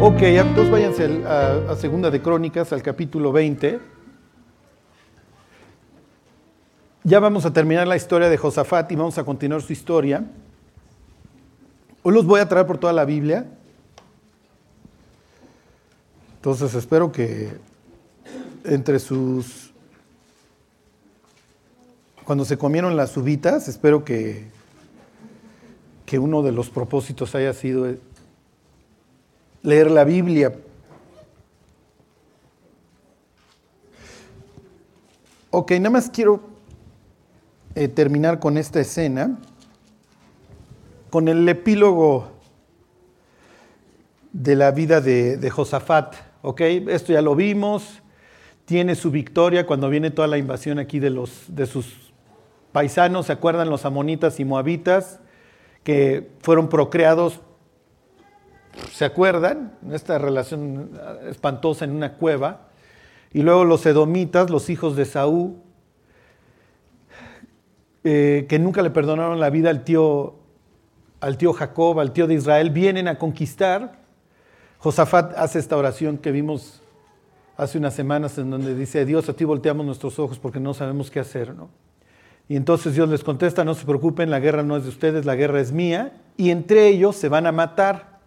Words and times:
Ok, 0.00 0.22
entonces 0.22 0.70
váyanse 0.70 1.24
a, 1.26 1.72
a 1.72 1.76
Segunda 1.76 2.10
de 2.10 2.20
Crónicas, 2.20 2.72
al 2.72 2.82
capítulo 2.82 3.32
20. 3.32 3.80
Ya 7.06 7.20
vamos 7.20 7.44
a 7.44 7.52
terminar 7.52 7.86
la 7.86 7.96
historia 7.96 8.30
de 8.30 8.38
Josafat 8.38 8.90
y 8.90 8.96
vamos 8.96 9.18
a 9.18 9.24
continuar 9.24 9.60
su 9.60 9.74
historia. 9.74 10.24
Hoy 12.02 12.14
los 12.14 12.24
voy 12.24 12.40
a 12.40 12.48
traer 12.48 12.66
por 12.66 12.78
toda 12.78 12.94
la 12.94 13.04
Biblia. 13.04 13.46
Entonces 16.36 16.74
espero 16.74 17.12
que 17.12 17.50
entre 18.64 18.98
sus... 18.98 19.73
Cuando 22.24 22.46
se 22.46 22.56
comieron 22.56 22.96
las 22.96 23.16
uvitas, 23.18 23.68
espero 23.68 24.02
que, 24.02 24.46
que 26.06 26.18
uno 26.18 26.42
de 26.42 26.52
los 26.52 26.70
propósitos 26.70 27.34
haya 27.34 27.52
sido 27.52 27.86
leer 29.62 29.90
la 29.90 30.04
Biblia. 30.04 30.54
Ok, 35.50 35.72
nada 35.72 35.90
más 35.90 36.08
quiero 36.08 36.40
eh, 37.74 37.88
terminar 37.88 38.40
con 38.40 38.56
esta 38.56 38.80
escena, 38.80 39.38
con 41.10 41.28
el 41.28 41.46
epílogo 41.46 42.30
de 44.32 44.56
la 44.56 44.70
vida 44.70 45.02
de, 45.02 45.36
de 45.36 45.50
Josafat. 45.50 46.14
Ok, 46.40 46.62
esto 46.62 47.12
ya 47.12 47.20
lo 47.20 47.36
vimos. 47.36 48.00
Tiene 48.64 48.94
su 48.94 49.10
victoria 49.10 49.66
cuando 49.66 49.90
viene 49.90 50.10
toda 50.10 50.26
la 50.26 50.38
invasión 50.38 50.78
aquí 50.78 50.98
de, 51.00 51.10
los, 51.10 51.44
de 51.48 51.66
sus 51.66 52.03
paisanos. 52.74 53.24
¿Se 53.26 53.32
acuerdan 53.32 53.70
los 53.70 53.86
amonitas 53.86 54.38
y 54.38 54.44
moabitas 54.44 55.20
que 55.82 56.30
fueron 56.42 56.68
procreados 56.68 57.40
¿Se 58.92 59.04
acuerdan? 59.04 59.72
Esta 59.92 60.18
relación 60.18 60.90
espantosa 61.28 61.84
en 61.84 61.92
una 61.92 62.14
cueva. 62.14 62.68
Y 63.32 63.42
luego 63.42 63.64
los 63.64 63.84
edomitas, 63.86 64.50
los 64.50 64.70
hijos 64.70 64.96
de 64.96 65.04
Saúl, 65.04 65.56
eh, 68.04 68.46
que 68.48 68.58
nunca 68.58 68.82
le 68.82 68.90
perdonaron 68.90 69.40
la 69.40 69.50
vida 69.50 69.70
al 69.70 69.84
tío, 69.84 70.36
al 71.20 71.36
tío 71.36 71.52
Jacob, 71.52 71.98
al 72.00 72.12
tío 72.12 72.26
de 72.26 72.34
Israel, 72.34 72.70
vienen 72.70 73.08
a 73.08 73.18
conquistar. 73.18 73.98
Josafat 74.78 75.36
hace 75.36 75.58
esta 75.58 75.76
oración 75.76 76.18
que 76.18 76.30
vimos 76.30 76.82
hace 77.56 77.78
unas 77.78 77.94
semanas 77.94 78.36
en 78.38 78.50
donde 78.50 78.74
dice, 78.74 79.04
Dios, 79.04 79.28
a 79.28 79.32
ti 79.32 79.44
volteamos 79.44 79.86
nuestros 79.86 80.18
ojos 80.18 80.38
porque 80.38 80.60
no 80.60 80.74
sabemos 80.74 81.10
qué 81.10 81.20
hacer. 81.20 81.54
¿no? 81.54 81.70
Y 82.48 82.56
entonces 82.56 82.94
Dios 82.94 83.08
les 83.08 83.24
contesta, 83.24 83.64
no 83.64 83.74
se 83.74 83.86
preocupen, 83.86 84.30
la 84.30 84.38
guerra 84.38 84.62
no 84.62 84.76
es 84.76 84.82
de 84.82 84.90
ustedes, 84.90 85.24
la 85.24 85.34
guerra 85.34 85.60
es 85.60 85.72
mía. 85.72 86.12
Y 86.36 86.50
entre 86.50 86.88
ellos 86.88 87.16
se 87.16 87.28
van 87.28 87.46
a 87.46 87.52
matar. 87.52 88.18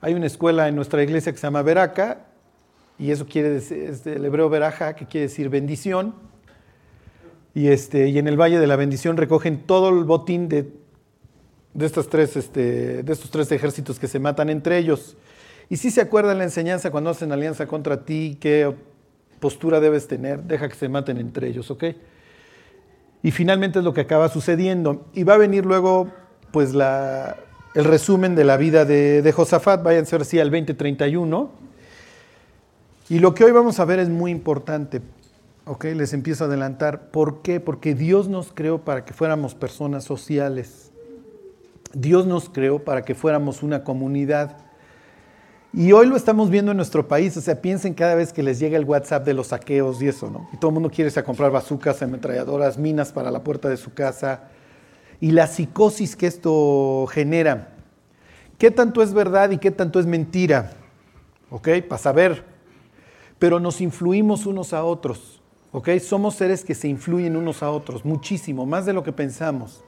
Hay 0.00 0.14
una 0.14 0.26
escuela 0.26 0.68
en 0.68 0.76
nuestra 0.76 1.02
iglesia 1.02 1.32
que 1.32 1.38
se 1.38 1.46
llama 1.46 1.62
Veraca, 1.62 2.26
y 2.98 3.10
eso 3.10 3.26
quiere 3.26 3.50
decir, 3.50 3.78
es 3.78 4.04
del 4.04 4.24
hebreo 4.24 4.48
Veraja, 4.48 4.94
que 4.94 5.06
quiere 5.06 5.26
decir 5.26 5.48
bendición. 5.48 6.14
Y, 7.54 7.68
este, 7.68 8.08
y 8.08 8.18
en 8.18 8.28
el 8.28 8.40
Valle 8.40 8.58
de 8.58 8.66
la 8.66 8.76
Bendición 8.76 9.16
recogen 9.16 9.66
todo 9.66 9.88
el 9.88 10.04
botín 10.04 10.48
de, 10.48 10.70
de, 11.74 11.86
estas 11.86 12.08
tres, 12.08 12.36
este, 12.36 13.02
de 13.02 13.12
estos 13.12 13.30
tres 13.30 13.50
ejércitos 13.50 13.98
que 13.98 14.06
se 14.08 14.18
matan 14.18 14.50
entre 14.50 14.78
ellos. 14.78 15.16
Y 15.68 15.78
si 15.78 15.90
se 15.90 16.00
acuerdan 16.00 16.38
la 16.38 16.44
enseñanza 16.44 16.90
cuando 16.90 17.10
hacen 17.10 17.32
alianza 17.32 17.66
contra 17.66 18.04
ti, 18.04 18.38
qué 18.40 18.72
postura 19.40 19.80
debes 19.80 20.06
tener, 20.06 20.42
deja 20.42 20.68
que 20.68 20.76
se 20.76 20.88
maten 20.88 21.18
entre 21.18 21.48
ellos, 21.48 21.70
¿ok? 21.70 21.84
Y 23.26 23.32
finalmente 23.32 23.80
es 23.80 23.84
lo 23.84 23.92
que 23.92 24.02
acaba 24.02 24.28
sucediendo. 24.28 25.04
Y 25.12 25.24
va 25.24 25.34
a 25.34 25.36
venir 25.36 25.66
luego, 25.66 26.06
pues, 26.52 26.72
el 27.74 27.84
resumen 27.84 28.36
de 28.36 28.44
la 28.44 28.56
vida 28.56 28.84
de, 28.84 29.32
Josafat, 29.34 29.82
váyanse 29.82 30.14
ahora 30.14 30.24
sí 30.24 30.38
al 30.38 30.48
2031. 30.48 31.50
Y 33.08 33.18
lo 33.18 33.34
que 33.34 33.42
hoy 33.42 33.50
vamos 33.50 33.80
a 33.80 33.84
ver 33.84 33.98
es 33.98 34.08
muy 34.08 34.30
importante. 34.30 35.02
Ok, 35.64 35.86
les 35.86 36.12
empiezo 36.12 36.44
a 36.44 36.46
adelantar. 36.46 37.10
¿Por 37.10 37.42
qué? 37.42 37.58
Porque 37.58 37.96
Dios 37.96 38.28
nos 38.28 38.52
creó 38.52 38.84
para 38.84 39.04
que 39.04 39.12
fuéramos 39.12 39.56
personas 39.56 40.04
sociales. 40.04 40.92
Dios 41.94 42.26
nos 42.26 42.48
creó 42.48 42.84
para 42.84 43.02
que 43.02 43.16
fuéramos 43.16 43.64
una 43.64 43.82
comunidad. 43.82 44.56
Y 45.78 45.92
hoy 45.92 46.06
lo 46.06 46.16
estamos 46.16 46.48
viendo 46.48 46.70
en 46.70 46.78
nuestro 46.78 47.06
país. 47.06 47.36
O 47.36 47.42
sea, 47.42 47.60
piensen 47.60 47.92
cada 47.92 48.14
vez 48.14 48.32
que 48.32 48.42
les 48.42 48.58
llega 48.58 48.78
el 48.78 48.86
WhatsApp 48.86 49.26
de 49.26 49.34
los 49.34 49.48
saqueos 49.48 50.00
y 50.00 50.08
eso, 50.08 50.30
¿no? 50.30 50.48
Y 50.54 50.56
todo 50.56 50.70
el 50.70 50.74
mundo 50.74 50.88
quiere 50.88 51.08
irse 51.08 51.20
a 51.20 51.24
comprar 51.24 51.50
bazucas, 51.50 52.00
ametralladoras, 52.00 52.78
minas 52.78 53.12
para 53.12 53.30
la 53.30 53.44
puerta 53.44 53.68
de 53.68 53.76
su 53.76 53.92
casa 53.92 54.44
y 55.20 55.32
la 55.32 55.46
psicosis 55.46 56.16
que 56.16 56.28
esto 56.28 57.06
genera. 57.10 57.74
¿Qué 58.56 58.70
tanto 58.70 59.02
es 59.02 59.12
verdad 59.12 59.50
y 59.50 59.58
qué 59.58 59.70
tanto 59.70 60.00
es 60.00 60.06
mentira? 60.06 60.72
¿Ok? 61.50 61.68
Para 61.86 62.00
saber. 62.00 62.44
Pero 63.38 63.60
nos 63.60 63.82
influimos 63.82 64.46
unos 64.46 64.72
a 64.72 64.82
otros. 64.82 65.42
¿Ok? 65.72 65.90
Somos 65.98 66.36
seres 66.36 66.64
que 66.64 66.74
se 66.74 66.88
influyen 66.88 67.36
unos 67.36 67.62
a 67.62 67.70
otros, 67.70 68.02
muchísimo, 68.02 68.64
más 68.64 68.86
de 68.86 68.94
lo 68.94 69.02
que 69.02 69.12
pensamos. 69.12 69.84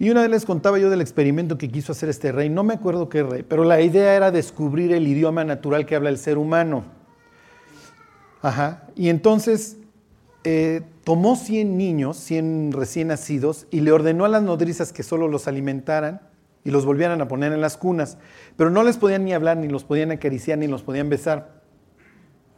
Y 0.00 0.08
una 0.08 0.22
vez 0.22 0.30
les 0.30 0.46
contaba 0.46 0.78
yo 0.78 0.88
del 0.88 1.02
experimento 1.02 1.58
que 1.58 1.68
quiso 1.68 1.92
hacer 1.92 2.08
este 2.08 2.32
rey, 2.32 2.48
no 2.48 2.64
me 2.64 2.72
acuerdo 2.72 3.10
qué 3.10 3.22
rey, 3.22 3.44
pero 3.46 3.64
la 3.64 3.82
idea 3.82 4.16
era 4.16 4.30
descubrir 4.30 4.92
el 4.92 5.06
idioma 5.06 5.44
natural 5.44 5.84
que 5.84 5.94
habla 5.94 6.08
el 6.08 6.16
ser 6.16 6.38
humano. 6.38 6.84
Ajá. 8.40 8.84
Y 8.96 9.10
entonces 9.10 9.76
eh, 10.42 10.80
tomó 11.04 11.36
100 11.36 11.76
niños, 11.76 12.16
100 12.16 12.72
recién 12.72 13.08
nacidos, 13.08 13.66
y 13.70 13.82
le 13.82 13.92
ordenó 13.92 14.24
a 14.24 14.28
las 14.28 14.42
nodrizas 14.42 14.90
que 14.90 15.02
solo 15.02 15.28
los 15.28 15.46
alimentaran 15.46 16.22
y 16.64 16.70
los 16.70 16.86
volvieran 16.86 17.20
a 17.20 17.28
poner 17.28 17.52
en 17.52 17.60
las 17.60 17.76
cunas, 17.76 18.16
pero 18.56 18.70
no 18.70 18.82
les 18.82 18.96
podían 18.96 19.26
ni 19.26 19.34
hablar, 19.34 19.58
ni 19.58 19.68
los 19.68 19.84
podían 19.84 20.12
acariciar, 20.12 20.56
ni 20.56 20.66
los 20.66 20.82
podían 20.82 21.10
besar. 21.10 21.60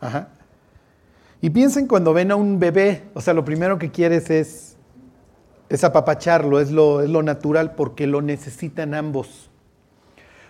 Ajá. 0.00 0.28
Y 1.40 1.50
piensen 1.50 1.88
cuando 1.88 2.14
ven 2.14 2.30
a 2.30 2.36
un 2.36 2.60
bebé, 2.60 3.02
o 3.14 3.20
sea, 3.20 3.34
lo 3.34 3.44
primero 3.44 3.80
que 3.80 3.90
quieres 3.90 4.30
es, 4.30 4.71
es 5.72 5.84
apapacharlo, 5.84 6.60
es 6.60 6.70
lo, 6.70 7.00
es 7.00 7.10
lo 7.10 7.22
natural 7.22 7.74
porque 7.74 8.06
lo 8.06 8.20
necesitan 8.20 8.94
ambos. 8.94 9.50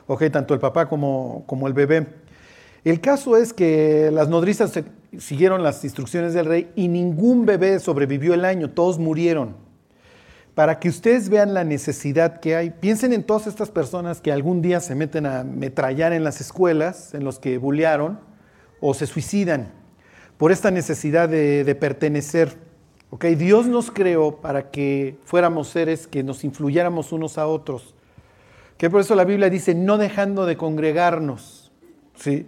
Ok, 0.06 0.24
tanto 0.32 0.52
el 0.52 0.60
papá 0.60 0.88
como, 0.88 1.44
como 1.46 1.68
el 1.68 1.72
bebé. 1.72 2.08
El 2.84 3.00
caso 3.00 3.36
es 3.36 3.52
que 3.52 4.10
las 4.12 4.28
nodrizas 4.28 4.72
siguieron 5.18 5.62
las 5.62 5.84
instrucciones 5.84 6.34
del 6.34 6.46
rey 6.46 6.72
y 6.74 6.88
ningún 6.88 7.46
bebé 7.46 7.78
sobrevivió 7.78 8.34
el 8.34 8.44
año, 8.44 8.70
todos 8.70 8.98
murieron. 8.98 9.54
Para 10.56 10.80
que 10.80 10.88
ustedes 10.88 11.28
vean 11.28 11.54
la 11.54 11.62
necesidad 11.62 12.40
que 12.40 12.56
hay, 12.56 12.70
piensen 12.70 13.12
en 13.12 13.22
todas 13.22 13.46
estas 13.46 13.70
personas 13.70 14.20
que 14.20 14.32
algún 14.32 14.60
día 14.60 14.80
se 14.80 14.94
meten 14.96 15.26
a 15.26 15.44
metrallar 15.44 16.12
en 16.12 16.24
las 16.24 16.40
escuelas, 16.40 17.14
en 17.14 17.24
los 17.24 17.38
que 17.38 17.56
bullearon, 17.58 18.18
o 18.80 18.92
se 18.92 19.06
suicidan 19.06 19.70
por 20.36 20.50
esta 20.50 20.72
necesidad 20.72 21.28
de, 21.28 21.76
pertenecer. 21.78 22.71
¿Okay? 23.12 23.34
Dios 23.34 23.66
nos 23.66 23.90
creó 23.90 24.36
para 24.36 24.70
que 24.70 25.18
fuéramos 25.24 25.68
seres 25.68 26.06
que 26.06 26.22
nos 26.22 26.44
influyéramos 26.44 27.12
unos 27.12 27.36
a 27.36 27.46
otros. 27.46 27.94
Que 28.78 28.88
por 28.88 29.02
eso 29.02 29.14
la 29.14 29.26
Biblia 29.26 29.50
dice, 29.50 29.74
no 29.74 29.98
dejando 29.98 30.46
de 30.46 30.56
congregarnos. 30.56 31.70
¿sí? 32.16 32.46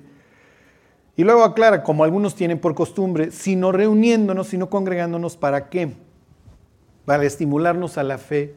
Y 1.17 1.23
luego 1.23 1.45
aclara, 1.45 1.83
como 1.83 2.03
algunos 2.03 2.35
tienen 2.35 2.59
por 2.59 2.75
costumbre, 2.75 3.31
sino 3.31 3.73
reuniéndonos, 3.73 4.49
sino 4.49 4.71
congregándonos, 4.71 5.37
¿para 5.37 5.69
qué? 5.69 5.93
Para 7.05 7.25
estimularnos 7.25 7.99
a 7.99 8.03
la 8.03 8.17
fe 8.17 8.55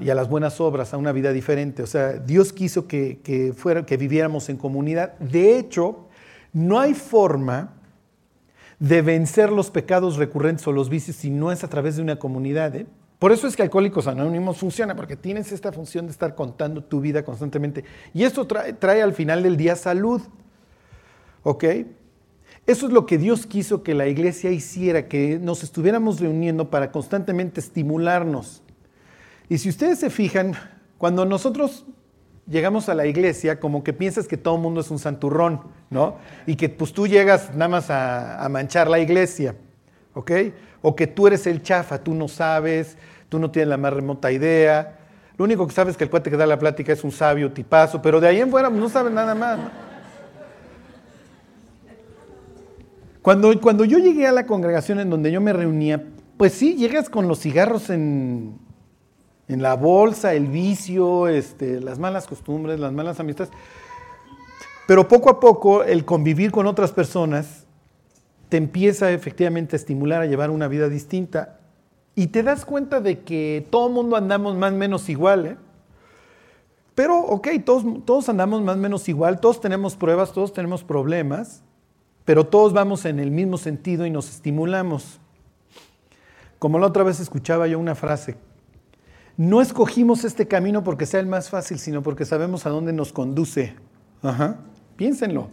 y 0.00 0.10
a 0.10 0.16
las 0.16 0.28
buenas 0.28 0.60
obras, 0.60 0.92
a 0.92 0.96
una 0.96 1.12
vida 1.12 1.32
diferente. 1.32 1.84
O 1.84 1.86
sea, 1.86 2.14
Dios 2.14 2.52
quiso 2.52 2.88
que, 2.88 3.54
fuera, 3.56 3.86
que 3.86 3.96
viviéramos 3.96 4.48
en 4.48 4.56
comunidad. 4.56 5.16
De 5.20 5.58
hecho, 5.58 6.08
no 6.52 6.80
hay 6.80 6.94
forma 6.94 7.74
de 8.78 9.02
vencer 9.02 9.50
los 9.50 9.70
pecados 9.70 10.16
recurrentes 10.16 10.66
o 10.66 10.72
los 10.72 10.88
vicios 10.88 11.16
si 11.16 11.30
no 11.30 11.50
es 11.52 11.64
a 11.64 11.68
través 11.68 11.96
de 11.96 12.02
una 12.02 12.16
comunidad. 12.18 12.74
¿eh? 12.76 12.86
Por 13.18 13.32
eso 13.32 13.46
es 13.46 13.56
que 13.56 13.62
Alcohólicos 13.62 14.06
Anónimos 14.06 14.58
funciona, 14.58 14.94
porque 14.94 15.16
tienes 15.16 15.52
esta 15.52 15.72
función 15.72 16.06
de 16.06 16.12
estar 16.12 16.34
contando 16.34 16.84
tu 16.84 17.00
vida 17.00 17.24
constantemente. 17.24 17.84
Y 18.12 18.24
esto 18.24 18.46
trae, 18.46 18.72
trae 18.74 19.02
al 19.02 19.14
final 19.14 19.42
del 19.42 19.56
día 19.56 19.76
salud. 19.76 20.20
¿Ok? 21.42 21.64
Eso 22.66 22.86
es 22.86 22.92
lo 22.92 23.06
que 23.06 23.16
Dios 23.16 23.46
quiso 23.46 23.82
que 23.82 23.94
la 23.94 24.08
iglesia 24.08 24.50
hiciera, 24.50 25.08
que 25.08 25.38
nos 25.38 25.62
estuviéramos 25.62 26.20
reuniendo 26.20 26.68
para 26.68 26.90
constantemente 26.90 27.60
estimularnos. 27.60 28.62
Y 29.48 29.58
si 29.58 29.68
ustedes 29.68 30.00
se 30.00 30.10
fijan, 30.10 30.54
cuando 30.98 31.24
nosotros 31.24 31.86
llegamos 32.48 32.88
a 32.88 32.94
la 32.94 33.06
iglesia, 33.06 33.58
como 33.60 33.82
que 33.82 33.92
piensas 33.92 34.26
que 34.28 34.36
todo 34.36 34.56
el 34.56 34.62
mundo 34.62 34.80
es 34.80 34.90
un 34.90 34.98
santurrón, 34.98 35.60
¿no? 35.90 36.16
Y 36.46 36.56
que 36.56 36.68
pues 36.68 36.92
tú 36.92 37.06
llegas 37.06 37.54
nada 37.54 37.68
más 37.68 37.90
a, 37.90 38.46
manchar 38.50 38.88
la 38.88 38.98
iglesia, 38.98 39.54
¿ok? 40.14 40.30
O 40.82 40.94
que 40.94 41.06
tú 41.06 41.26
eres 41.26 41.46
el 41.46 41.62
chafa, 41.62 41.98
tú 41.98 42.14
no 42.14 42.28
sabes, 42.28 42.96
tú 43.28 43.38
no 43.38 43.50
tienes 43.50 43.68
la 43.68 43.76
más 43.76 43.92
remota 43.92 44.30
idea. 44.30 44.98
Lo 45.36 45.44
único 45.44 45.66
que 45.66 45.74
sabes 45.74 45.92
es 45.92 45.96
que 45.96 46.04
el 46.04 46.10
cuate 46.10 46.30
que 46.30 46.36
da 46.36 46.46
la 46.46 46.58
plática 46.58 46.92
es 46.92 47.04
un 47.04 47.12
sabio 47.12 47.52
tipazo, 47.52 48.00
pero 48.00 48.20
de 48.20 48.28
ahí 48.28 48.40
en 48.40 48.50
fuera 48.50 48.70
no 48.70 48.88
sabes 48.88 49.12
nada 49.12 49.34
más. 49.34 49.58
Cuando, 53.20 53.60
cuando 53.60 53.84
yo 53.84 53.98
llegué 53.98 54.28
a 54.28 54.32
la 54.32 54.46
congregación 54.46 55.00
en 55.00 55.10
donde 55.10 55.32
yo 55.32 55.40
me 55.40 55.52
reunía, 55.52 56.04
pues 56.36 56.52
sí, 56.52 56.76
llegas 56.76 57.10
con 57.10 57.26
los 57.26 57.40
cigarros 57.40 57.90
en, 57.90 58.56
en 59.48 59.62
la 59.62 59.74
bolsa, 59.74 60.34
el 60.34 60.48
vicio, 60.48 61.28
este, 61.28 61.80
las 61.80 61.98
malas 61.98 62.26
costumbres, 62.26 62.80
las 62.80 62.92
malas 62.92 63.20
amistades. 63.20 63.52
Pero 64.86 65.08
poco 65.08 65.30
a 65.30 65.40
poco 65.40 65.82
el 65.82 66.04
convivir 66.04 66.50
con 66.50 66.66
otras 66.66 66.92
personas 66.92 67.66
te 68.48 68.56
empieza 68.56 69.10
efectivamente 69.10 69.74
a 69.74 69.78
estimular 69.78 70.22
a 70.22 70.26
llevar 70.26 70.50
una 70.50 70.68
vida 70.68 70.88
distinta. 70.88 71.58
Y 72.14 72.28
te 72.28 72.42
das 72.42 72.64
cuenta 72.64 73.00
de 73.00 73.20
que 73.20 73.66
todo 73.70 73.88
el 73.88 73.92
mundo 73.92 74.16
andamos 74.16 74.56
más 74.56 74.72
o 74.72 74.76
menos 74.76 75.08
igual. 75.08 75.46
¿eh? 75.46 75.56
Pero, 76.94 77.18
ok, 77.18 77.48
todos, 77.64 77.84
todos 78.04 78.28
andamos 78.28 78.62
más 78.62 78.76
o 78.76 78.78
menos 78.78 79.08
igual, 79.08 79.40
todos 79.40 79.60
tenemos 79.60 79.96
pruebas, 79.96 80.32
todos 80.32 80.52
tenemos 80.52 80.82
problemas, 80.82 81.62
pero 82.24 82.46
todos 82.46 82.72
vamos 82.72 83.04
en 83.04 83.18
el 83.18 83.30
mismo 83.30 83.58
sentido 83.58 84.06
y 84.06 84.10
nos 84.10 84.30
estimulamos. 84.30 85.20
Como 86.58 86.78
la 86.78 86.86
otra 86.86 87.02
vez 87.02 87.20
escuchaba 87.20 87.66
yo 87.66 87.78
una 87.78 87.94
frase, 87.94 88.36
no 89.36 89.60
escogimos 89.60 90.24
este 90.24 90.48
camino 90.48 90.82
porque 90.82 91.06
sea 91.06 91.20
el 91.20 91.26
más 91.26 91.50
fácil, 91.50 91.78
sino 91.78 92.02
porque 92.02 92.24
sabemos 92.24 92.66
a 92.66 92.70
dónde 92.70 92.92
nos 92.92 93.12
conduce. 93.12 93.74
Ajá. 94.22 94.56
Piénsenlo. 94.96 95.48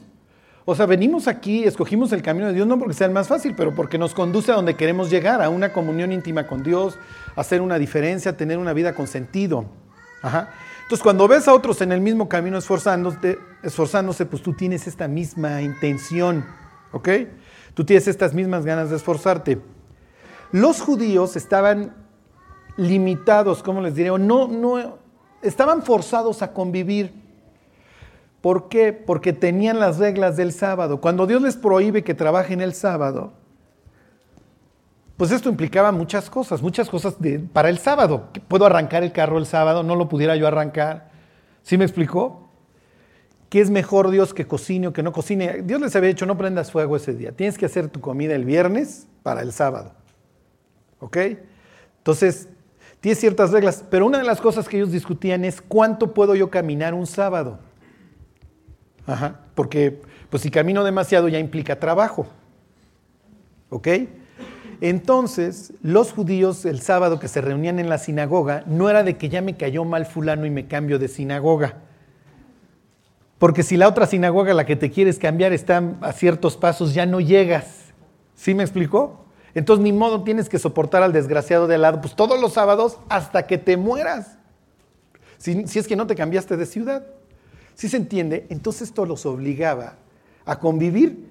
O 0.65 0.75
sea, 0.75 0.85
venimos 0.85 1.27
aquí, 1.27 1.65
escogimos 1.65 2.13
el 2.13 2.21
camino 2.21 2.47
de 2.47 2.53
Dios 2.53 2.65
no 2.65 2.79
porque 2.79 2.93
sea 2.93 3.07
el 3.07 3.13
más 3.13 3.27
fácil, 3.27 3.53
pero 3.55 3.75
porque 3.75 3.97
nos 3.97 4.13
conduce 4.13 4.51
a 4.51 4.55
donde 4.55 4.75
queremos 4.75 5.09
llegar, 5.09 5.41
a 5.41 5.49
una 5.49 5.73
comunión 5.73 6.13
íntima 6.13 6.47
con 6.47 6.63
Dios, 6.63 6.97
hacer 7.35 7.61
una 7.61 7.77
diferencia, 7.77 8.37
tener 8.37 8.57
una 8.57 8.71
vida 8.71 8.95
con 8.95 9.07
sentido. 9.07 9.65
Ajá. 10.21 10.51
Entonces, 10.83 11.03
cuando 11.03 11.27
ves 11.27 11.49
a 11.49 11.53
otros 11.53 11.81
en 11.81 11.91
el 11.91 11.99
mismo 11.99 12.29
camino 12.29 12.57
esforzándose, 12.57 13.37
esforzándose, 13.61 14.25
pues 14.25 14.41
tú 14.41 14.53
tienes 14.53 14.87
esta 14.87 15.09
misma 15.09 15.61
intención, 15.61 16.45
¿ok? 16.93 17.09
Tú 17.73 17.83
tienes 17.83 18.07
estas 18.07 18.33
mismas 18.33 18.63
ganas 18.63 18.89
de 18.89 18.95
esforzarte. 18.95 19.59
Los 20.53 20.79
judíos 20.79 21.35
estaban 21.35 22.02
limitados, 22.77 23.63
¿cómo 23.63 23.81
les 23.81 23.95
diré? 23.95 24.09
No, 24.17 24.47
no, 24.47 24.97
estaban 25.41 25.83
forzados 25.83 26.41
a 26.41 26.53
convivir. 26.53 27.13
¿Por 28.41 28.67
qué? 28.67 28.91
Porque 28.91 29.31
tenían 29.31 29.79
las 29.79 29.99
reglas 29.99 30.35
del 30.35 30.51
sábado. 30.51 30.99
Cuando 30.99 31.25
Dios 31.25 31.41
les 31.41 31.55
prohíbe 31.55 32.03
que 32.03 32.13
trabajen 32.13 32.59
el 32.61 32.73
sábado, 32.73 33.33
pues 35.15 35.31
esto 35.31 35.47
implicaba 35.49 35.91
muchas 35.91 36.29
cosas, 36.29 36.61
muchas 36.61 36.89
cosas 36.89 37.15
para 37.53 37.69
el 37.69 37.77
sábado. 37.77 38.29
¿Puedo 38.47 38.65
arrancar 38.65 39.03
el 39.03 39.11
carro 39.11 39.37
el 39.37 39.45
sábado? 39.45 39.83
¿No 39.83 39.95
lo 39.95 40.09
pudiera 40.09 40.35
yo 40.35 40.47
arrancar? 40.47 41.11
¿Sí 41.61 41.77
me 41.77 41.85
explicó? 41.85 42.49
¿Qué 43.49 43.61
es 43.61 43.69
mejor 43.69 44.09
Dios 44.09 44.33
que 44.33 44.47
cocine 44.47 44.87
o 44.87 44.93
que 44.93 45.03
no 45.03 45.13
cocine? 45.13 45.61
Dios 45.61 45.79
les 45.79 45.95
había 45.95 46.09
dicho, 46.09 46.25
no 46.25 46.37
prendas 46.37 46.71
fuego 46.71 46.95
ese 46.95 47.13
día. 47.13 47.31
Tienes 47.31 47.57
que 47.57 47.67
hacer 47.67 47.87
tu 47.87 48.01
comida 48.01 48.33
el 48.35 48.45
viernes 48.45 49.07
para 49.21 49.41
el 49.41 49.53
sábado. 49.53 49.93
¿Ok? 50.99 51.17
Entonces, 51.99 52.49
tiene 53.03 53.17
ciertas 53.17 53.51
reglas, 53.51 53.83
pero 53.89 54.05
una 54.05 54.17
de 54.17 54.23
las 54.23 54.39
cosas 54.39 54.69
que 54.69 54.77
ellos 54.77 54.93
discutían 54.93 55.43
es 55.43 55.61
cuánto 55.61 56.13
puedo 56.13 56.35
yo 56.35 56.49
caminar 56.49 56.93
un 56.93 57.05
sábado. 57.05 57.59
Ajá, 59.05 59.41
porque 59.55 60.01
pues 60.29 60.41
si 60.41 60.49
camino 60.49 60.85
demasiado 60.85 61.27
ya 61.27 61.37
implica 61.37 61.81
trabajo. 61.81 62.27
¿Ok? 63.69 63.89
Entonces, 64.79 65.73
los 65.81 66.13
judíos 66.13 66.63
el 66.63 66.79
sábado 66.79 67.19
que 67.19 67.27
se 67.27 67.41
reunían 67.41 67.77
en 67.77 67.89
la 67.89 67.97
sinagoga, 67.97 68.63
no 68.67 68.89
era 68.89 69.03
de 69.03 69.17
que 69.17 69.27
ya 69.27 69.41
me 69.41 69.57
cayó 69.57 69.83
mal 69.83 70.05
fulano 70.05 70.45
y 70.45 70.49
me 70.49 70.69
cambio 70.69 70.97
de 70.97 71.09
sinagoga. 71.09 71.79
Porque 73.37 73.63
si 73.63 73.75
la 73.75 73.89
otra 73.89 74.05
sinagoga, 74.05 74.53
la 74.53 74.65
que 74.65 74.77
te 74.77 74.89
quieres 74.89 75.19
cambiar, 75.19 75.51
está 75.51 75.83
a 75.99 76.13
ciertos 76.13 76.55
pasos, 76.55 76.93
ya 76.93 77.05
no 77.05 77.19
llegas. 77.19 77.93
¿Sí 78.33 78.55
me 78.55 78.63
explicó? 78.63 79.22
Entonces, 79.55 79.83
ni 79.83 79.93
modo 79.93 80.23
tienes 80.23 80.49
que 80.49 80.59
soportar 80.59 81.03
al 81.03 81.13
desgraciado 81.13 81.67
de 81.67 81.75
al 81.75 81.81
lado, 81.81 82.01
pues 82.01 82.15
todos 82.15 82.39
los 82.41 82.53
sábados 82.53 82.97
hasta 83.09 83.45
que 83.45 83.57
te 83.57 83.77
mueras. 83.77 84.37
Si, 85.37 85.67
si 85.67 85.79
es 85.79 85.87
que 85.87 85.95
no 85.95 86.07
te 86.07 86.15
cambiaste 86.15 86.57
de 86.57 86.65
ciudad. 86.65 87.05
¿Sí 87.75 87.89
se 87.89 87.97
entiende? 87.97 88.45
Entonces 88.49 88.89
esto 88.89 89.05
los 89.05 89.25
obligaba 89.25 89.95
a 90.45 90.59
convivir. 90.59 91.29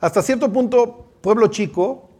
Hasta 0.00 0.22
cierto 0.22 0.52
punto, 0.52 1.06
pueblo 1.20 1.48
chico, 1.48 2.10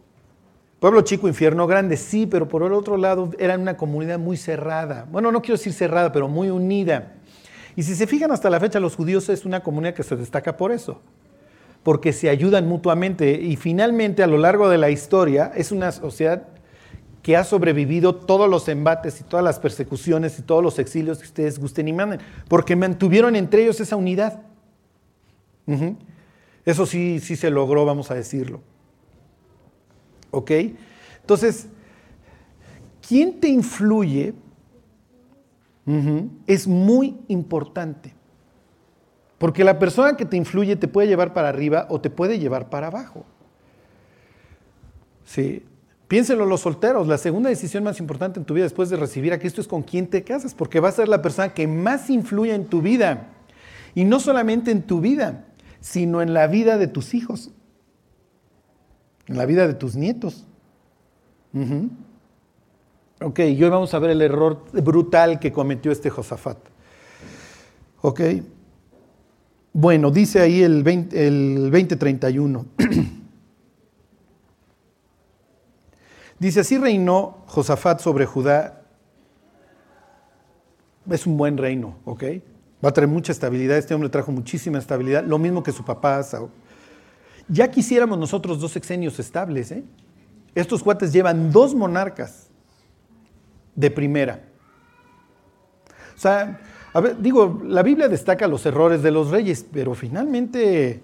Pueblo 0.81 1.01
chico, 1.01 1.27
infierno 1.27 1.67
grande, 1.67 1.95
sí, 1.95 2.25
pero 2.25 2.47
por 2.47 2.63
el 2.63 2.73
otro 2.73 2.97
lado 2.97 3.29
eran 3.37 3.61
una 3.61 3.77
comunidad 3.77 4.17
muy 4.17 4.35
cerrada. 4.35 5.05
Bueno, 5.11 5.31
no 5.31 5.43
quiero 5.43 5.55
decir 5.55 5.73
cerrada, 5.73 6.11
pero 6.11 6.27
muy 6.27 6.49
unida. 6.49 7.13
Y 7.75 7.83
si 7.83 7.93
se 7.93 8.07
fijan 8.07 8.31
hasta 8.31 8.49
la 8.49 8.59
fecha, 8.59 8.79
los 8.79 8.95
judíos 8.95 9.29
es 9.29 9.45
una 9.45 9.61
comunidad 9.61 9.93
que 9.93 10.01
se 10.01 10.15
destaca 10.15 10.57
por 10.57 10.71
eso, 10.71 10.99
porque 11.83 12.13
se 12.13 12.29
ayudan 12.29 12.67
mutuamente 12.67 13.41
y 13.41 13.55
finalmente 13.55 14.23
a 14.23 14.27
lo 14.27 14.37
largo 14.37 14.69
de 14.69 14.77
la 14.77 14.89
historia 14.89 15.51
es 15.55 15.71
una 15.71 15.91
sociedad 15.91 16.47
que 17.23 17.37
ha 17.37 17.43
sobrevivido 17.43 18.15
todos 18.15 18.49
los 18.49 18.67
embates 18.67 19.21
y 19.21 19.23
todas 19.23 19.43
las 19.43 19.59
persecuciones 19.59 20.39
y 20.39 20.41
todos 20.41 20.63
los 20.63 20.79
exilios 20.79 21.19
que 21.19 21.25
ustedes 21.25 21.59
gusten 21.59 21.87
y 21.87 21.93
manden, 21.93 22.19
porque 22.47 22.75
mantuvieron 22.75 23.35
entre 23.35 23.63
ellos 23.63 23.79
esa 23.79 23.95
unidad. 23.95 24.41
Eso 26.65 26.85
sí, 26.85 27.19
sí 27.19 27.35
se 27.35 27.49
logró, 27.49 27.85
vamos 27.85 28.11
a 28.11 28.15
decirlo. 28.15 28.61
¿Ok? 30.31 30.51
Entonces, 31.21 31.67
¿quién 33.07 33.39
te 33.39 33.47
influye? 33.47 34.33
Es 36.47 36.67
muy 36.67 37.17
importante. 37.27 38.13
Porque 39.41 39.63
la 39.63 39.79
persona 39.79 40.15
que 40.15 40.25
te 40.25 40.37
influye 40.37 40.75
te 40.75 40.87
puede 40.87 41.07
llevar 41.07 41.33
para 41.33 41.49
arriba 41.49 41.87
o 41.89 41.99
te 41.99 42.11
puede 42.11 42.37
llevar 42.37 42.69
para 42.69 42.87
abajo. 42.87 43.25
Sí. 45.25 45.65
Piénselo 46.07 46.45
los 46.45 46.61
solteros, 46.61 47.07
la 47.07 47.17
segunda 47.17 47.49
decisión 47.49 47.83
más 47.83 47.99
importante 47.99 48.39
en 48.39 48.45
tu 48.45 48.53
vida 48.53 48.65
después 48.65 48.91
de 48.91 48.97
recibir 48.97 49.33
a 49.33 49.39
Cristo 49.39 49.59
es 49.59 49.67
con 49.67 49.81
quién 49.81 50.05
te 50.05 50.23
casas, 50.23 50.53
porque 50.53 50.79
va 50.79 50.89
a 50.89 50.91
ser 50.91 51.07
la 51.07 51.23
persona 51.23 51.55
que 51.55 51.65
más 51.65 52.11
influye 52.11 52.53
en 52.53 52.65
tu 52.65 52.83
vida. 52.83 53.29
Y 53.95 54.03
no 54.03 54.19
solamente 54.19 54.69
en 54.69 54.83
tu 54.83 55.01
vida, 55.01 55.45
sino 55.79 56.21
en 56.21 56.35
la 56.35 56.45
vida 56.45 56.77
de 56.77 56.85
tus 56.85 57.15
hijos 57.15 57.49
en 59.27 59.37
la 59.37 59.45
vida 59.45 59.67
de 59.67 59.73
tus 59.73 59.95
nietos. 59.95 60.45
Ok, 63.21 63.39
y 63.39 63.63
hoy 63.63 63.69
vamos 63.69 63.93
a 63.93 63.99
ver 63.99 64.11
el 64.11 64.21
error 64.21 64.65
brutal 64.73 65.39
que 65.39 65.51
cometió 65.51 65.91
este 65.91 66.09
Josafat. 66.09 66.57
Ok. 68.01 68.21
Bueno, 69.73 70.11
dice 70.11 70.41
ahí 70.41 70.63
el, 70.63 70.83
20, 70.83 71.27
el 71.27 71.71
2031. 71.71 72.65
dice, 76.39 76.59
así 76.59 76.77
reinó 76.77 77.43
Josafat 77.47 78.01
sobre 78.01 78.25
Judá. 78.25 78.81
Es 81.09 81.25
un 81.25 81.37
buen 81.37 81.57
reino, 81.57 81.97
¿ok? 82.03 82.23
Va 82.83 82.89
a 82.89 82.93
traer 82.93 83.07
mucha 83.07 83.31
estabilidad. 83.31 83.77
Este 83.77 83.93
hombre 83.93 84.09
trajo 84.09 84.31
muchísima 84.31 84.77
estabilidad, 84.77 85.23
lo 85.23 85.39
mismo 85.39 85.63
que 85.63 85.71
su 85.71 85.85
papá 85.85 86.21
ya 87.47 87.71
quisiéramos 87.71 88.17
nosotros 88.17 88.59
dos 88.59 88.71
sexenios 88.71 89.19
estables. 89.19 89.71
¿eh? 89.71 89.83
Estos 90.53 90.83
cuates 90.83 91.13
llevan 91.13 91.51
dos 91.51 91.73
monarcas 91.73 92.49
de 93.75 93.89
primera. 93.89 94.43
O 96.15 96.19
sea, 96.19 96.59
a 96.93 96.99
ver, 96.99 97.21
digo, 97.21 97.61
la 97.65 97.83
Biblia 97.83 98.07
destaca 98.07 98.47
los 98.47 98.65
errores 98.65 99.01
de 99.01 99.11
los 99.11 99.29
reyes, 99.29 99.65
pero 99.71 99.93
finalmente 99.93 101.01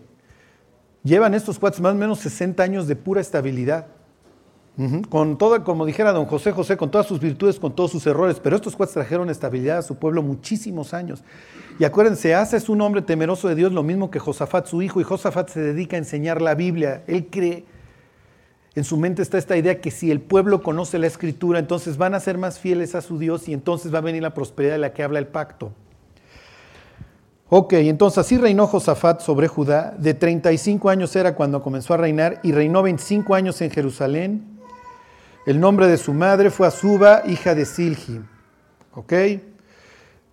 llevan 1.04 1.34
estos 1.34 1.58
cuates 1.60 1.80
más 1.80 1.94
o 1.94 1.96
menos 1.96 2.20
60 2.20 2.62
años 2.62 2.88
de 2.88 2.96
pura 2.96 3.22
estabilidad. 3.22 3.88
Con 5.10 5.40
toda, 5.40 5.64
como 5.64 5.88
dijera 5.88 6.12
don 6.12 6.28
José 6.28 6.52
José, 6.52 6.78
con 6.78 6.92
todas 6.92 7.08
sus 7.08 7.20
virtudes, 7.20 7.60
con 7.60 7.76
todos 7.76 7.90
sus 7.90 8.06
errores, 8.06 8.40
pero 8.40 8.56
estos 8.56 8.76
cuates 8.76 8.94
trajeron 8.94 9.28
estabilidad 9.32 9.80
a 9.80 9.82
su 9.82 9.96
pueblo 9.96 10.22
muchísimos 10.22 10.94
años. 10.94 11.24
Y 11.80 11.84
acuérdense, 11.84 12.36
Asa 12.36 12.58
es 12.58 12.70
un 12.70 12.82
hombre 12.82 13.02
temeroso 13.02 13.48
de 13.48 13.56
Dios, 13.56 13.72
lo 13.72 13.82
mismo 13.82 14.12
que 14.12 14.20
Josafat, 14.20 14.68
su 14.68 14.84
hijo, 14.84 15.02
y 15.02 15.04
Josafat 15.04 15.50
se 15.50 15.62
dedica 15.62 15.96
a 15.96 16.00
enseñar 16.00 16.44
la 16.44 16.54
Biblia. 16.54 17.04
Él 17.08 17.26
cree, 17.32 17.66
en 18.80 18.84
su 18.84 18.98
mente 18.98 19.22
está 19.22 19.38
esta 19.38 19.58
idea 19.58 19.82
que 19.82 19.92
si 19.92 20.12
el 20.12 20.22
pueblo 20.22 20.62
conoce 20.62 21.00
la 21.00 21.08
escritura, 21.08 21.60
entonces 21.60 21.98
van 21.98 22.14
a 22.14 22.20
ser 22.20 22.38
más 22.38 22.60
fieles 22.60 22.96
a 22.96 23.02
su 23.02 23.18
Dios 23.18 23.48
y 23.48 23.54
entonces 23.54 23.94
va 23.94 24.00
a 24.00 24.02
venir 24.02 24.22
la 24.22 24.34
prosperidad 24.34 24.74
de 24.74 24.80
la 24.80 24.94
que 24.94 25.04
habla 25.04 25.20
el 25.20 25.28
pacto. 25.28 25.72
Ok, 27.50 27.74
entonces 27.74 28.18
así 28.18 28.38
reinó 28.38 28.68
Josafat 28.68 29.22
sobre 29.22 29.48
Judá. 29.48 29.96
De 29.98 30.14
35 30.14 30.90
años 30.90 31.16
era 31.16 31.36
cuando 31.36 31.62
comenzó 31.62 31.94
a 31.94 31.98
reinar 31.98 32.40
y 32.44 32.52
reinó 32.52 32.84
25 32.84 33.36
años 33.36 33.62
en 33.62 33.72
Jerusalén 33.72 34.58
el 35.48 35.62
nombre 35.62 35.88
de 35.88 35.96
su 35.96 36.14
madre 36.14 36.50
fue 36.50 36.68
Azuba, 36.68 37.22
hija 37.26 37.56
de 37.56 37.64
Silgi. 37.64 38.20
¿Ok? 38.94 39.14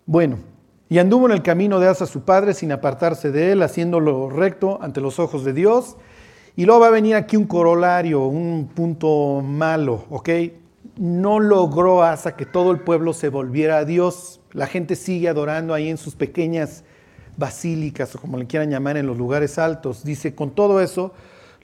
Bueno, 0.06 0.40
y 0.88 0.98
anduvo 0.98 1.26
en 1.26 1.32
el 1.32 1.40
camino 1.40 1.78
de 1.78 1.86
Asa 1.86 2.04
su 2.06 2.22
padre 2.24 2.52
sin 2.52 2.72
apartarse 2.72 3.30
de 3.30 3.52
él, 3.52 3.62
haciéndolo 3.62 4.28
recto 4.28 4.80
ante 4.82 5.00
los 5.00 5.20
ojos 5.20 5.44
de 5.44 5.52
Dios. 5.52 5.96
Y 6.56 6.66
luego 6.66 6.82
va 6.82 6.86
a 6.86 6.90
venir 6.90 7.16
aquí 7.16 7.36
un 7.36 7.46
corolario, 7.46 8.26
un 8.26 8.70
punto 8.72 9.42
malo, 9.42 10.04
¿ok? 10.08 10.30
No 10.96 11.40
logró 11.40 12.04
Asa 12.04 12.36
que 12.36 12.46
todo 12.46 12.70
el 12.70 12.78
pueblo 12.78 13.12
se 13.12 13.28
volviera 13.28 13.78
a 13.78 13.84
Dios. 13.84 14.40
La 14.52 14.68
gente 14.68 14.94
sigue 14.94 15.28
adorando 15.28 15.74
ahí 15.74 15.88
en 15.88 15.98
sus 15.98 16.14
pequeñas 16.14 16.84
basílicas 17.36 18.14
o 18.14 18.20
como 18.20 18.38
le 18.38 18.46
quieran 18.46 18.70
llamar 18.70 18.96
en 18.96 19.06
los 19.08 19.16
lugares 19.16 19.58
altos. 19.58 20.04
Dice, 20.04 20.36
con 20.36 20.52
todo 20.52 20.80
eso, 20.80 21.12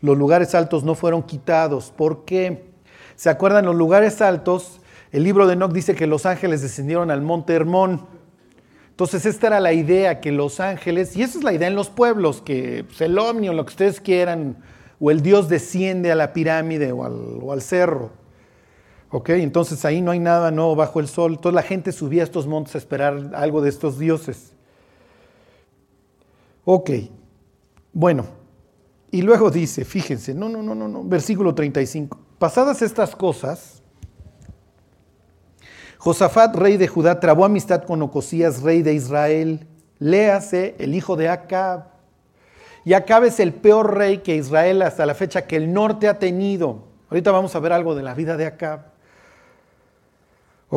los 0.01 0.19
lugares 0.19 0.57
altos 0.57 0.83
no 0.83 0.97
fueron 0.97 1.23
quitados. 1.23 1.93
¿Por 1.97 2.25
qué? 2.25 2.65
¿Se 3.15 3.31
acuerdan 3.31 3.67
los 3.67 3.77
lugares 3.77 4.21
altos? 4.21 4.81
El 5.13 5.23
libro 5.23 5.47
de 5.47 5.53
Enoch 5.53 5.73
dice 5.73 5.95
que 5.95 6.09
los 6.09 6.27
ángeles 6.27 6.63
descendieron 6.63 7.13
al 7.13 7.23
monte 7.23 7.55
Hermón. 7.55 8.07
Entonces 8.91 9.25
esta 9.25 9.47
era 9.47 9.61
la 9.61 9.73
idea, 9.73 10.21
que 10.21 10.33
los 10.33 10.59
ángeles, 10.59 11.17
y 11.17 11.23
esa 11.23 11.39
es 11.39 11.45
la 11.45 11.53
idea 11.53 11.69
en 11.69 11.77
los 11.77 11.91
pueblos, 11.91 12.43
que 12.43 12.85
pues, 12.89 13.01
el 13.01 13.17
ovni 13.19 13.49
o 13.49 13.53
lo 13.53 13.65
que 13.65 13.71
ustedes 13.71 14.01
quieran, 14.01 14.57
o 15.01 15.11
el 15.11 15.23
Dios 15.23 15.49
desciende 15.49 16.13
a 16.13 16.15
la 16.15 16.33
pirámide 16.33 16.93
o 16.93 17.05
al, 17.05 17.39
o 17.43 17.53
al 17.53 17.63
cerro. 17.63 18.11
¿Ok? 19.11 19.31
Entonces 19.31 19.85
ahí 19.85 20.03
no 20.03 20.13
hay 20.13 20.21
nada 20.21 20.51
nuevo 20.53 20.77
bajo 20.77 21.01
el 21.01 21.09
sol. 21.09 21.41
Toda 21.41 21.55
la 21.55 21.63
gente 21.63 21.91
subía 21.91 22.23
a 22.23 22.25
estos 22.25 22.47
montes 22.47 22.75
a 22.77 22.79
esperar 22.79 23.33
algo 23.35 23.61
de 23.61 23.71
estos 23.71 23.99
dioses. 23.99 24.53
Ok, 26.65 26.91
bueno, 27.93 28.27
y 29.11 29.23
luego 29.23 29.51
dice, 29.51 29.85
fíjense, 29.85 30.35
no, 30.35 30.49
no, 30.49 30.63
no, 30.63 30.75
no, 30.75 30.87
no, 30.87 31.03
versículo 31.03 31.55
35. 31.55 32.17
Pasadas 32.39 32.83
estas 32.83 33.17
cosas, 33.17 33.83
Josafat, 35.99 36.55
rey 36.55 36.77
de 36.77 36.87
Judá, 36.87 37.19
trabó 37.19 37.45
amistad 37.45 37.83
con 37.83 38.01
Ocosías, 38.03 38.63
rey 38.63 38.83
de 38.83 38.95
Israel. 38.95 39.67
Léase 39.99 40.77
el 40.79 40.95
hijo 40.95 41.17
de 41.17 41.29
Acab. 41.29 41.90
Y 42.85 42.95
Acab 42.95 43.25
es 43.25 43.41
el 43.41 43.53
peor 43.53 43.97
rey 43.97 44.19
que 44.19 44.37
Israel 44.37 44.83
hasta 44.83 45.07
la 45.07 45.15
fecha 45.15 45.47
que 45.47 45.57
el 45.57 45.73
norte 45.73 46.09
ha 46.09 46.19
tenido. 46.19 46.85
Ahorita 47.11 47.31
vamos 47.31 47.55
a 47.55 47.61
ver 47.61 47.73
algo 47.73 47.95
de 47.95 48.03
la 48.03 48.15
vida 48.15 48.37
de 48.37 48.47
Acab. 48.47 48.91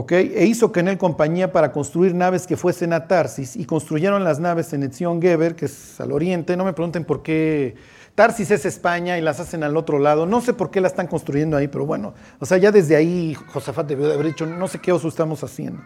E 0.09 0.45
hizo 0.45 0.71
que 0.71 0.79
en 0.79 0.87
él 0.87 0.97
compañía 0.97 1.51
para 1.51 1.71
construir 1.71 2.15
naves 2.15 2.47
que 2.47 2.57
fuesen 2.57 2.93
a 2.93 3.07
Tarsis 3.07 3.55
y 3.55 3.65
construyeron 3.65 4.23
las 4.23 4.39
naves 4.39 4.73
en 4.73 4.81
Etzion 4.81 5.21
Geber, 5.21 5.55
que 5.55 5.65
es 5.65 6.01
al 6.01 6.11
oriente. 6.11 6.57
No 6.57 6.65
me 6.65 6.73
pregunten 6.73 7.05
por 7.05 7.21
qué 7.21 7.75
Tarsis 8.15 8.49
es 8.49 8.65
España 8.65 9.19
y 9.19 9.21
las 9.21 9.39
hacen 9.39 9.63
al 9.63 9.77
otro 9.77 9.99
lado. 9.99 10.25
No 10.25 10.41
sé 10.41 10.53
por 10.53 10.71
qué 10.71 10.81
la 10.81 10.87
están 10.87 11.05
construyendo 11.05 11.57
ahí, 11.57 11.67
pero 11.67 11.85
bueno, 11.85 12.15
o 12.39 12.45
sea, 12.45 12.57
ya 12.57 12.71
desde 12.71 12.95
ahí 12.95 13.35
Josafat 13.35 13.85
debió 13.87 14.07
de 14.07 14.15
haber 14.15 14.27
dicho, 14.27 14.47
no 14.47 14.67
sé 14.67 14.79
qué 14.79 14.91
oso 14.91 15.07
estamos 15.07 15.43
haciendo. 15.43 15.83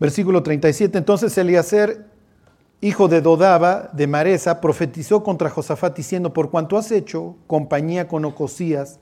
Versículo 0.00 0.42
37, 0.42 0.98
entonces 0.98 1.38
Eliezer, 1.38 2.04
hijo 2.80 3.08
de 3.08 3.20
Dodaba, 3.20 3.90
de 3.92 4.06
Maresa, 4.06 4.60
profetizó 4.60 5.22
contra 5.22 5.50
Josafat 5.50 5.96
diciendo, 5.96 6.32
por 6.32 6.50
cuanto 6.50 6.76
has 6.76 6.90
hecho 6.92 7.36
compañía 7.46 8.08
con 8.08 8.24
Ocosías, 8.24 9.00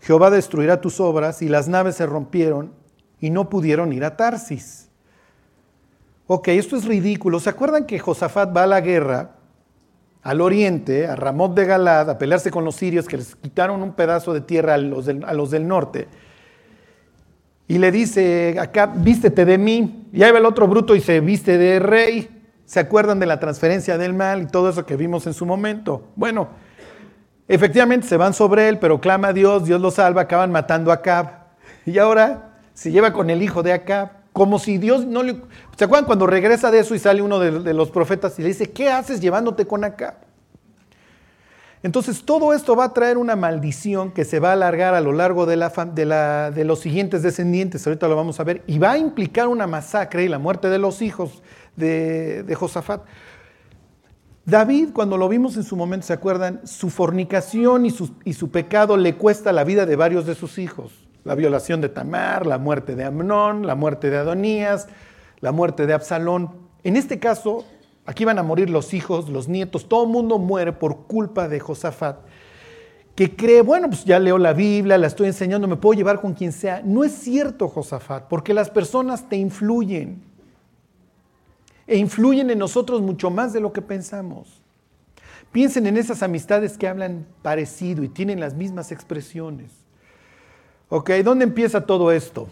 Jehová 0.00 0.30
destruirá 0.30 0.80
tus 0.80 1.00
obras 1.00 1.42
y 1.42 1.48
las 1.48 1.68
naves 1.68 1.96
se 1.96 2.06
rompieron 2.06 2.72
y 3.20 3.30
no 3.30 3.48
pudieron 3.48 3.92
ir 3.92 4.04
a 4.04 4.16
Tarsis. 4.16 4.88
Ok, 6.26 6.48
esto 6.48 6.76
es 6.76 6.84
ridículo. 6.84 7.40
¿Se 7.40 7.50
acuerdan 7.50 7.86
que 7.86 7.98
Josafat 7.98 8.54
va 8.56 8.64
a 8.64 8.66
la 8.66 8.80
guerra 8.80 9.32
al 10.22 10.40
oriente, 10.40 11.06
a 11.06 11.16
Ramot 11.16 11.54
de 11.54 11.64
Galad, 11.64 12.10
a 12.10 12.18
pelearse 12.18 12.50
con 12.50 12.64
los 12.64 12.76
sirios 12.76 13.08
que 13.08 13.16
les 13.16 13.34
quitaron 13.34 13.82
un 13.82 13.94
pedazo 13.94 14.34
de 14.34 14.42
tierra 14.42 14.74
a 14.74 14.78
los 14.78 15.06
del, 15.06 15.24
a 15.24 15.32
los 15.32 15.50
del 15.50 15.66
norte? 15.66 16.06
Y 17.66 17.78
le 17.78 17.90
dice, 17.90 18.56
acá, 18.58 18.86
vístete 18.86 19.44
de 19.44 19.58
mí. 19.58 20.06
Y 20.12 20.22
ahí 20.22 20.30
va 20.30 20.38
el 20.38 20.46
otro 20.46 20.68
bruto 20.68 20.94
y 20.94 21.00
se 21.00 21.20
viste 21.20 21.58
de 21.58 21.78
rey. 21.78 22.37
¿Se 22.68 22.78
acuerdan 22.78 23.18
de 23.18 23.26
la 23.26 23.40
transferencia 23.40 23.98
del 23.98 24.14
mal 24.14 24.42
y 24.42 24.46
todo 24.46 24.68
eso 24.68 24.86
que 24.86 24.94
vimos 24.94 25.26
en 25.26 25.34
su 25.34 25.44
momento? 25.44 26.04
Bueno, 26.14 26.48
Efectivamente 27.48 28.06
se 28.06 28.18
van 28.18 28.34
sobre 28.34 28.68
él, 28.68 28.78
pero 28.78 29.00
clama 29.00 29.28
a 29.28 29.32
Dios, 29.32 29.64
Dios 29.64 29.80
lo 29.80 29.90
salva, 29.90 30.22
acaban 30.22 30.52
matando 30.52 30.90
a 30.90 30.96
Acab. 30.96 31.30
Y 31.86 31.96
ahora 31.96 32.50
se 32.74 32.92
lleva 32.92 33.14
con 33.14 33.30
el 33.30 33.42
hijo 33.42 33.62
de 33.62 33.72
Acab, 33.72 34.10
como 34.34 34.58
si 34.58 34.76
Dios 34.76 35.06
no 35.06 35.22
le... 35.22 35.40
¿Se 35.76 35.84
acuerdan 35.84 36.04
cuando 36.04 36.26
regresa 36.26 36.70
de 36.70 36.80
eso 36.80 36.94
y 36.94 36.98
sale 36.98 37.22
uno 37.22 37.38
de, 37.38 37.72
los 37.72 37.90
profetas 37.90 38.38
y 38.38 38.42
le 38.42 38.48
dice, 38.48 38.70
¿qué 38.70 38.90
haces 38.90 39.20
llevándote 39.20 39.66
con 39.66 39.82
Acab? 39.82 40.16
Entonces 41.82 42.24
todo 42.24 42.52
esto 42.52 42.76
va 42.76 42.84
a 42.84 42.92
traer 42.92 43.16
una 43.16 43.34
maldición 43.34 44.10
que 44.10 44.26
se 44.26 44.40
va 44.40 44.50
a 44.50 44.52
alargar 44.52 44.94
a 44.94 45.00
lo 45.00 45.12
largo 45.12 45.46
de, 45.46 45.56
de, 45.56 46.64
los 46.64 46.80
siguientes 46.80 47.22
descendientes, 47.22 47.86
ahorita 47.86 48.08
lo 48.08 48.16
vamos 48.16 48.40
a 48.40 48.44
ver, 48.44 48.62
y 48.66 48.78
va 48.78 48.92
a 48.92 48.98
implicar 48.98 49.48
una 49.48 49.66
masacre 49.66 50.24
y 50.24 50.28
la 50.28 50.38
muerte 50.38 50.68
de 50.68 50.78
los 50.78 51.00
hijos 51.00 51.40
de, 51.78 52.54
Josafat. 52.54 53.02
David, 54.44 54.90
cuando 54.92 55.16
lo 55.16 55.28
vimos 55.28 55.56
en 55.56 55.62
su 55.62 55.76
momento, 55.76 56.06
¿se 56.06 56.12
acuerdan? 56.12 56.60
Su 56.64 56.90
fornicación 56.90 57.86
y 57.86 57.90
su, 57.90 58.10
y 58.24 58.32
su, 58.32 58.50
pecado 58.50 58.96
le 58.96 59.14
cuesta 59.16 59.52
la 59.52 59.64
vida 59.64 59.84
de 59.86 59.96
varios 59.96 60.26
de 60.26 60.34
sus 60.34 60.58
hijos. 60.58 61.06
La 61.24 61.34
violación 61.34 61.80
de 61.80 61.90
Tamar, 61.90 62.46
la 62.46 62.58
muerte 62.58 62.96
de 62.96 63.04
Amnón, 63.04 63.66
la 63.66 63.74
muerte 63.74 64.08
de 64.08 64.16
Adonías, 64.16 64.88
la 65.40 65.52
muerte 65.52 65.86
de 65.86 65.92
Absalón. 65.92 66.50
En 66.82 66.96
este 66.96 67.18
caso, 67.18 67.64
aquí 68.06 68.24
van 68.24 68.38
a 68.38 68.42
morir 68.42 68.70
los 68.70 68.94
hijos, 68.94 69.28
los 69.28 69.48
nietos, 69.48 69.88
todo 69.88 70.04
el 70.04 70.10
mundo 70.10 70.38
muere 70.38 70.72
por 70.72 71.06
culpa 71.06 71.46
de 71.48 71.60
Josafat, 71.60 72.20
que 73.14 73.36
cree, 73.36 73.60
bueno, 73.60 73.88
pues 73.88 74.04
ya 74.04 74.18
leo 74.18 74.38
la 74.38 74.54
Biblia, 74.54 74.96
la 74.96 75.08
estoy 75.08 75.26
enseñando, 75.26 75.68
me 75.68 75.76
puedo 75.76 75.98
llevar 75.98 76.20
con 76.20 76.32
quien 76.32 76.52
sea. 76.52 76.80
No 76.84 77.04
es 77.04 77.12
cierto, 77.12 77.68
Josafat, 77.68 78.28
porque 78.28 78.54
las 78.54 78.70
personas 78.70 79.28
te 79.28 79.36
influyen 79.36 80.27
e 81.88 81.96
influyen 81.96 82.50
en 82.50 82.58
nosotros 82.58 83.00
mucho 83.00 83.30
más 83.30 83.54
de 83.54 83.60
lo 83.60 83.72
que 83.72 83.80
pensamos. 83.80 84.60
Piensen 85.50 85.86
en 85.86 85.96
esas 85.96 86.22
amistades 86.22 86.76
que 86.76 86.86
hablan 86.86 87.26
parecido 87.40 88.04
y 88.04 88.08
tienen 88.08 88.38
las 88.38 88.54
mismas 88.54 88.92
expresiones. 88.92 89.72
Ok, 90.90 91.10
¿dónde 91.24 91.44
empieza 91.44 91.86
todo 91.86 92.12
esto? 92.12 92.48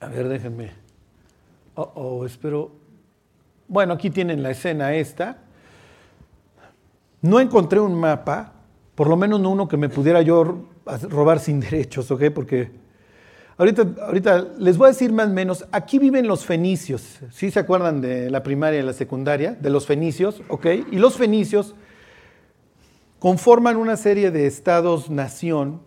A 0.00 0.06
ver, 0.06 0.26
déjenme. 0.28 0.70
Oh, 1.74 1.92
oh, 1.94 2.26
espero. 2.26 2.72
Bueno, 3.68 3.92
aquí 3.92 4.08
tienen 4.08 4.42
la 4.42 4.50
escena 4.50 4.94
esta. 4.94 5.38
No 7.20 7.40
encontré 7.40 7.78
un 7.78 7.94
mapa, 7.94 8.54
por 8.94 9.06
lo 9.06 9.16
menos 9.18 9.38
no 9.38 9.50
uno 9.50 9.68
que 9.68 9.76
me 9.76 9.90
pudiera 9.90 10.22
yo 10.22 10.64
robar 11.10 11.38
sin 11.40 11.60
derechos, 11.60 12.10
¿ok? 12.10 12.24
Porque 12.34 12.70
Ahorita, 13.58 13.86
ahorita 14.06 14.48
les 14.58 14.78
voy 14.78 14.86
a 14.86 14.88
decir 14.88 15.12
más 15.12 15.28
o 15.28 15.32
menos, 15.32 15.66
aquí 15.72 15.98
viven 15.98 16.26
los 16.26 16.46
fenicios, 16.46 17.20
¿sí 17.30 17.50
se 17.50 17.60
acuerdan 17.60 18.00
de 18.00 18.30
la 18.30 18.42
primaria 18.42 18.80
y 18.80 18.82
la 18.82 18.94
secundaria? 18.94 19.52
De 19.52 19.68
los 19.68 19.86
fenicios, 19.86 20.42
¿ok? 20.48 20.66
Y 20.90 20.96
los 20.96 21.16
fenicios 21.16 21.74
conforman 23.18 23.76
una 23.76 23.96
serie 23.96 24.30
de 24.30 24.46
estados-nación, 24.46 25.82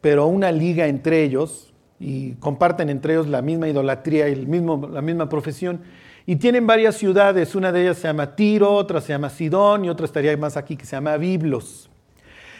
pero 0.00 0.26
una 0.26 0.52
liga 0.52 0.86
entre 0.86 1.24
ellos, 1.24 1.74
y 1.98 2.34
comparten 2.34 2.88
entre 2.88 3.14
ellos 3.14 3.26
la 3.28 3.42
misma 3.42 3.68
idolatría 3.68 4.28
y 4.28 4.32
el 4.32 4.46
mismo, 4.46 4.88
la 4.90 5.02
misma 5.02 5.28
profesión, 5.28 5.82
y 6.26 6.36
tienen 6.36 6.66
varias 6.66 6.96
ciudades, 6.96 7.54
una 7.54 7.70
de 7.70 7.82
ellas 7.82 7.98
se 7.98 8.08
llama 8.08 8.34
Tiro, 8.34 8.72
otra 8.72 9.00
se 9.00 9.08
llama 9.08 9.30
Sidón 9.30 9.84
y 9.84 9.90
otra 9.90 10.06
estaría 10.06 10.34
más 10.36 10.56
aquí 10.56 10.76
que 10.76 10.86
se 10.86 10.96
llama 10.96 11.16
Biblos. 11.16 11.90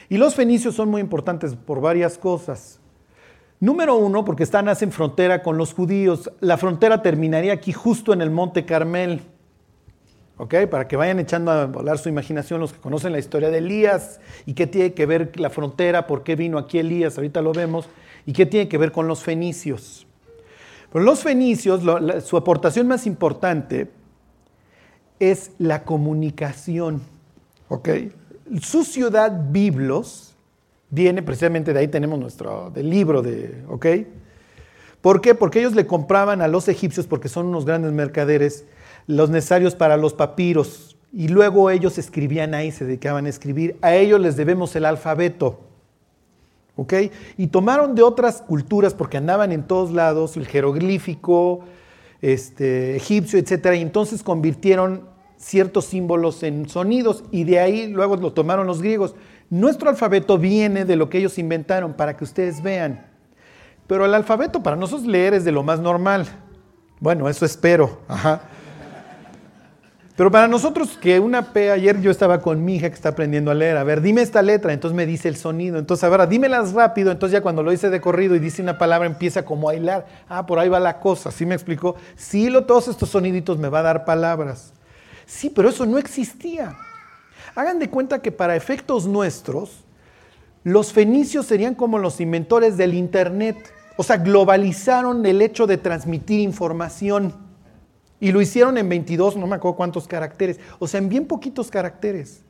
Y 0.08 0.18
los 0.18 0.34
fenicios 0.34 0.74
son 0.74 0.90
muy 0.90 1.00
importantes 1.00 1.54
por 1.54 1.80
varias 1.80 2.18
cosas. 2.18 2.80
Número 3.64 3.96
uno, 3.96 4.26
porque 4.26 4.42
están 4.42 4.68
en 4.68 4.92
frontera 4.92 5.42
con 5.42 5.56
los 5.56 5.72
judíos. 5.72 6.30
La 6.40 6.58
frontera 6.58 7.00
terminaría 7.00 7.54
aquí 7.54 7.72
justo 7.72 8.12
en 8.12 8.20
el 8.20 8.30
Monte 8.30 8.66
Carmel. 8.66 9.22
¿Ok? 10.36 10.54
Para 10.70 10.86
que 10.86 10.96
vayan 10.96 11.18
echando 11.18 11.50
a 11.50 11.64
volar 11.64 11.96
su 11.96 12.10
imaginación 12.10 12.60
los 12.60 12.74
que 12.74 12.78
conocen 12.78 13.12
la 13.12 13.18
historia 13.18 13.48
de 13.48 13.56
Elías 13.56 14.20
y 14.44 14.52
qué 14.52 14.66
tiene 14.66 14.92
que 14.92 15.06
ver 15.06 15.40
la 15.40 15.48
frontera, 15.48 16.06
por 16.06 16.24
qué 16.24 16.36
vino 16.36 16.58
aquí 16.58 16.78
Elías, 16.78 17.16
ahorita 17.16 17.40
lo 17.40 17.54
vemos, 17.54 17.88
y 18.26 18.34
qué 18.34 18.44
tiene 18.44 18.68
que 18.68 18.76
ver 18.76 18.92
con 18.92 19.08
los 19.08 19.22
fenicios. 19.22 20.06
Pero 20.92 21.02
los 21.02 21.22
fenicios, 21.22 21.80
su 22.22 22.36
aportación 22.36 22.86
más 22.86 23.06
importante 23.06 23.90
es 25.18 25.52
la 25.56 25.84
comunicación. 25.84 27.00
¿Ok? 27.68 27.88
Su 28.60 28.84
ciudad 28.84 29.32
Biblos 29.48 30.33
viene 30.94 31.22
precisamente 31.22 31.72
de 31.72 31.80
ahí 31.80 31.88
tenemos 31.88 32.18
nuestro 32.18 32.70
del 32.70 32.88
libro 32.88 33.20
de, 33.20 33.64
¿ok? 33.68 33.86
¿Por 35.00 35.20
qué? 35.20 35.34
Porque 35.34 35.58
ellos 35.58 35.74
le 35.74 35.86
compraban 35.86 36.40
a 36.40 36.48
los 36.48 36.66
egipcios, 36.68 37.06
porque 37.06 37.28
son 37.28 37.46
unos 37.46 37.66
grandes 37.66 37.92
mercaderes, 37.92 38.64
los 39.06 39.28
necesarios 39.28 39.74
para 39.74 39.98
los 39.98 40.14
papiros. 40.14 40.96
Y 41.12 41.28
luego 41.28 41.70
ellos 41.70 41.98
escribían 41.98 42.54
ahí, 42.54 42.72
se 42.72 42.86
dedicaban 42.86 43.26
a 43.26 43.28
escribir. 43.28 43.76
A 43.82 43.94
ellos 43.94 44.18
les 44.18 44.36
debemos 44.36 44.74
el 44.76 44.86
alfabeto. 44.86 45.60
¿Ok? 46.76 46.94
Y 47.36 47.48
tomaron 47.48 47.94
de 47.94 48.02
otras 48.02 48.40
culturas, 48.40 48.94
porque 48.94 49.18
andaban 49.18 49.52
en 49.52 49.64
todos 49.64 49.90
lados, 49.90 50.38
el 50.38 50.46
jeroglífico, 50.46 51.60
este, 52.22 52.96
egipcio, 52.96 53.38
etc. 53.38 53.74
Y 53.76 53.82
entonces 53.82 54.22
convirtieron 54.22 55.02
ciertos 55.36 55.84
símbolos 55.84 56.42
en 56.42 56.66
sonidos. 56.66 57.24
Y 57.30 57.44
de 57.44 57.60
ahí 57.60 57.88
luego 57.88 58.16
lo 58.16 58.32
tomaron 58.32 58.66
los 58.66 58.80
griegos. 58.80 59.14
Nuestro 59.50 59.90
alfabeto 59.90 60.38
viene 60.38 60.84
de 60.84 60.96
lo 60.96 61.08
que 61.08 61.18
ellos 61.18 61.38
inventaron 61.38 61.92
para 61.92 62.16
que 62.16 62.24
ustedes 62.24 62.62
vean. 62.62 63.06
Pero 63.86 64.04
el 64.06 64.14
alfabeto 64.14 64.62
para 64.62 64.76
nosotros 64.76 65.06
leer 65.06 65.34
es 65.34 65.44
de 65.44 65.52
lo 65.52 65.62
más 65.62 65.80
normal. 65.80 66.26
Bueno, 67.00 67.28
eso 67.28 67.44
espero. 67.44 68.00
Pero 70.16 70.30
para 70.30 70.46
nosotros 70.46 70.96
que 70.96 71.18
una 71.18 71.52
P, 71.52 71.72
ayer 71.72 72.00
yo 72.00 72.10
estaba 72.10 72.40
con 72.40 72.64
mi 72.64 72.76
hija 72.76 72.88
que 72.88 72.94
está 72.94 73.08
aprendiendo 73.08 73.50
a 73.50 73.54
leer, 73.54 73.76
a 73.76 73.82
ver, 73.82 74.00
dime 74.00 74.22
esta 74.22 74.42
letra, 74.42 74.72
entonces 74.72 74.94
me 74.94 75.06
dice 75.06 75.28
el 75.28 75.34
sonido, 75.34 75.76
entonces 75.76 76.04
ahora 76.04 76.28
dímelas 76.28 76.72
rápido, 76.72 77.10
entonces 77.10 77.32
ya 77.32 77.42
cuando 77.42 77.64
lo 77.64 77.72
hice 77.72 77.90
de 77.90 78.00
corrido 78.00 78.36
y 78.36 78.38
dice 78.38 78.62
una 78.62 78.78
palabra 78.78 79.08
empieza 79.08 79.44
como 79.44 79.68
a 79.68 79.74
hilar, 79.74 80.06
ah, 80.28 80.46
por 80.46 80.60
ahí 80.60 80.68
va 80.68 80.78
la 80.78 81.00
cosa, 81.00 81.32
¿sí 81.32 81.44
me 81.44 81.56
explicó? 81.56 81.96
Sí, 82.14 82.48
lo, 82.48 82.64
todos 82.64 82.86
estos 82.86 83.10
soniditos 83.10 83.58
me 83.58 83.68
va 83.68 83.80
a 83.80 83.82
dar 83.82 84.04
palabras. 84.04 84.72
Sí, 85.26 85.50
pero 85.50 85.68
eso 85.68 85.84
no 85.84 85.98
existía. 85.98 86.76
Hagan 87.54 87.78
de 87.78 87.88
cuenta 87.88 88.20
que 88.20 88.32
para 88.32 88.56
efectos 88.56 89.06
nuestros, 89.06 89.84
Los 90.64 90.94
fenicios 90.94 91.44
serían 91.44 91.74
como 91.74 91.98
los 91.98 92.20
inventores 92.20 92.78
del 92.78 92.94
Internet. 92.94 93.70
O 93.98 94.02
sea, 94.02 94.16
globalizaron 94.16 95.24
el 95.26 95.42
hecho 95.42 95.66
de 95.66 95.76
transmitir 95.76 96.40
información. 96.40 97.34
Y 98.18 98.32
lo 98.32 98.40
hicieron 98.40 98.78
en 98.78 98.88
22, 98.88 99.36
no 99.36 99.46
me 99.46 99.56
acuerdo 99.56 99.76
cuántos 99.76 100.08
caracteres. 100.08 100.58
O 100.78 100.88
sea, 100.88 100.98
en 100.98 101.10
bien 101.10 101.26
poquitos 101.26 101.70
caracteres. 101.70 102.42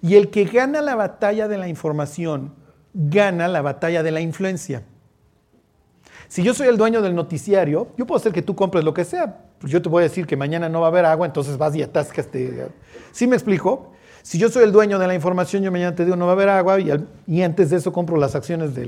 Y 0.00 0.14
el 0.14 0.30
que 0.30 0.44
gana 0.44 0.80
la 0.80 0.94
batalla 0.94 1.48
de 1.48 1.58
la 1.58 1.66
información, 1.66 2.54
gana 2.94 3.48
la 3.48 3.62
batalla 3.62 4.04
de 4.04 4.12
la 4.12 4.20
influencia. 4.20 4.84
Si 6.28 6.44
yo 6.44 6.54
soy 6.54 6.68
el 6.68 6.76
dueño 6.76 7.02
del 7.02 7.16
noticiario, 7.16 7.88
yo 7.98 8.06
puedo 8.06 8.20
hacer 8.20 8.32
que 8.32 8.42
tú 8.42 8.54
compres 8.54 8.84
lo 8.84 8.94
que 8.94 9.04
sea. 9.04 9.42
Pues 9.58 9.72
yo 9.72 9.82
te 9.82 9.88
voy 9.88 10.02
a 10.02 10.08
decir 10.08 10.24
que 10.24 10.36
mañana 10.36 10.68
no 10.68 10.80
va 10.80 10.86
a 10.86 10.90
haber 10.90 11.04
agua, 11.04 11.26
entonces 11.26 11.58
vas 11.58 11.74
y 11.74 11.82
atascas. 11.82 12.28
¿Sí 13.10 13.26
me 13.26 13.34
explico? 13.34 13.90
Si 14.30 14.38
yo 14.38 14.48
soy 14.48 14.62
el 14.62 14.70
dueño 14.70 15.00
de 15.00 15.08
la 15.08 15.14
información, 15.16 15.64
yo 15.64 15.72
mañana 15.72 15.96
te 15.96 16.04
digo 16.04 16.14
no 16.14 16.26
va 16.26 16.30
a 16.30 16.34
haber 16.34 16.50
agua 16.50 16.78
y, 16.78 17.42
antes 17.42 17.70
de 17.70 17.78
eso 17.78 17.92
compro 17.92 18.16
las 18.16 18.36
acciones 18.36 18.76
de, 18.76 18.86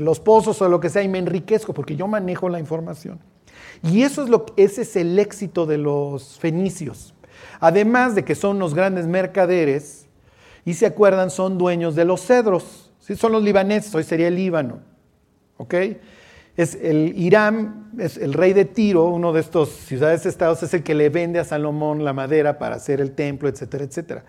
los 0.00 0.20
pozos 0.20 0.62
o 0.62 0.68
lo 0.68 0.78
que 0.78 0.88
sea 0.88 1.02
y 1.02 1.08
me 1.08 1.18
enriquezco 1.18 1.74
porque 1.74 1.96
yo 1.96 2.06
manejo 2.06 2.48
la 2.48 2.60
información. 2.60 3.18
Y 3.82 4.02
eso 4.02 4.22
es 4.22 4.28
lo, 4.28 4.46
ese 4.56 4.82
es 4.82 4.94
el 4.94 5.18
éxito 5.18 5.66
de 5.66 5.78
los 5.78 6.38
fenicios. 6.38 7.12
Además 7.58 8.14
de 8.14 8.24
que 8.24 8.36
son 8.36 8.60
los 8.60 8.72
grandes 8.72 9.08
mercaderes 9.08 10.06
y 10.64 10.74
se 10.74 10.86
acuerdan, 10.86 11.28
son 11.30 11.58
dueños 11.58 11.96
de 11.96 12.04
los 12.04 12.24
cedros. 12.24 12.92
¿sí? 13.00 13.16
Son 13.16 13.32
los 13.32 13.42
libaneses, 13.42 13.92
hoy 13.96 14.04
sería 14.04 14.28
el 14.28 14.36
Líbano. 14.36 14.78
¿Ok? 15.56 15.74
Es 16.56 16.76
el 16.76 17.18
Irán, 17.18 17.90
es 17.98 18.16
el 18.16 18.32
rey 18.32 18.52
de 18.52 18.64
Tiro, 18.64 19.06
uno 19.06 19.32
de 19.32 19.40
estos 19.40 19.70
ciudades-estados, 19.70 20.62
es 20.62 20.72
el 20.72 20.84
que 20.84 20.94
le 20.94 21.08
vende 21.08 21.40
a 21.40 21.44
Salomón 21.44 22.04
la 22.04 22.12
madera 22.12 22.58
para 22.60 22.76
hacer 22.76 23.00
el 23.00 23.10
templo, 23.10 23.48
etcétera, 23.48 23.82
etcétera. 23.82 24.24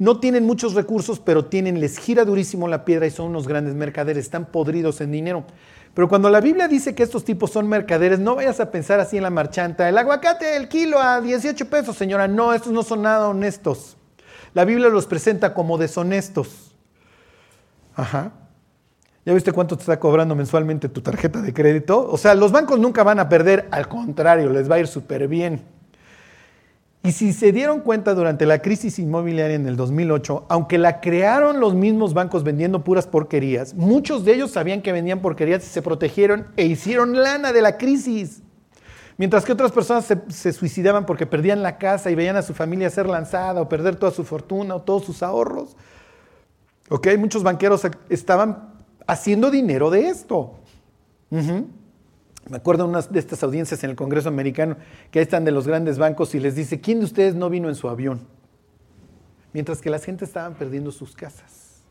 No 0.00 0.18
tienen 0.18 0.46
muchos 0.46 0.72
recursos, 0.72 1.20
pero 1.20 1.44
tienen, 1.44 1.78
les 1.78 1.98
gira 1.98 2.24
durísimo 2.24 2.66
la 2.68 2.86
piedra 2.86 3.06
y 3.06 3.10
son 3.10 3.26
unos 3.26 3.46
grandes 3.46 3.74
mercaderes, 3.74 4.24
están 4.24 4.46
podridos 4.46 5.02
en 5.02 5.12
dinero. 5.12 5.44
Pero 5.92 6.08
cuando 6.08 6.30
la 6.30 6.40
Biblia 6.40 6.68
dice 6.68 6.94
que 6.94 7.02
estos 7.02 7.22
tipos 7.22 7.50
son 7.50 7.68
mercaderes, 7.68 8.18
no 8.18 8.34
vayas 8.34 8.60
a 8.60 8.70
pensar 8.70 8.98
así 8.98 9.18
en 9.18 9.24
la 9.24 9.28
marchanta, 9.28 9.86
el 9.90 9.98
aguacate, 9.98 10.56
el 10.56 10.68
kilo 10.68 10.98
a 10.98 11.20
18 11.20 11.68
pesos, 11.68 11.98
señora. 11.98 12.26
No, 12.28 12.54
estos 12.54 12.72
no 12.72 12.82
son 12.82 13.02
nada 13.02 13.28
honestos. 13.28 13.98
La 14.54 14.64
Biblia 14.64 14.88
los 14.88 15.04
presenta 15.04 15.52
como 15.52 15.76
deshonestos. 15.76 16.74
Ajá. 17.94 18.32
¿Ya 19.26 19.34
viste 19.34 19.52
cuánto 19.52 19.76
te 19.76 19.82
está 19.82 20.00
cobrando 20.00 20.34
mensualmente 20.34 20.88
tu 20.88 21.02
tarjeta 21.02 21.42
de 21.42 21.52
crédito? 21.52 22.10
O 22.10 22.16
sea, 22.16 22.34
los 22.34 22.52
bancos 22.52 22.80
nunca 22.80 23.02
van 23.02 23.18
a 23.18 23.28
perder, 23.28 23.68
al 23.70 23.86
contrario, 23.86 24.48
les 24.48 24.70
va 24.70 24.76
a 24.76 24.78
ir 24.78 24.86
súper 24.86 25.28
bien. 25.28 25.60
Y 27.02 27.12
si 27.12 27.32
se 27.32 27.50
dieron 27.50 27.80
cuenta 27.80 28.14
durante 28.14 28.44
la 28.44 28.60
crisis 28.60 28.98
inmobiliaria 28.98 29.56
en 29.56 29.66
el 29.66 29.76
2008, 29.76 30.44
aunque 30.50 30.76
la 30.76 31.00
crearon 31.00 31.58
los 31.58 31.74
mismos 31.74 32.12
bancos 32.12 32.44
vendiendo 32.44 32.84
puras 32.84 33.06
porquerías, 33.06 33.72
muchos 33.72 34.24
de 34.24 34.34
ellos 34.34 34.50
sabían 34.50 34.82
que 34.82 34.92
vendían 34.92 35.20
porquerías 35.20 35.64
y 35.64 35.68
se 35.68 35.80
protegieron 35.80 36.48
e 36.58 36.66
hicieron 36.66 37.22
lana 37.22 37.52
de 37.54 37.62
la 37.62 37.78
crisis. 37.78 38.42
Mientras 39.16 39.46
que 39.46 39.52
otras 39.52 39.72
personas 39.72 40.14
se, 40.28 40.52
suicidaban 40.52 41.06
porque 41.06 41.26
perdían 41.26 41.62
la 41.62 41.78
casa 41.78 42.10
y 42.10 42.14
veían 42.14 42.36
a 42.36 42.42
su 42.42 42.52
familia 42.52 42.90
ser 42.90 43.06
lanzada 43.06 43.62
o 43.62 43.68
perder 43.68 43.96
toda 43.96 44.12
su 44.12 44.24
fortuna 44.24 44.74
o 44.74 44.82
todos 44.82 45.04
sus 45.04 45.22
ahorros. 45.22 45.76
¿Ok? 46.90 47.08
Muchos 47.18 47.42
banqueros 47.42 47.82
estaban 48.10 48.74
haciendo 49.06 49.50
dinero 49.50 49.90
de 49.90 50.08
esto. 50.08 50.54
Me 52.50 52.56
acuerdo 52.56 52.90
de 53.10 53.20
estas 53.20 53.44
audiencias 53.44 53.84
en 53.84 53.90
el 53.90 53.96
Congreso 53.96 54.28
americano 54.28 54.76
que 55.12 55.20
ahí 55.20 55.22
están 55.22 55.44
de 55.44 55.52
los 55.52 55.68
grandes 55.68 55.98
bancos 55.98 56.34
y 56.34 56.40
les 56.40 56.56
dice, 56.56 56.80
¿quién 56.80 56.98
de 56.98 57.04
ustedes 57.04 57.36
no 57.36 57.48
vino 57.48 57.68
en 57.68 57.76
su 57.76 57.88
avión? 57.88 58.26
Mientras 59.52 59.80
que 59.80 59.88
la 59.88 60.00
gente 60.00 60.24
estaban 60.24 60.54
perdiendo 60.54 60.90
sus 60.90 61.14
casas. 61.14 61.84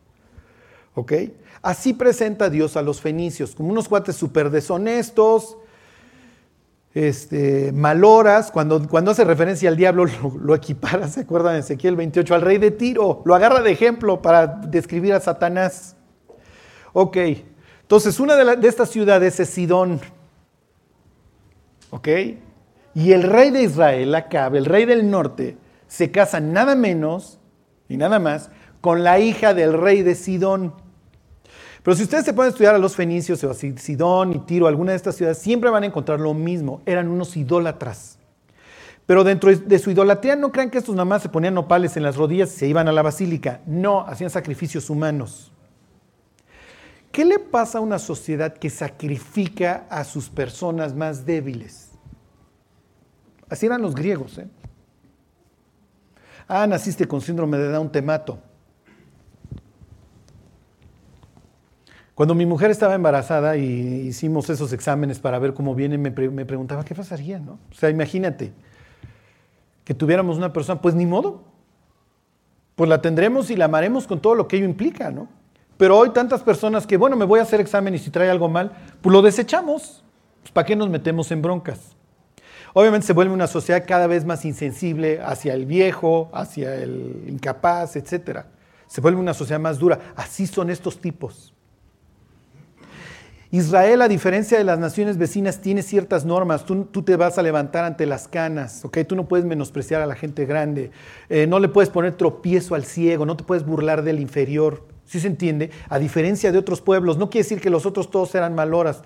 ¿Ok? 0.96 1.14
Así 1.62 1.94
presenta 1.94 2.50
Dios 2.50 2.76
a 2.76 2.82
los 2.82 3.00
fenicios, 3.00 3.56
como 3.56 3.70
unos 3.70 3.88
cuates 3.88 4.18
súper 4.18 4.50
deshonestos, 4.50 5.56
este, 6.94 7.72
maloras, 7.72 8.52
cuando, 8.52 8.86
cuando 8.86 9.12
hace 9.12 9.24
referencia 9.24 9.70
al 9.70 9.78
diablo 9.78 10.06
lo, 10.22 10.38
lo, 10.42 10.56
equipara, 10.56 11.08
¿se 11.08 11.22
acuerdan 11.22 11.54
de 11.54 11.60
Ezequiel 11.60 11.96
28? 11.96 12.36
Al 12.36 12.42
rey 12.42 12.58
de 12.58 12.72
Tiro, 12.72 13.22
lo 13.24 13.34
agarra 13.34 13.62
de 13.62 13.72
ejemplo 13.72 14.22
para 14.22 14.46
describir 14.46 15.14
a 15.14 15.22
Satanás. 15.22 15.96
Ok, 16.92 17.16
entonces 17.82 18.20
una 18.20 18.36
de, 18.36 18.58
de 18.58 18.68
estas 18.68 18.90
ciudades 18.90 19.40
es 19.40 19.50
Sidón. 19.50 20.02
¿Ok? 21.92 22.08
Y 22.96 23.12
el 23.12 23.24
rey 23.24 23.52
de 23.52 23.64
Israel, 23.64 24.14
Acab, 24.16 24.56
el 24.56 24.66
rey 24.66 24.86
del 24.86 25.10
norte, 25.10 25.58
se 25.88 26.12
casa 26.12 26.40
nada 26.40 26.76
menos 26.76 27.40
y 27.88 27.98
nada 27.98 28.20
más 28.20 28.50
con 28.82 29.04
la 29.04 29.20
hija 29.20 29.54
del 29.54 29.74
rey 29.74 30.04
de 30.04 30.16
Sidón. 30.16 30.74
Pero 31.84 31.96
si 31.96 32.04
ustedes 32.04 32.26
se 32.26 32.34
pueden 32.34 32.52
estudiar 32.52 32.76
a 32.76 32.80
los 32.80 32.96
fenicios, 32.96 33.44
o 33.44 33.52
a 33.52 33.54
Sidón 33.54 34.34
y 34.34 34.40
Tiro, 34.40 34.68
alguna 34.68 34.92
de 34.92 34.98
estas 34.98 35.16
ciudades, 35.16 35.38
siempre 35.38 35.70
van 35.70 35.84
a 35.84 35.88
encontrar 35.88 36.20
lo 36.20 36.34
mismo. 36.34 36.82
Eran 36.86 37.08
unos 37.08 37.36
idólatras. 37.38 38.20
Pero 39.06 39.24
dentro 39.24 39.50
de 39.56 39.80
su 39.80 39.90
idolatría 39.90 40.36
no 40.36 40.52
crean 40.52 40.70
que 40.70 40.78
estos 40.78 40.94
nada 40.94 41.06
más 41.06 41.24
se 41.24 41.30
ponían 41.30 41.56
nopales 41.56 41.98
en 41.98 42.04
las 42.04 42.16
rodillas 42.16 42.54
y 42.54 42.60
se 42.60 42.68
iban 42.68 42.88
a 42.88 42.92
la 42.92 43.02
basílica. 43.02 43.62
No, 43.66 44.02
hacían 44.02 44.30
sacrificios 44.30 44.90
humanos. 44.90 45.52
¿Qué 47.12 47.26
le 47.26 47.40
pasa 47.40 47.80
a 47.80 47.82
una 47.82 48.00
sociedad 48.00 48.54
que 48.54 48.70
sacrifica 48.70 49.88
a 49.90 50.04
sus 50.04 50.30
personas 50.30 50.94
más 50.94 51.26
débiles? 51.26 51.92
Así 53.50 53.66
eran 53.66 53.82
los 53.82 53.96
griegos. 53.96 54.38
¿eh? 54.38 54.48
Ah, 56.48 56.68
naciste 56.68 57.08
con 57.08 57.22
síndrome 57.22 57.58
de 57.58 57.70
Down, 57.72 57.92
te 57.92 58.02
mato. 58.02 58.40
Cuando 62.14 62.36
mi 62.36 62.46
mujer 62.46 62.70
estaba 62.70 62.96
embarazada 62.96 63.56
y 63.56 64.08
hicimos 64.08 64.50
esos 64.50 64.74
exámenes 64.74 65.20
para 65.20 65.40
ver 65.40 65.54
cómo 65.54 65.74
viene, 65.74 65.98
me, 65.98 66.12
me 66.12 66.46
preguntaba, 66.46 66.84
¿qué 66.84 66.94
pasaría? 66.94 67.40
No? 67.40 67.60
O 67.72 67.74
sea, 67.74 67.90
imagínate 67.90 68.52
que 69.86 69.94
tuviéramos 69.96 70.38
una 70.38 70.54
persona, 70.54 70.82
pues 70.82 70.94
ni 70.94 71.06
modo. 71.06 71.44
Pues 72.76 72.90
la 72.90 73.02
tendremos 73.02 73.50
y 73.50 73.56
la 73.56 73.66
amaremos 73.66 74.06
con 74.06 74.22
todo 74.22 74.36
lo 74.36 74.48
que 74.48 74.58
ello 74.58 74.66
implica, 74.66 75.12
¿no? 75.12 75.39
Pero 75.80 75.98
hoy 75.98 76.10
tantas 76.10 76.44
personas 76.44 76.86
que, 76.86 76.98
bueno, 76.98 77.16
me 77.16 77.24
voy 77.24 77.40
a 77.40 77.44
hacer 77.44 77.62
examen 77.62 77.96
y 77.96 78.00
si 78.00 78.10
trae 78.10 78.30
algo 78.30 78.50
mal, 78.50 78.74
pues 79.00 79.14
lo 79.14 79.22
desechamos. 79.22 80.04
Pues, 80.42 80.52
¿Para 80.52 80.66
qué 80.68 80.76
nos 80.76 80.90
metemos 80.90 81.32
en 81.32 81.42
broncas? 81.42 81.96
Obviamente 82.74 83.08
se 83.08 83.14
vuelve 83.14 83.34
una 83.34 83.48
sociedad 83.48 83.86
cada 83.88 84.06
vez 84.06 84.26
más 84.26 84.44
insensible 84.44 85.22
hacia 85.22 85.54
el 85.54 85.66
viejo, 85.66 86.30
hacia 86.34 86.76
el 86.76 87.24
incapaz, 87.30 87.96
etc. 87.96 88.42
Se 88.88 89.00
vuelve 89.00 89.22
una 89.22 89.34
sociedad 89.34 89.62
más 89.62 89.80
dura. 89.80 90.00
Así 90.18 90.48
son 90.48 90.70
estos 90.70 91.00
tipos. 91.00 91.54
Israel, 93.50 94.02
a 94.02 94.10
diferencia 94.10 94.58
de 94.58 94.66
las 94.66 94.80
naciones 94.80 95.18
vecinas, 95.18 95.62
tiene 95.62 95.82
ciertas 95.82 96.26
normas. 96.26 96.66
Tú, 96.66 96.84
te 96.84 97.16
vas 97.16 97.38
a 97.38 97.42
levantar 97.42 97.86
ante 97.86 98.06
las 98.06 98.28
canas, 98.28 98.84
¿ok? 98.84 98.98
Tú 99.08 99.16
no 99.16 99.30
puedes 99.30 99.46
menospreciar 99.46 100.02
a 100.02 100.06
la 100.06 100.16
gente 100.16 100.46
grande. 100.46 100.92
Eh, 101.30 101.48
no 101.48 101.58
le 101.58 101.70
puedes 101.70 101.90
poner 101.90 102.18
tropiezo 102.18 102.76
al 102.76 102.84
ciego, 102.84 103.26
no 103.26 103.38
te 103.38 103.46
puedes 103.46 103.66
burlar 103.66 104.04
del 104.04 104.20
inferior. 104.20 104.99
¿Sí 105.10 105.20
se 105.20 105.26
entiende? 105.26 105.72
A 105.90 105.98
diferencia 105.98 106.52
de 106.52 106.60
otros 106.60 106.82
pueblos, 106.82 107.18
no 107.18 107.32
quiere 107.32 107.44
decir 107.44 107.60
que 107.60 107.72
los 107.72 107.88
otros 107.88 108.12
todos 108.12 108.36
eran 108.36 108.54
maloras, 108.54 109.02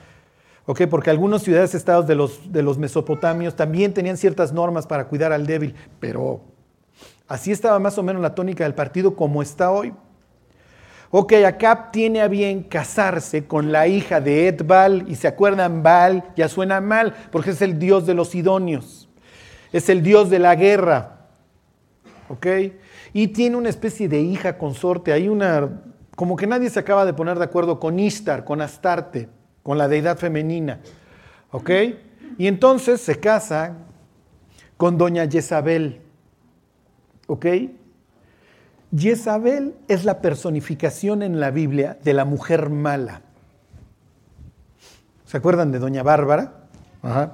¿ok? 0.65 0.81
Porque 0.89 1.09
algunas 1.09 1.43
ciudades-estados 1.43 2.07
de 2.07 2.15
los, 2.15 2.51
de 2.51 2.61
los 2.61 2.77
mesopotamios 2.77 3.55
también 3.55 3.93
tenían 3.93 4.17
ciertas 4.17 4.51
normas 4.51 4.85
para 4.85 5.07
cuidar 5.07 5.31
al 5.31 5.47
débil, 5.47 5.75
pero 6.01 6.41
así 7.25 7.53
estaba 7.53 7.79
más 7.79 7.97
o 7.97 8.03
menos 8.03 8.21
la 8.21 8.35
tónica 8.35 8.65
del 8.65 8.73
partido 8.73 9.15
como 9.15 9.41
está 9.41 9.71
hoy. 9.71 9.93
Ok, 11.09 11.35
Acab 11.47 11.91
tiene 11.91 12.19
a 12.19 12.27
bien 12.27 12.63
casarse 12.63 13.45
con 13.47 13.71
la 13.71 13.87
hija 13.87 14.19
de 14.19 14.49
Edbal, 14.49 15.05
y 15.07 15.15
se 15.15 15.29
acuerdan, 15.29 15.83
Baal 15.83 16.25
ya 16.35 16.49
suena 16.49 16.81
mal, 16.81 17.13
porque 17.31 17.51
es 17.51 17.61
el 17.61 17.79
dios 17.79 18.05
de 18.05 18.13
los 18.13 18.35
idóneos, 18.35 19.07
es 19.71 19.87
el 19.87 20.03
dios 20.03 20.29
de 20.29 20.39
la 20.39 20.55
guerra. 20.55 21.29
¿Ok? 22.27 22.47
Y 23.13 23.27
tiene 23.27 23.55
una 23.57 23.69
especie 23.69 24.09
de 24.09 24.19
hija 24.19 24.57
consorte, 24.57 25.13
hay 25.13 25.29
una 25.29 25.83
como 26.15 26.35
que 26.35 26.47
nadie 26.47 26.69
se 26.69 26.79
acaba 26.79 27.05
de 27.05 27.13
poner 27.13 27.37
de 27.37 27.45
acuerdo 27.45 27.79
con 27.79 27.99
Ishtar, 27.99 28.45
con 28.45 28.61
Astarte, 28.61 29.29
con 29.63 29.77
la 29.77 29.87
deidad 29.87 30.17
femenina. 30.17 30.79
¿Ok? 31.51 31.69
Y 32.37 32.47
entonces 32.47 33.01
se 33.01 33.19
casa 33.19 33.77
con 34.77 34.97
doña 34.97 35.27
Jezabel. 35.29 36.01
¿Ok? 37.27 37.45
Jezabel 38.95 39.75
es 39.87 40.05
la 40.05 40.21
personificación 40.21 41.23
en 41.23 41.39
la 41.39 41.49
Biblia 41.51 41.97
de 42.03 42.13
la 42.13 42.25
mujer 42.25 42.69
mala. 42.69 43.21
¿Se 45.25 45.37
acuerdan 45.37 45.71
de 45.71 45.79
doña 45.79 46.03
Bárbara? 46.03 46.59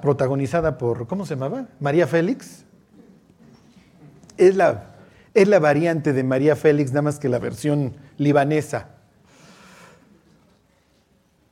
protagonizada 0.02 0.78
por, 0.78 1.06
¿cómo 1.06 1.24
se 1.24 1.34
llamaba? 1.34 1.66
María 1.78 2.08
Félix. 2.08 2.64
Es 4.36 4.56
la 4.56 4.89
es 5.34 5.48
la 5.48 5.58
variante 5.58 6.12
de 6.12 6.24
María 6.24 6.56
Félix, 6.56 6.90
nada 6.90 7.02
más 7.02 7.18
que 7.18 7.28
la 7.28 7.38
versión 7.38 7.94
libanesa. 8.18 8.88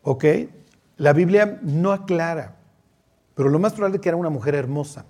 ¿Ok? 0.03 0.25
La 0.97 1.13
Biblia 1.13 1.59
no 1.63 1.93
aclara, 1.93 2.57
pero 3.35 3.49
lo 3.49 3.59
más 3.59 3.73
probable 3.75 3.97
es 3.97 4.03
que 4.03 4.09
era 4.09 4.17
una 4.17 4.31
mujer 4.31 4.55
hermosa. 4.55 5.05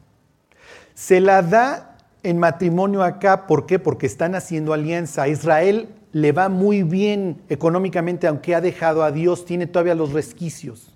Se 0.94 1.20
la 1.20 1.42
da 1.42 1.96
en 2.22 2.38
matrimonio 2.38 3.02
acá, 3.02 3.46
¿por 3.46 3.64
qué? 3.64 3.78
Porque 3.78 4.06
están 4.06 4.34
haciendo 4.34 4.72
alianza. 4.72 5.28
Israel 5.28 5.88
le 6.12 6.32
va 6.32 6.48
muy 6.48 6.82
bien 6.82 7.42
económicamente, 7.48 8.26
aunque 8.26 8.54
ha 8.54 8.60
dejado 8.60 9.02
a 9.02 9.12
Dios, 9.12 9.44
tiene 9.44 9.66
todavía 9.66 9.94
los 9.94 10.12
resquicios. 10.12 10.94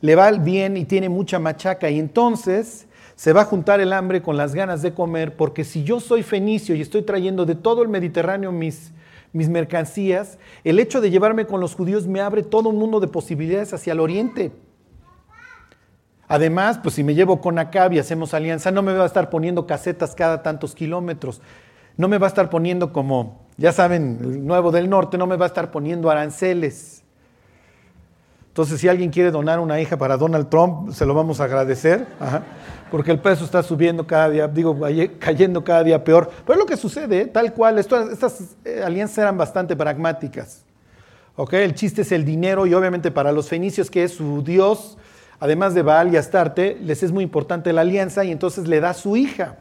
Le 0.00 0.14
va 0.14 0.30
bien 0.32 0.76
y 0.76 0.84
tiene 0.84 1.08
mucha 1.08 1.38
machaca 1.38 1.90
y 1.90 1.98
entonces 1.98 2.86
se 3.20 3.34
va 3.34 3.42
a 3.42 3.44
juntar 3.44 3.80
el 3.80 3.92
hambre 3.92 4.22
con 4.22 4.38
las 4.38 4.54
ganas 4.54 4.80
de 4.80 4.94
comer, 4.94 5.36
porque 5.36 5.62
si 5.62 5.84
yo 5.84 6.00
soy 6.00 6.22
fenicio 6.22 6.74
y 6.74 6.80
estoy 6.80 7.02
trayendo 7.02 7.44
de 7.44 7.54
todo 7.54 7.82
el 7.82 7.90
Mediterráneo 7.90 8.50
mis, 8.50 8.92
mis 9.34 9.50
mercancías, 9.50 10.38
el 10.64 10.78
hecho 10.78 11.02
de 11.02 11.10
llevarme 11.10 11.44
con 11.44 11.60
los 11.60 11.74
judíos 11.74 12.06
me 12.06 12.22
abre 12.22 12.42
todo 12.42 12.70
un 12.70 12.78
mundo 12.78 12.98
de 12.98 13.08
posibilidades 13.08 13.74
hacia 13.74 13.92
el 13.92 14.00
oriente. 14.00 14.52
Además, 16.28 16.78
pues 16.82 16.94
si 16.94 17.04
me 17.04 17.14
llevo 17.14 17.42
con 17.42 17.58
Acab 17.58 17.92
y 17.92 17.98
hacemos 17.98 18.32
alianza, 18.32 18.70
no 18.70 18.80
me 18.80 18.94
va 18.94 19.02
a 19.02 19.06
estar 19.06 19.28
poniendo 19.28 19.66
casetas 19.66 20.14
cada 20.14 20.42
tantos 20.42 20.74
kilómetros. 20.74 21.42
No 21.98 22.08
me 22.08 22.16
va 22.16 22.26
a 22.26 22.28
estar 22.28 22.48
poniendo 22.48 22.90
como, 22.90 23.50
ya 23.58 23.72
saben, 23.72 24.18
el 24.22 24.46
nuevo 24.46 24.70
del 24.70 24.88
norte, 24.88 25.18
no 25.18 25.26
me 25.26 25.36
va 25.36 25.44
a 25.44 25.48
estar 25.48 25.70
poniendo 25.70 26.08
aranceles. 26.08 26.99
Entonces, 28.50 28.80
si 28.80 28.88
alguien 28.88 29.10
quiere 29.10 29.30
donar 29.30 29.60
una 29.60 29.80
hija 29.80 29.96
para 29.96 30.16
Donald 30.16 30.48
Trump, 30.48 30.90
se 30.90 31.06
lo 31.06 31.14
vamos 31.14 31.40
a 31.40 31.44
agradecer, 31.44 32.04
porque 32.90 33.12
el 33.12 33.20
peso 33.20 33.44
está 33.44 33.62
subiendo 33.62 34.08
cada 34.08 34.28
día, 34.28 34.48
digo, 34.48 34.76
cayendo 35.20 35.62
cada 35.62 35.84
día 35.84 36.02
peor. 36.02 36.28
Pero 36.44 36.54
es 36.54 36.58
lo 36.58 36.66
que 36.66 36.76
sucede, 36.76 37.20
¿eh? 37.20 37.26
tal 37.26 37.54
cual. 37.54 37.78
estas 37.78 38.56
eh, 38.64 38.82
alianzas 38.84 39.18
eran 39.18 39.38
bastante 39.38 39.76
pragmáticas. 39.76 40.64
El 41.52 41.74
chiste 41.74 42.02
es 42.02 42.10
el 42.10 42.24
dinero 42.24 42.66
y 42.66 42.74
obviamente 42.74 43.12
para 43.12 43.30
los 43.30 43.48
fenicios, 43.48 43.88
que 43.88 44.02
es 44.02 44.14
su 44.14 44.42
dios, 44.42 44.98
además 45.38 45.72
de 45.72 45.82
Baal 45.82 46.12
y 46.12 46.16
Astarte, 46.16 46.76
les 46.82 47.04
es 47.04 47.12
muy 47.12 47.22
importante 47.22 47.72
la 47.72 47.82
alianza 47.82 48.24
y 48.24 48.32
entonces 48.32 48.66
le 48.66 48.80
da 48.80 48.94
su 48.94 49.16
hija. 49.16 49.58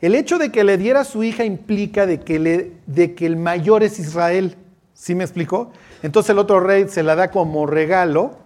El 0.00 0.14
hecho 0.14 0.38
de 0.38 0.50
que 0.52 0.62
le 0.62 0.78
diera 0.78 1.02
su 1.02 1.24
hija 1.24 1.44
implica 1.44 2.06
de 2.06 2.20
que, 2.20 2.72
de 2.86 3.14
que 3.14 3.26
el 3.26 3.36
mayor 3.36 3.82
es 3.82 3.98
Israel. 3.98 4.56
¿Sí 4.94 5.14
me 5.14 5.24
explicó? 5.24 5.72
Entonces 6.02 6.30
el 6.30 6.38
otro 6.38 6.60
rey 6.60 6.88
se 6.88 7.02
la 7.02 7.14
da 7.14 7.30
como 7.30 7.66
regalo 7.66 8.38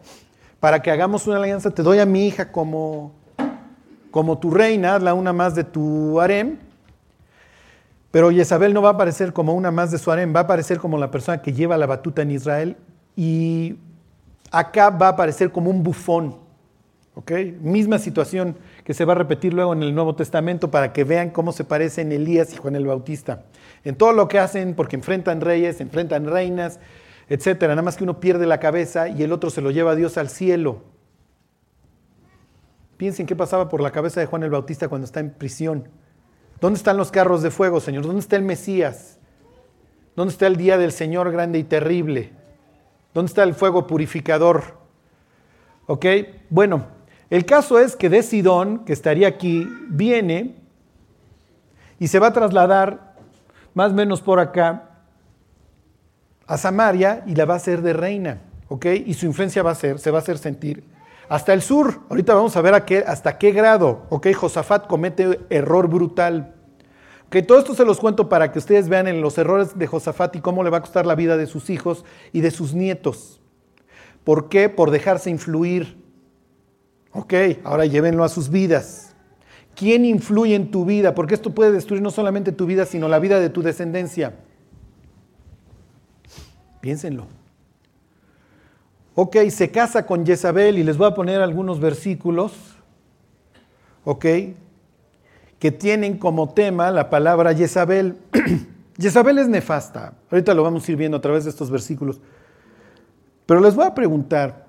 para 0.60 0.82
que 0.82 0.90
hagamos 0.90 1.26
una 1.26 1.36
alianza. 1.36 1.70
Te 1.70 1.82
doy 1.82 1.98
a 1.98 2.06
mi 2.06 2.26
hija 2.26 2.50
como, 2.50 3.12
como 4.10 4.38
tu 4.38 4.50
reina, 4.50 4.96
hazla 4.96 5.14
una 5.14 5.32
más 5.32 5.54
de 5.54 5.64
tu 5.64 6.20
harem. 6.20 6.58
Pero 8.10 8.30
Jezabel 8.30 8.72
no 8.72 8.82
va 8.82 8.90
a 8.90 8.92
aparecer 8.92 9.32
como 9.32 9.54
una 9.54 9.70
más 9.70 9.90
de 9.90 9.98
su 9.98 10.10
harem, 10.10 10.34
va 10.34 10.40
a 10.40 10.42
aparecer 10.44 10.78
como 10.78 10.98
la 10.98 11.10
persona 11.10 11.42
que 11.42 11.52
lleva 11.52 11.76
la 11.76 11.86
batuta 11.86 12.22
en 12.22 12.30
Israel. 12.30 12.76
Y 13.16 13.76
acá 14.50 14.90
va 14.90 15.06
a 15.08 15.10
aparecer 15.10 15.52
como 15.52 15.70
un 15.70 15.82
bufón. 15.82 16.36
Misma 17.60 17.98
situación 17.98 18.56
que 18.82 18.92
se 18.92 19.04
va 19.04 19.12
a 19.12 19.16
repetir 19.16 19.54
luego 19.54 19.72
en 19.72 19.84
el 19.84 19.94
Nuevo 19.94 20.16
Testamento 20.16 20.70
para 20.70 20.92
que 20.92 21.04
vean 21.04 21.30
cómo 21.30 21.52
se 21.52 21.62
parecen 21.62 22.10
Elías 22.10 22.52
y 22.52 22.56
Juan 22.56 22.74
el 22.74 22.86
Bautista. 22.86 23.44
En 23.84 23.94
todo 23.94 24.12
lo 24.12 24.26
que 24.26 24.40
hacen, 24.40 24.74
porque 24.74 24.96
enfrentan 24.96 25.40
reyes, 25.40 25.80
enfrentan 25.80 26.26
reinas, 26.26 26.80
etcétera. 27.28 27.74
Nada 27.74 27.82
más 27.82 27.96
que 27.96 28.04
uno 28.04 28.20
pierde 28.20 28.46
la 28.46 28.60
cabeza 28.60 29.08
y 29.08 29.22
el 29.22 29.32
otro 29.32 29.50
se 29.50 29.60
lo 29.60 29.70
lleva 29.70 29.92
a 29.92 29.94
Dios 29.94 30.18
al 30.18 30.28
cielo. 30.28 30.82
Piensen 32.96 33.26
qué 33.26 33.34
pasaba 33.34 33.68
por 33.68 33.80
la 33.80 33.90
cabeza 33.90 34.20
de 34.20 34.26
Juan 34.26 34.42
el 34.42 34.50
Bautista 34.50 34.88
cuando 34.88 35.04
está 35.04 35.20
en 35.20 35.30
prisión. 35.30 35.88
¿Dónde 36.60 36.76
están 36.76 36.96
los 36.96 37.10
carros 37.10 37.42
de 37.42 37.50
fuego, 37.50 37.80
Señor? 37.80 38.06
¿Dónde 38.06 38.20
está 38.20 38.36
el 38.36 38.42
Mesías? 38.42 39.18
¿Dónde 40.16 40.32
está 40.32 40.46
el 40.46 40.56
día 40.56 40.78
del 40.78 40.92
Señor 40.92 41.32
grande 41.32 41.58
y 41.58 41.64
terrible? 41.64 42.32
¿Dónde 43.12 43.28
está 43.28 43.42
el 43.42 43.54
fuego 43.54 43.86
purificador? 43.86 44.78
¿Ok? 45.86 46.06
Bueno, 46.50 46.86
el 47.30 47.44
caso 47.44 47.78
es 47.78 47.96
que 47.96 48.08
de 48.08 48.22
Sidón, 48.22 48.84
que 48.84 48.92
estaría 48.92 49.26
aquí, 49.26 49.68
viene 49.88 50.56
y 51.98 52.08
se 52.08 52.18
va 52.18 52.28
a 52.28 52.32
trasladar 52.32 53.16
más 53.74 53.90
o 53.92 53.94
menos 53.94 54.20
por 54.20 54.38
acá 54.38 54.93
a 56.46 56.58
Samaria 56.58 57.22
y 57.26 57.34
la 57.34 57.44
va 57.44 57.54
a 57.54 57.58
hacer 57.58 57.82
de 57.82 57.92
reina, 57.92 58.42
¿ok? 58.68 58.86
Y 59.06 59.14
su 59.14 59.26
influencia 59.26 59.62
va 59.62 59.70
a 59.70 59.74
ser, 59.74 59.98
se 59.98 60.10
va 60.10 60.18
a 60.18 60.22
hacer 60.22 60.38
sentir 60.38 60.84
hasta 61.28 61.52
el 61.52 61.62
sur. 61.62 62.00
Ahorita 62.08 62.34
vamos 62.34 62.56
a 62.56 62.60
ver 62.60 62.74
a 62.74 62.84
qué, 62.84 62.98
hasta 63.06 63.38
qué 63.38 63.52
grado, 63.52 64.06
¿ok? 64.10 64.28
Josafat 64.34 64.86
comete 64.86 65.40
error 65.50 65.88
brutal. 65.88 66.54
Que 67.30 67.42
todo 67.42 67.58
esto 67.58 67.74
se 67.74 67.84
los 67.84 67.98
cuento 67.98 68.28
para 68.28 68.52
que 68.52 68.58
ustedes 68.58 68.88
vean 68.88 69.08
en 69.08 69.20
los 69.20 69.38
errores 69.38 69.76
de 69.76 69.86
Josafat 69.86 70.36
y 70.36 70.40
cómo 70.40 70.62
le 70.62 70.70
va 70.70 70.78
a 70.78 70.82
costar 70.82 71.06
la 71.06 71.14
vida 71.14 71.36
de 71.36 71.46
sus 71.46 71.70
hijos 71.70 72.04
y 72.32 72.40
de 72.42 72.50
sus 72.50 72.74
nietos. 72.74 73.40
¿Por 74.22 74.48
qué? 74.48 74.68
Por 74.68 74.90
dejarse 74.90 75.30
influir. 75.30 76.02
Ok, 77.12 77.34
ahora 77.64 77.86
llévenlo 77.86 78.24
a 78.24 78.28
sus 78.28 78.50
vidas. 78.50 79.14
¿Quién 79.74 80.04
influye 80.04 80.54
en 80.54 80.70
tu 80.70 80.84
vida? 80.84 81.14
Porque 81.14 81.34
esto 81.34 81.54
puede 81.54 81.72
destruir 81.72 82.02
no 82.02 82.10
solamente 82.10 82.52
tu 82.52 82.66
vida, 82.66 82.86
sino 82.86 83.08
la 83.08 83.18
vida 83.18 83.40
de 83.40 83.50
tu 83.50 83.62
descendencia. 83.62 84.34
Piénsenlo. 86.84 87.28
Ok, 89.14 89.36
se 89.48 89.70
casa 89.70 90.04
con 90.04 90.26
Jezabel 90.26 90.78
y 90.78 90.82
les 90.82 90.98
voy 90.98 91.06
a 91.06 91.14
poner 91.14 91.40
algunos 91.40 91.80
versículos, 91.80 92.52
ok, 94.04 94.26
que 95.58 95.72
tienen 95.72 96.18
como 96.18 96.52
tema 96.52 96.90
la 96.90 97.08
palabra 97.08 97.54
Jezabel. 97.54 98.18
Jezabel 99.00 99.38
es 99.38 99.48
nefasta. 99.48 100.12
Ahorita 100.30 100.52
lo 100.52 100.62
vamos 100.62 100.86
a 100.86 100.92
ir 100.92 100.98
viendo 100.98 101.16
a 101.16 101.22
través 101.22 101.44
de 101.44 101.50
estos 101.50 101.70
versículos. 101.70 102.20
Pero 103.46 103.60
les 103.60 103.74
voy 103.74 103.86
a 103.86 103.94
preguntar, 103.94 104.66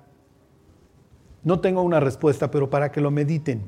no 1.44 1.60
tengo 1.60 1.82
una 1.82 2.00
respuesta, 2.00 2.50
pero 2.50 2.70
para 2.70 2.90
que 2.90 3.02
lo 3.02 3.10
mediten, 3.10 3.62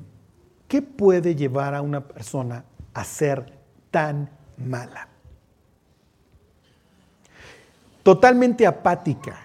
¿qué 0.69 0.81
puede 0.81 1.35
llevar 1.35 1.75
a 1.75 1.83
una 1.83 2.09
persona 2.09 2.65
a 2.95 3.05
ser 3.05 3.53
tan 3.91 4.31
mala? 4.57 5.08
Totalmente 8.09 8.67
apática, 8.67 9.37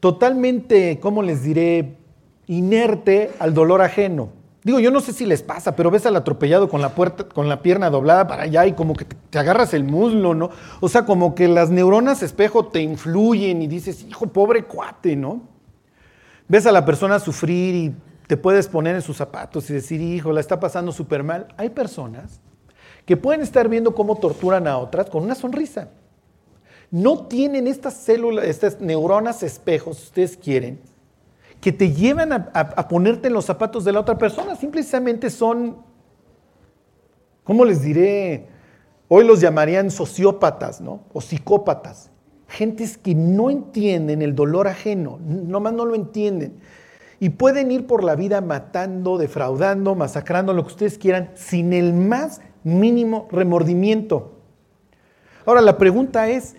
totalmente, 0.00 0.98
¿cómo 0.98 1.22
les 1.22 1.44
diré?, 1.44 1.98
inerte 2.48 3.30
al 3.38 3.54
dolor 3.54 3.80
ajeno. 3.80 4.30
Digo, 4.64 4.80
yo 4.80 4.90
no 4.90 4.98
sé 4.98 5.12
si 5.12 5.24
les 5.24 5.44
pasa, 5.44 5.76
pero 5.76 5.88
ves 5.88 6.04
al 6.04 6.16
atropellado 6.16 6.68
con 6.68 6.82
la, 6.82 6.96
puerta, 6.96 7.28
con 7.28 7.48
la 7.48 7.62
pierna 7.62 7.90
doblada 7.90 8.26
para 8.26 8.42
allá 8.42 8.66
y 8.66 8.72
como 8.72 8.94
que 8.94 9.04
te, 9.04 9.38
agarras 9.38 9.72
el 9.72 9.84
muslo, 9.84 10.34
¿no? 10.34 10.50
O 10.80 10.88
sea, 10.88 11.04
como 11.04 11.36
que 11.36 11.46
las 11.46 11.70
neuronas 11.70 12.24
espejo 12.24 12.66
te 12.66 12.80
influyen 12.80 13.62
y 13.62 13.68
dices, 13.68 14.02
hijo, 14.02 14.26
pobre 14.26 14.64
cuate, 14.64 15.14
¿no? 15.14 15.42
ves 16.48 16.66
a 16.66 16.72
la 16.72 16.84
persona 16.84 17.20
sufrir 17.20 17.72
y 17.76 17.94
te 18.26 18.36
puedes 18.36 18.66
poner 18.66 18.96
en 18.96 19.02
sus 19.02 19.16
zapatos 19.16 19.70
y 19.70 19.74
decir, 19.74 20.00
hijo, 20.00 20.32
la 20.32 20.40
está 20.40 20.58
pasando 20.58 20.90
súper 20.90 21.22
mal. 21.22 21.46
Hay 21.56 21.70
personas 21.70 22.40
que 23.06 23.16
pueden 23.16 23.42
estar 23.42 23.68
viendo 23.68 23.94
cómo 23.94 24.16
torturan 24.16 24.66
a 24.66 24.76
otras 24.78 25.08
con 25.08 25.22
una 25.22 25.36
sonrisa. 25.36 25.90
No 26.92 27.26
tienen 27.26 27.66
estas 27.66 27.94
células, 27.94 28.44
estas 28.44 28.80
neuronas 28.80 29.42
espejos, 29.42 29.96
si 29.96 30.04
ustedes 30.04 30.36
quieren, 30.36 30.78
que 31.60 31.72
te 31.72 31.90
llevan 31.90 32.32
a, 32.32 32.88
ponerte 32.88 33.26
en 33.26 33.34
los 33.34 33.46
zapatos 33.46 33.84
de 33.84 33.90
la 33.90 33.98
otra 33.98 34.16
persona. 34.16 34.54
Simplemente 34.54 35.28
son, 35.30 35.78
¿cómo 37.42 37.64
les 37.64 37.82
diré? 37.82 38.46
Hoy 39.08 39.24
los 39.26 39.40
llamarían 39.40 39.90
sociópatas, 39.90 40.80
¿no? 40.80 41.00
O 41.12 41.20
psicópatas 41.20 42.12
gentes 42.52 42.98
que 42.98 43.14
no 43.14 43.50
entienden 43.50 44.22
el 44.22 44.34
dolor 44.34 44.68
ajeno, 44.68 45.18
nomás 45.26 45.72
no 45.72 45.86
lo 45.86 45.94
entienden. 45.94 46.60
Y 47.18 47.30
pueden 47.30 47.70
ir 47.70 47.86
por 47.86 48.04
la 48.04 48.14
vida 48.14 48.40
matando, 48.40 49.16
defraudando, 49.16 49.94
masacrando, 49.94 50.52
lo 50.52 50.62
que 50.64 50.72
ustedes 50.72 50.98
quieran, 50.98 51.30
sin 51.34 51.72
el 51.72 51.94
más 51.94 52.40
mínimo 52.62 53.28
remordimiento. 53.30 54.32
Ahora 55.46 55.60
la 55.60 55.78
pregunta 55.78 56.28
es, 56.28 56.56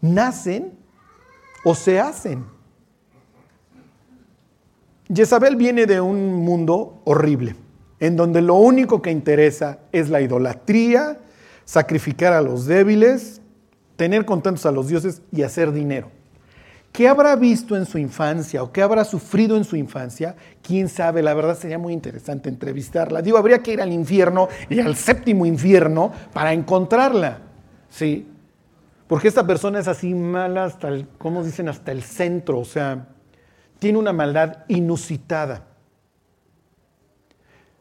¿nacen 0.00 0.72
o 1.64 1.74
se 1.74 2.00
hacen? 2.00 2.44
Jezabel 5.12 5.56
viene 5.56 5.86
de 5.86 6.00
un 6.00 6.34
mundo 6.34 7.00
horrible, 7.04 7.54
en 8.00 8.16
donde 8.16 8.42
lo 8.42 8.54
único 8.54 9.02
que 9.02 9.10
interesa 9.10 9.78
es 9.92 10.08
la 10.10 10.20
idolatría, 10.20 11.18
sacrificar 11.64 12.32
a 12.32 12.42
los 12.42 12.66
débiles, 12.66 13.40
tener 13.96 14.24
contentos 14.24 14.66
a 14.66 14.72
los 14.72 14.88
dioses 14.88 15.22
y 15.32 15.42
hacer 15.42 15.72
dinero. 15.72 16.10
¿Qué 16.96 17.08
habrá 17.08 17.36
visto 17.36 17.76
en 17.76 17.84
su 17.84 17.98
infancia 17.98 18.62
o 18.62 18.72
qué 18.72 18.80
habrá 18.80 19.04
sufrido 19.04 19.56
en 19.56 19.64
su 19.64 19.76
infancia? 19.76 20.34
Quién 20.62 20.88
sabe, 20.88 21.22
la 21.22 21.34
verdad 21.34 21.56
sería 21.56 21.78
muy 21.78 21.92
interesante 21.92 22.48
entrevistarla. 22.48 23.20
Digo, 23.20 23.36
habría 23.36 23.62
que 23.62 23.74
ir 23.74 23.82
al 23.82 23.92
infierno 23.92 24.48
y 24.70 24.80
al 24.80 24.96
séptimo 24.96 25.44
infierno 25.44 26.10
para 26.32 26.54
encontrarla. 26.54 27.40
Sí, 27.90 28.26
porque 29.08 29.28
esta 29.28 29.46
persona 29.46 29.78
es 29.78 29.88
así 29.88 30.14
mala 30.14 30.64
hasta 30.64 30.88
el, 30.88 31.08
¿cómo 31.18 31.44
dicen? 31.44 31.68
Hasta 31.68 31.92
el 31.92 32.02
centro, 32.02 32.58
o 32.58 32.64
sea, 32.64 33.08
tiene 33.78 33.98
una 33.98 34.12
maldad 34.12 34.64
inusitada. 34.68 35.64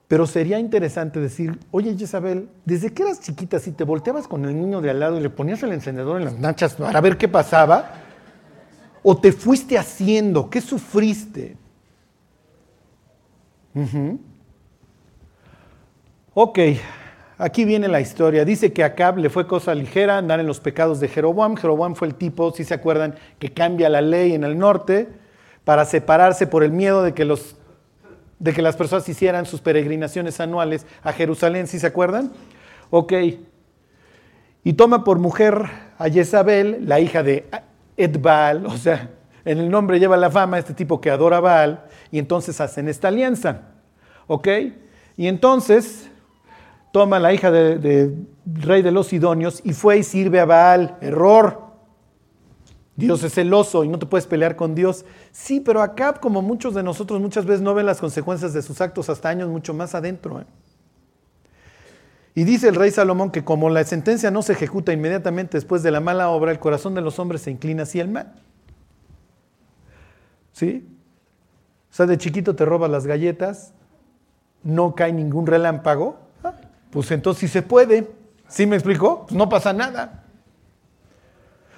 Pero 0.07 0.27
sería 0.27 0.59
interesante 0.59 1.19
decir, 1.19 1.59
oye 1.71 1.89
Isabel, 1.91 2.49
desde 2.63 2.93
que 2.93 3.01
eras 3.03 3.21
chiquita, 3.21 3.59
si 3.59 3.71
te 3.71 3.83
volteabas 3.83 4.27
con 4.27 4.45
el 4.45 4.55
niño 4.55 4.79
de 4.81 4.91
al 4.91 4.99
lado 4.99 5.17
y 5.17 5.21
le 5.21 5.31
ponías 5.31 5.63
el 5.63 5.71
encendedor 5.71 6.19
en 6.19 6.25
las 6.25 6.38
nachas 6.38 6.75
para 6.75 7.01
ver 7.01 7.17
qué 7.17 7.27
pasaba, 7.27 7.91
o 9.01 9.17
te 9.17 9.31
fuiste 9.31 9.79
haciendo, 9.79 10.49
¿qué 10.49 10.61
sufriste? 10.61 11.57
Ok, 16.33 16.59
aquí 17.38 17.65
viene 17.65 17.88
la 17.88 18.02
historia. 18.02 18.45
Dice 18.45 18.74
que 18.74 18.84
a 18.84 18.88
Acab 18.88 19.17
le 19.17 19.30
fue 19.30 19.48
cosa 19.48 19.76
ligera 19.76 20.17
andar 20.17 20.39
en 20.39 20.48
los 20.48 20.60
pecados 20.60 21.00
de 21.00 21.08
Jeroboam. 21.08 21.56
Jeroboam 21.56 21.95
fue 21.95 22.08
el 22.08 22.15
tipo, 22.15 22.52
si 22.52 22.63
se 22.63 22.74
acuerdan, 22.74 23.15
que 23.39 23.54
cambia 23.54 23.89
la 23.89 24.02
ley 24.02 24.34
en 24.34 24.43
el 24.43 24.58
norte 24.58 25.10
para 25.63 25.86
separarse 25.86 26.48
por 26.48 26.63
el 26.63 26.71
miedo 26.71 27.04
de 27.04 27.13
que, 27.13 27.26
los, 27.26 27.56
de 28.39 28.54
que 28.54 28.62
las 28.62 28.76
personas 28.76 29.08
hicieran 29.10 29.45
sus 29.45 29.62
peregrinaciones 29.62 30.39
anuales 30.39 30.86
a 31.04 31.12
Jerusalén, 31.12 31.67
si 31.67 31.80
se 31.80 31.88
acuerdan. 31.88 32.32
Ok. 32.91 33.13
Y 34.63 34.74
toma 34.74 35.04
por 35.04 35.19
mujer 35.19 35.63
a 35.98 36.10
Jezabel, 36.10 36.88
la 36.88 37.00
hija 37.00 37.24
de 37.24 37.45
Edbaal, 37.98 38.65
o 38.65 38.78
sea, 38.78 39.10
en 39.45 39.60
el 39.60 39.69
nombre 39.69 40.00
lleva 40.00 40.17
la 40.17 40.32
fama 40.32 40.58
este 40.58 40.74
tipo 40.74 41.00
que 41.00 41.12
adora 41.12 41.38
a 41.38 41.39
Baal, 41.39 41.86
y 42.12 42.17
entonces 42.17 42.60
hacen 42.60 42.89
esta 42.89 43.10
alianza. 43.10 43.62
¿Ok? 44.28 44.48
Y 45.17 45.28
entonces 45.28 46.10
toma 46.95 47.19
la 47.19 47.34
hija 47.34 47.51
del 47.51 48.25
rey 48.45 48.81
de 48.81 48.89
los 48.89 49.08
Sidonios 49.08 49.60
y 49.65 49.73
fue 49.73 49.97
y 49.97 50.03
sirve 50.03 50.39
a 50.39 50.45
Baal. 50.45 50.97
Error. 51.01 51.62
Dios 52.95 53.21
es 53.23 53.34
celoso 53.34 53.84
y 53.84 53.89
no 53.89 53.99
te 53.99 54.05
puedes 54.05 54.25
pelear 54.25 54.55
con 54.55 54.75
Dios. 54.75 55.03
Sí, 55.34 55.60
pero 55.60 55.81
acá, 55.81 56.13
como 56.13 56.41
muchos 56.41 56.73
de 56.73 56.84
nosotros, 56.84 57.19
muchas 57.19 57.45
veces 57.45 57.60
no 57.62 57.73
ven 57.73 57.86
las 57.86 57.99
consecuencias 57.99 58.53
de 58.53 58.62
sus 58.62 58.79
actos 58.79 59.10
hasta 59.10 59.27
años 59.27 59.49
mucho 59.49 59.73
más 59.73 59.93
adentro. 59.93 60.39
¿eh? 60.39 60.45
Y 62.34 62.45
dice 62.45 62.69
el 62.69 62.75
rey 62.75 62.91
Salomón 62.91 63.29
que 63.29 63.43
como 63.43 63.69
la 63.69 63.84
sentencia 63.84 64.31
no 64.31 64.41
se 64.41 64.53
ejecuta 64.53 64.93
inmediatamente 64.93 65.58
después 65.58 65.84
de 65.84 65.91
la 65.91 65.99
mala 65.99 66.29
obra, 66.29 66.51
el 66.51 66.60
corazón 66.60 66.95
de 66.95 67.01
los 67.01 67.19
hombres 67.19 67.41
se 67.41 67.51
inclina 67.51 67.84
hacia 67.84 68.03
el 68.03 68.08
mal. 68.08 68.41
¿Sí? 70.53 70.88
O 71.91 71.93
sea, 71.93 72.05
de 72.05 72.17
chiquito 72.17 72.55
te 72.55 72.63
robas 72.63 72.89
las 72.89 73.05
galletas, 73.05 73.73
no 74.63 74.95
cae 74.95 75.12
ningún 75.12 75.45
relámpago, 75.45 76.23
pues 76.95 77.12
entonces 77.12 77.41
sí 77.41 77.47
se 77.49 77.62
puede. 77.62 78.10
¿Sí 78.47 78.65
me 78.65 78.77
explicó? 78.77 79.25
Pues 79.25 79.34
no 79.34 79.49
pasa 79.49 79.73
nada. 79.73 80.23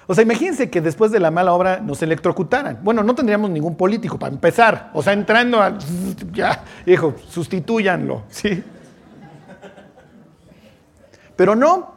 O 0.06 0.14
sea, 0.14 0.22
imagínense 0.22 0.70
que 0.70 0.80
después 0.80 1.10
de 1.10 1.18
la 1.18 1.32
mala 1.32 1.54
obra 1.54 1.80
nos 1.80 2.00
electrocutaran. 2.02 2.78
Bueno, 2.84 3.02
no 3.02 3.16
tendríamos 3.16 3.50
ningún 3.50 3.74
político 3.74 4.16
para 4.16 4.32
empezar. 4.32 4.92
O 4.94 5.02
sea, 5.02 5.14
entrando 5.14 5.60
a... 5.60 5.76
Ya, 6.32 6.62
hijo, 6.86 7.16
sustituyanlo, 7.28 8.22
¿sí? 8.28 8.62
Pero 11.34 11.56
no. 11.56 11.96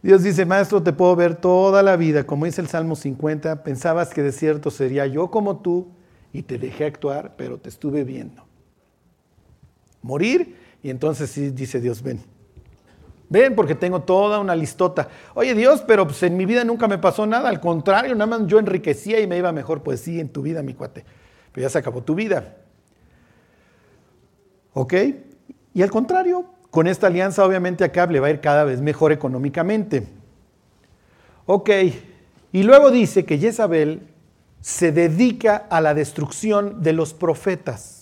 Dios 0.00 0.22
dice, 0.22 0.46
maestro, 0.46 0.82
te 0.82 0.94
puedo 0.94 1.14
ver 1.16 1.34
toda 1.34 1.82
la 1.82 1.96
vida. 1.96 2.24
Como 2.24 2.46
dice 2.46 2.62
el 2.62 2.68
Salmo 2.68 2.96
50, 2.96 3.62
pensabas 3.62 4.14
que 4.14 4.22
de 4.22 4.32
cierto 4.32 4.70
sería 4.70 5.06
yo 5.06 5.30
como 5.30 5.58
tú 5.58 5.88
y 6.32 6.40
te 6.44 6.56
dejé 6.56 6.86
actuar, 6.86 7.34
pero 7.36 7.58
te 7.58 7.68
estuve 7.68 8.02
viendo. 8.02 8.46
Morir 10.00 10.56
y 10.82 10.90
entonces 10.90 11.30
sí 11.30 11.50
dice 11.50 11.80
Dios, 11.80 12.02
ven. 12.02 12.20
Ven, 13.28 13.54
porque 13.54 13.76
tengo 13.76 14.02
toda 14.02 14.40
una 14.40 14.56
listota. 14.56 15.08
Oye 15.34 15.54
Dios, 15.54 15.84
pero 15.86 16.04
pues 16.04 16.22
en 16.24 16.36
mi 16.36 16.46
vida 16.46 16.64
nunca 16.64 16.88
me 16.88 16.98
pasó 16.98 17.26
nada. 17.26 17.48
Al 17.48 17.60
contrario, 17.60 18.14
nada 18.14 18.26
más 18.26 18.46
yo 18.48 18.58
enriquecía 18.58 19.20
y 19.20 19.26
me 19.28 19.38
iba 19.38 19.52
mejor. 19.52 19.82
Pues 19.82 20.00
sí, 20.00 20.18
en 20.18 20.30
tu 20.30 20.42
vida, 20.42 20.62
mi 20.62 20.74
cuate. 20.74 21.04
Pero 21.52 21.66
ya 21.66 21.70
se 21.70 21.78
acabó 21.78 22.02
tu 22.02 22.16
vida. 22.16 22.56
¿Ok? 24.72 24.94
Y 25.74 25.82
al 25.82 25.90
contrario, 25.90 26.44
con 26.70 26.88
esta 26.88 27.06
alianza 27.06 27.44
obviamente 27.44 27.84
acá 27.84 28.06
le 28.06 28.18
va 28.18 28.26
a 28.26 28.30
ir 28.30 28.40
cada 28.40 28.64
vez 28.64 28.80
mejor 28.80 29.12
económicamente. 29.12 30.08
Ok. 31.46 31.70
Y 32.52 32.62
luego 32.64 32.90
dice 32.90 33.24
que 33.24 33.38
Jezabel 33.38 34.08
se 34.60 34.90
dedica 34.90 35.56
a 35.70 35.80
la 35.80 35.94
destrucción 35.94 36.82
de 36.82 36.92
los 36.92 37.14
profetas. 37.14 37.99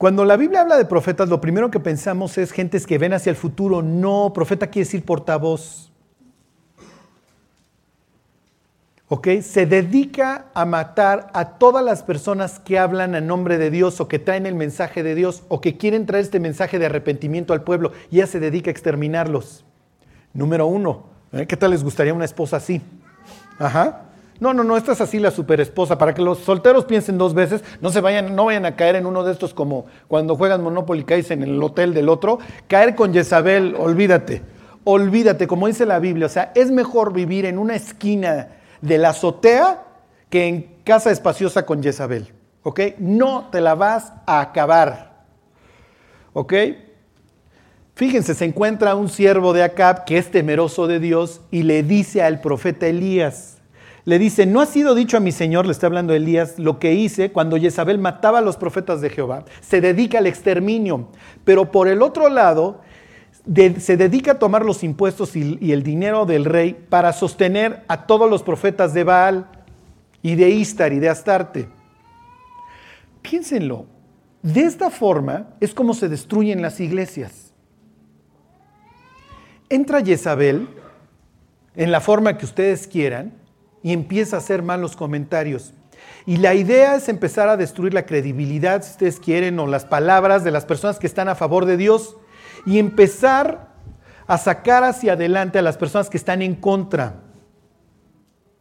Cuando 0.00 0.24
la 0.24 0.38
Biblia 0.38 0.62
habla 0.62 0.78
de 0.78 0.86
profetas, 0.86 1.28
lo 1.28 1.42
primero 1.42 1.70
que 1.70 1.78
pensamos 1.78 2.38
es 2.38 2.52
gentes 2.52 2.86
que 2.86 2.96
ven 2.96 3.12
hacia 3.12 3.28
el 3.28 3.36
futuro. 3.36 3.82
No, 3.82 4.32
profeta 4.32 4.68
quiere 4.68 4.86
decir 4.86 5.04
portavoz. 5.04 5.92
¿Ok? 9.08 9.28
Se 9.42 9.66
dedica 9.66 10.46
a 10.54 10.64
matar 10.64 11.30
a 11.34 11.58
todas 11.58 11.84
las 11.84 12.02
personas 12.02 12.60
que 12.60 12.78
hablan 12.78 13.14
a 13.14 13.20
nombre 13.20 13.58
de 13.58 13.70
Dios 13.70 14.00
o 14.00 14.08
que 14.08 14.18
traen 14.18 14.46
el 14.46 14.54
mensaje 14.54 15.02
de 15.02 15.14
Dios 15.14 15.42
o 15.48 15.60
que 15.60 15.76
quieren 15.76 16.06
traer 16.06 16.24
este 16.24 16.40
mensaje 16.40 16.78
de 16.78 16.86
arrepentimiento 16.86 17.52
al 17.52 17.62
pueblo. 17.62 17.92
Y 18.10 18.20
ella 18.20 18.26
se 18.26 18.40
dedica 18.40 18.70
a 18.70 18.72
exterminarlos. 18.72 19.66
Número 20.32 20.64
uno, 20.64 21.08
¿eh? 21.30 21.46
¿qué 21.46 21.58
tal 21.58 21.72
les 21.72 21.84
gustaría 21.84 22.14
una 22.14 22.24
esposa 22.24 22.56
así? 22.56 22.80
Ajá. 23.58 24.09
No, 24.40 24.54
no, 24.54 24.64
no, 24.64 24.78
esta 24.78 24.92
es 24.92 25.00
así 25.02 25.18
la 25.18 25.30
superesposa. 25.30 25.98
Para 25.98 26.14
que 26.14 26.22
los 26.22 26.38
solteros 26.38 26.86
piensen 26.86 27.18
dos 27.18 27.34
veces, 27.34 27.62
no 27.82 27.90
se 27.90 28.00
vayan, 28.00 28.34
no 28.34 28.46
vayan 28.46 28.64
a 28.64 28.74
caer 28.74 28.96
en 28.96 29.06
uno 29.06 29.22
de 29.22 29.32
estos 29.32 29.52
como 29.52 29.84
cuando 30.08 30.34
juegan 30.34 30.62
Monopoly 30.62 31.04
caes 31.04 31.30
en 31.30 31.42
el 31.42 31.62
hotel 31.62 31.92
del 31.92 32.08
otro. 32.08 32.38
Caer 32.66 32.94
con 32.94 33.12
Jezabel, 33.12 33.76
olvídate. 33.78 34.42
Olvídate, 34.84 35.46
como 35.46 35.66
dice 35.66 35.84
la 35.84 35.98
Biblia. 35.98 36.26
O 36.26 36.30
sea, 36.30 36.52
es 36.54 36.70
mejor 36.70 37.12
vivir 37.12 37.44
en 37.44 37.58
una 37.58 37.76
esquina 37.76 38.48
de 38.80 38.96
la 38.96 39.10
azotea 39.10 39.84
que 40.30 40.46
en 40.46 40.62
casa 40.84 41.10
espaciosa 41.10 41.66
con 41.66 41.82
Jezabel. 41.82 42.32
¿Ok? 42.62 42.80
No 42.98 43.48
te 43.52 43.60
la 43.60 43.74
vas 43.74 44.12
a 44.26 44.40
acabar. 44.40 45.24
¿Ok? 46.32 46.54
Fíjense, 47.94 48.34
se 48.34 48.46
encuentra 48.46 48.94
un 48.94 49.10
siervo 49.10 49.52
de 49.52 49.62
Acab 49.62 50.06
que 50.06 50.16
es 50.16 50.30
temeroso 50.30 50.86
de 50.86 51.00
Dios 51.00 51.42
y 51.50 51.64
le 51.64 51.82
dice 51.82 52.22
al 52.22 52.40
profeta 52.40 52.86
Elías, 52.86 53.59
le 54.04 54.18
dice, 54.18 54.46
no 54.46 54.60
ha 54.60 54.66
sido 54.66 54.94
dicho 54.94 55.16
a 55.16 55.20
mi 55.20 55.32
Señor, 55.32 55.66
le 55.66 55.72
está 55.72 55.86
hablando 55.86 56.14
Elías, 56.14 56.58
lo 56.58 56.78
que 56.78 56.94
hice 56.94 57.32
cuando 57.32 57.58
Jezabel 57.58 57.98
mataba 57.98 58.38
a 58.38 58.42
los 58.42 58.56
profetas 58.56 59.00
de 59.00 59.10
Jehová. 59.10 59.44
Se 59.60 59.80
dedica 59.80 60.18
al 60.18 60.26
exterminio, 60.26 61.08
pero 61.44 61.70
por 61.70 61.88
el 61.88 62.02
otro 62.02 62.28
lado, 62.28 62.80
se 63.78 63.96
dedica 63.96 64.32
a 64.32 64.38
tomar 64.38 64.64
los 64.64 64.82
impuestos 64.82 65.36
y, 65.36 65.58
y 65.60 65.72
el 65.72 65.82
dinero 65.82 66.26
del 66.26 66.44
rey 66.44 66.74
para 66.88 67.12
sostener 67.12 67.84
a 67.88 68.06
todos 68.06 68.28
los 68.30 68.42
profetas 68.42 68.94
de 68.94 69.04
Baal 69.04 69.48
y 70.22 70.34
de 70.34 70.50
Istar 70.50 70.92
y 70.92 70.98
de 70.98 71.08
Astarte. 71.08 71.68
Piénsenlo, 73.22 73.86
de 74.42 74.62
esta 74.62 74.90
forma 74.90 75.50
es 75.60 75.74
como 75.74 75.92
se 75.94 76.08
destruyen 76.08 76.62
las 76.62 76.80
iglesias. 76.80 77.52
Entra 79.68 80.02
Jezabel 80.02 80.68
en 81.76 81.92
la 81.92 82.00
forma 82.00 82.36
que 82.36 82.44
ustedes 82.44 82.86
quieran 82.86 83.39
y 83.82 83.92
empieza 83.92 84.36
a 84.36 84.38
hacer 84.40 84.62
malos 84.62 84.96
comentarios. 84.96 85.72
Y 86.26 86.36
la 86.36 86.54
idea 86.54 86.96
es 86.96 87.08
empezar 87.08 87.48
a 87.48 87.56
destruir 87.56 87.94
la 87.94 88.06
credibilidad, 88.06 88.82
si 88.82 88.92
ustedes 88.92 89.18
quieren, 89.18 89.58
o 89.58 89.66
las 89.66 89.84
palabras 89.84 90.44
de 90.44 90.50
las 90.50 90.64
personas 90.64 90.98
que 90.98 91.06
están 91.06 91.28
a 91.28 91.34
favor 91.34 91.64
de 91.64 91.76
Dios 91.76 92.16
y 92.66 92.78
empezar 92.78 93.70
a 94.26 94.38
sacar 94.38 94.84
hacia 94.84 95.14
adelante 95.14 95.58
a 95.58 95.62
las 95.62 95.76
personas 95.76 96.10
que 96.10 96.16
están 96.16 96.42
en 96.42 96.54
contra. 96.54 97.22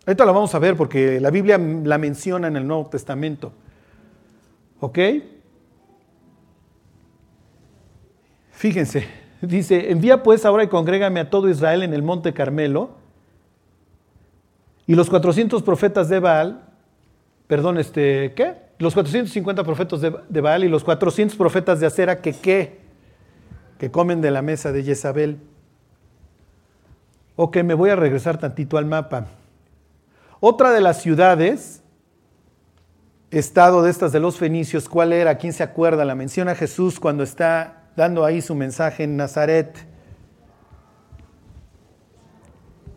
Ahorita 0.05 0.25
lo 0.25 0.34
vamos 0.34 0.55
a 0.55 0.60
ver 0.60 0.75
porque 0.75 1.19
la 1.19 1.29
Biblia 1.29 1.58
la 1.58 1.97
menciona 1.97 2.47
en 2.47 2.55
el 2.55 2.65
Nuevo 2.65 2.88
Testamento. 2.88 3.53
¿Ok? 4.79 4.97
Fíjense, 8.51 9.05
dice, 9.41 9.91
envía 9.91 10.23
pues 10.23 10.45
ahora 10.45 10.63
y 10.63 10.67
congrégame 10.67 11.19
a 11.19 11.29
todo 11.29 11.49
Israel 11.49 11.84
en 11.84 11.93
el 11.93 12.01
monte 12.01 12.34
Carmelo 12.34 12.98
y 14.89 14.95
los 14.95 15.08
400 15.08 15.62
profetas 15.62 16.10
de 16.10 16.19
Baal, 16.19 16.63
perdón, 17.45 17.78
este, 17.78 18.34
¿qué? 18.34 18.56
Los 18.80 18.95
450 18.95 19.63
profetas 19.63 20.02
de, 20.02 20.41
Baal 20.41 20.63
y 20.63 20.67
los 20.67 20.84
400 20.84 21.38
profetas 21.38 21.80
de 21.80 21.86
Acera 21.86 22.23
que 22.23 22.34
qué? 22.34 22.80
Que 23.78 23.91
comen 23.91 24.19
de 24.19 24.32
la 24.32 24.41
mesa 24.41 24.71
de 24.71 24.82
Jezabel. 24.82 25.38
Ok, 27.36 27.58
me 27.58 27.75
voy 27.75 27.91
a 27.91 27.95
regresar 27.95 28.39
tantito 28.39 28.80
al 28.80 28.88
mapa. 28.88 29.28
Otra 30.39 30.71
de 30.71 30.82
las 30.82 31.04
ciudades, 31.04 31.84
estado 33.30 33.84
de 33.84 33.91
estas 33.91 34.12
de 34.12 34.19
los 34.19 34.39
fenicios, 34.39 34.89
¿cuál 34.89 35.13
era? 35.13 35.38
¿Quién 35.38 35.54
se 35.54 35.62
acuerda? 35.62 36.04
La 36.04 36.15
menciona 36.15 36.56
Jesús 36.56 36.99
cuando 36.99 37.21
está 37.21 37.91
dando 37.95 38.25
ahí 38.25 38.41
su 38.41 38.56
mensaje 38.56 39.04
en 39.04 39.17
Nazaret. 39.17 39.86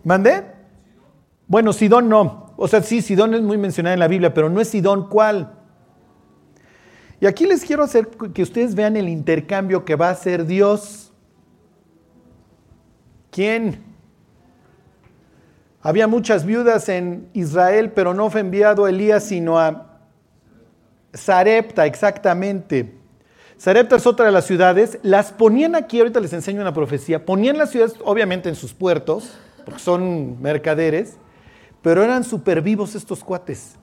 ¿Mandé? 0.04 0.61
Bueno, 1.52 1.74
Sidón 1.74 2.08
no. 2.08 2.54
O 2.56 2.66
sea, 2.66 2.80
sí, 2.82 3.02
Sidón 3.02 3.34
es 3.34 3.42
muy 3.42 3.58
mencionada 3.58 3.92
en 3.92 4.00
la 4.00 4.08
Biblia, 4.08 4.32
pero 4.32 4.48
no 4.48 4.58
es 4.58 4.68
Sidón 4.68 5.10
cuál. 5.10 5.52
Y 7.20 7.26
aquí 7.26 7.44
les 7.44 7.62
quiero 7.62 7.82
hacer 7.82 8.08
que 8.08 8.42
ustedes 8.42 8.74
vean 8.74 8.96
el 8.96 9.06
intercambio 9.06 9.84
que 9.84 9.94
va 9.94 10.08
a 10.08 10.12
hacer 10.12 10.46
Dios. 10.46 11.12
¿Quién? 13.30 13.82
Había 15.82 16.06
muchas 16.06 16.46
viudas 16.46 16.88
en 16.88 17.28
Israel, 17.34 17.92
pero 17.94 18.14
no 18.14 18.30
fue 18.30 18.40
enviado 18.40 18.88
Elías 18.88 19.24
sino 19.24 19.58
a 19.58 19.98
Sarepta, 21.12 21.84
exactamente. 21.84 22.94
Sarepta 23.58 23.96
es 23.96 24.06
otra 24.06 24.24
de 24.24 24.32
las 24.32 24.46
ciudades. 24.46 24.98
Las 25.02 25.32
ponían 25.32 25.74
aquí, 25.74 25.98
ahorita 25.98 26.18
les 26.18 26.32
enseño 26.32 26.62
una 26.62 26.72
profecía. 26.72 27.26
Ponían 27.26 27.58
las 27.58 27.72
ciudades, 27.72 27.96
obviamente, 28.06 28.48
en 28.48 28.54
sus 28.54 28.72
puertos, 28.72 29.34
porque 29.66 29.80
son 29.80 30.40
mercaderes 30.40 31.18
pero 31.82 32.02
eran 32.02 32.24
súper 32.24 32.62
vivos 32.62 32.94
estos 32.94 33.22
cuates. 33.22 33.76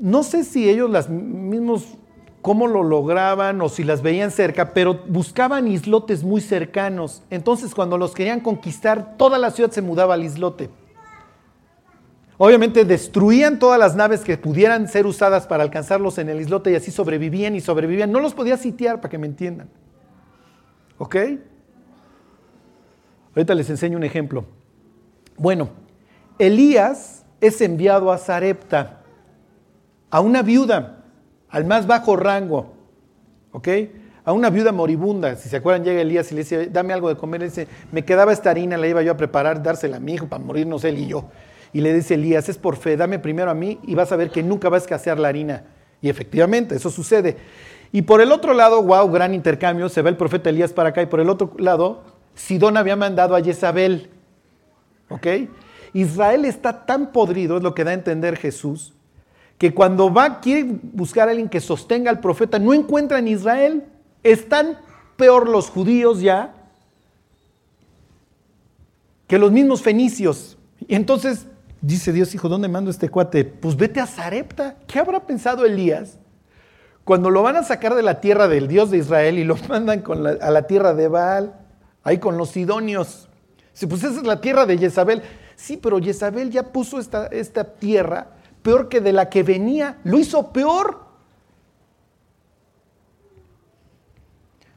No 0.00 0.22
sé 0.22 0.42
si 0.44 0.68
ellos 0.68 0.90
las 0.90 1.08
mismos 1.08 1.96
cómo 2.40 2.66
lo 2.66 2.82
lograban 2.82 3.60
o 3.60 3.68
si 3.68 3.84
las 3.84 4.02
veían 4.02 4.32
cerca, 4.32 4.74
pero 4.74 5.00
buscaban 5.06 5.68
islotes 5.68 6.24
muy 6.24 6.40
cercanos. 6.40 7.22
Entonces 7.30 7.74
cuando 7.74 7.96
los 7.96 8.14
querían 8.14 8.40
conquistar, 8.40 9.16
toda 9.16 9.38
la 9.38 9.52
ciudad 9.52 9.70
se 9.70 9.80
mudaba 9.80 10.14
al 10.14 10.24
islote. 10.24 10.68
Obviamente 12.38 12.84
destruían 12.84 13.60
todas 13.60 13.78
las 13.78 13.94
naves 13.94 14.22
que 14.22 14.36
pudieran 14.36 14.88
ser 14.88 15.06
usadas 15.06 15.46
para 15.46 15.62
alcanzarlos 15.62 16.18
en 16.18 16.28
el 16.28 16.40
islote 16.40 16.72
y 16.72 16.74
así 16.74 16.90
sobrevivían 16.90 17.54
y 17.54 17.60
sobrevivían. 17.60 18.10
No 18.10 18.18
los 18.18 18.34
podía 18.34 18.56
sitiar, 18.56 18.96
para 19.00 19.10
que 19.10 19.18
me 19.18 19.28
entiendan. 19.28 19.68
¿Ok? 20.98 21.16
Ahorita 23.36 23.54
les 23.54 23.70
enseño 23.70 23.96
un 23.96 24.02
ejemplo. 24.02 24.44
Bueno, 25.36 25.70
Elías 26.38 27.24
es 27.40 27.60
enviado 27.60 28.12
a 28.12 28.18
Zarepta, 28.18 29.02
a 30.10 30.20
una 30.20 30.42
viuda 30.42 31.04
al 31.48 31.64
más 31.64 31.86
bajo 31.86 32.16
rango, 32.16 32.72
¿ok? 33.52 33.68
A 34.24 34.32
una 34.32 34.50
viuda 34.50 34.72
moribunda, 34.72 35.36
si 35.36 35.48
se 35.48 35.56
acuerdan, 35.56 35.84
llega 35.84 36.00
Elías 36.00 36.30
y 36.32 36.34
le 36.34 36.42
dice, 36.42 36.66
dame 36.66 36.92
algo 36.92 37.08
de 37.08 37.16
comer, 37.16 37.40
le 37.40 37.46
dice, 37.46 37.68
me 37.90 38.04
quedaba 38.04 38.32
esta 38.32 38.50
harina, 38.50 38.76
la 38.76 38.86
iba 38.86 39.02
yo 39.02 39.12
a 39.12 39.16
preparar, 39.16 39.62
dársela 39.62 39.96
a 39.96 40.00
mi 40.00 40.14
hijo 40.14 40.28
para 40.28 40.42
morirnos 40.42 40.84
él 40.84 40.98
y 40.98 41.08
yo. 41.08 41.28
Y 41.72 41.80
le 41.80 41.92
dice 41.92 42.14
Elías, 42.14 42.48
es 42.48 42.58
por 42.58 42.76
fe, 42.76 42.96
dame 42.96 43.18
primero 43.18 43.50
a 43.50 43.54
mí 43.54 43.80
y 43.82 43.94
vas 43.94 44.12
a 44.12 44.16
ver 44.16 44.30
que 44.30 44.42
nunca 44.42 44.68
va 44.68 44.76
a 44.76 44.80
escasear 44.80 45.18
la 45.18 45.28
harina. 45.28 45.64
Y 46.00 46.08
efectivamente, 46.08 46.76
eso 46.76 46.90
sucede. 46.90 47.36
Y 47.92 48.02
por 48.02 48.20
el 48.20 48.32
otro 48.32 48.54
lado, 48.54 48.82
wow, 48.82 49.10
gran 49.10 49.34
intercambio, 49.34 49.88
se 49.88 50.02
va 50.02 50.08
el 50.08 50.16
profeta 50.16 50.50
Elías 50.50 50.72
para 50.72 50.90
acá 50.90 51.02
y 51.02 51.06
por 51.06 51.20
el 51.20 51.28
otro 51.28 51.52
lado, 51.58 52.02
Sidón 52.34 52.76
había 52.76 52.96
mandado 52.96 53.34
a 53.34 53.42
Jezabel. 53.42 54.10
¿Ok? 55.08 55.26
Israel 55.94 56.44
está 56.44 56.86
tan 56.86 57.12
podrido, 57.12 57.58
es 57.58 57.62
lo 57.62 57.74
que 57.74 57.84
da 57.84 57.90
a 57.90 57.94
entender 57.94 58.36
Jesús, 58.36 58.94
que 59.58 59.74
cuando 59.74 60.12
va, 60.12 60.40
quiere 60.40 60.64
buscar 60.82 61.28
a 61.28 61.30
alguien 61.30 61.48
que 61.48 61.60
sostenga 61.60 62.10
al 62.10 62.20
profeta, 62.20 62.58
no 62.58 62.74
encuentra 62.74 63.18
en 63.18 63.28
Israel. 63.28 63.84
Están 64.22 64.78
peor 65.16 65.48
los 65.48 65.70
judíos 65.70 66.20
ya 66.20 66.54
que 69.32 69.38
los 69.38 69.52
mismos 69.52 69.80
fenicios. 69.80 70.58
Y 70.86 70.94
entonces 70.94 71.46
dice 71.80 72.12
Dios, 72.12 72.34
hijo, 72.34 72.48
¿dónde 72.48 72.68
mando 72.68 72.90
este 72.90 73.08
cuate? 73.08 73.44
Pues 73.44 73.76
vete 73.76 74.00
a 74.00 74.06
Zarepta. 74.06 74.76
¿Qué 74.86 74.98
habrá 74.98 75.20
pensado 75.26 75.64
Elías? 75.64 76.18
Cuando 77.04 77.30
lo 77.30 77.42
van 77.42 77.56
a 77.56 77.62
sacar 77.62 77.94
de 77.94 78.02
la 78.02 78.20
tierra 78.20 78.46
del 78.46 78.68
Dios 78.68 78.90
de 78.90 78.98
Israel 78.98 79.38
y 79.38 79.44
lo 79.44 79.56
mandan 79.68 80.04
a 80.40 80.50
la 80.50 80.66
tierra 80.66 80.92
de 80.92 81.08
Baal, 81.08 81.54
ahí 82.02 82.18
con 82.18 82.36
los 82.36 82.50
sidonios. 82.50 83.28
Si 83.72 83.86
pues 83.86 84.04
esa 84.04 84.18
es 84.18 84.26
la 84.26 84.40
tierra 84.40 84.66
de 84.66 84.76
Jezabel. 84.76 85.22
Sí, 85.62 85.76
pero 85.76 86.00
Jezabel 86.00 86.50
ya 86.50 86.72
puso 86.72 86.98
esta, 86.98 87.28
esta 87.28 87.62
tierra 87.62 88.26
peor 88.64 88.88
que 88.88 89.00
de 89.00 89.12
la 89.12 89.30
que 89.30 89.44
venía, 89.44 89.98
lo 90.02 90.18
hizo 90.18 90.52
peor. 90.52 90.98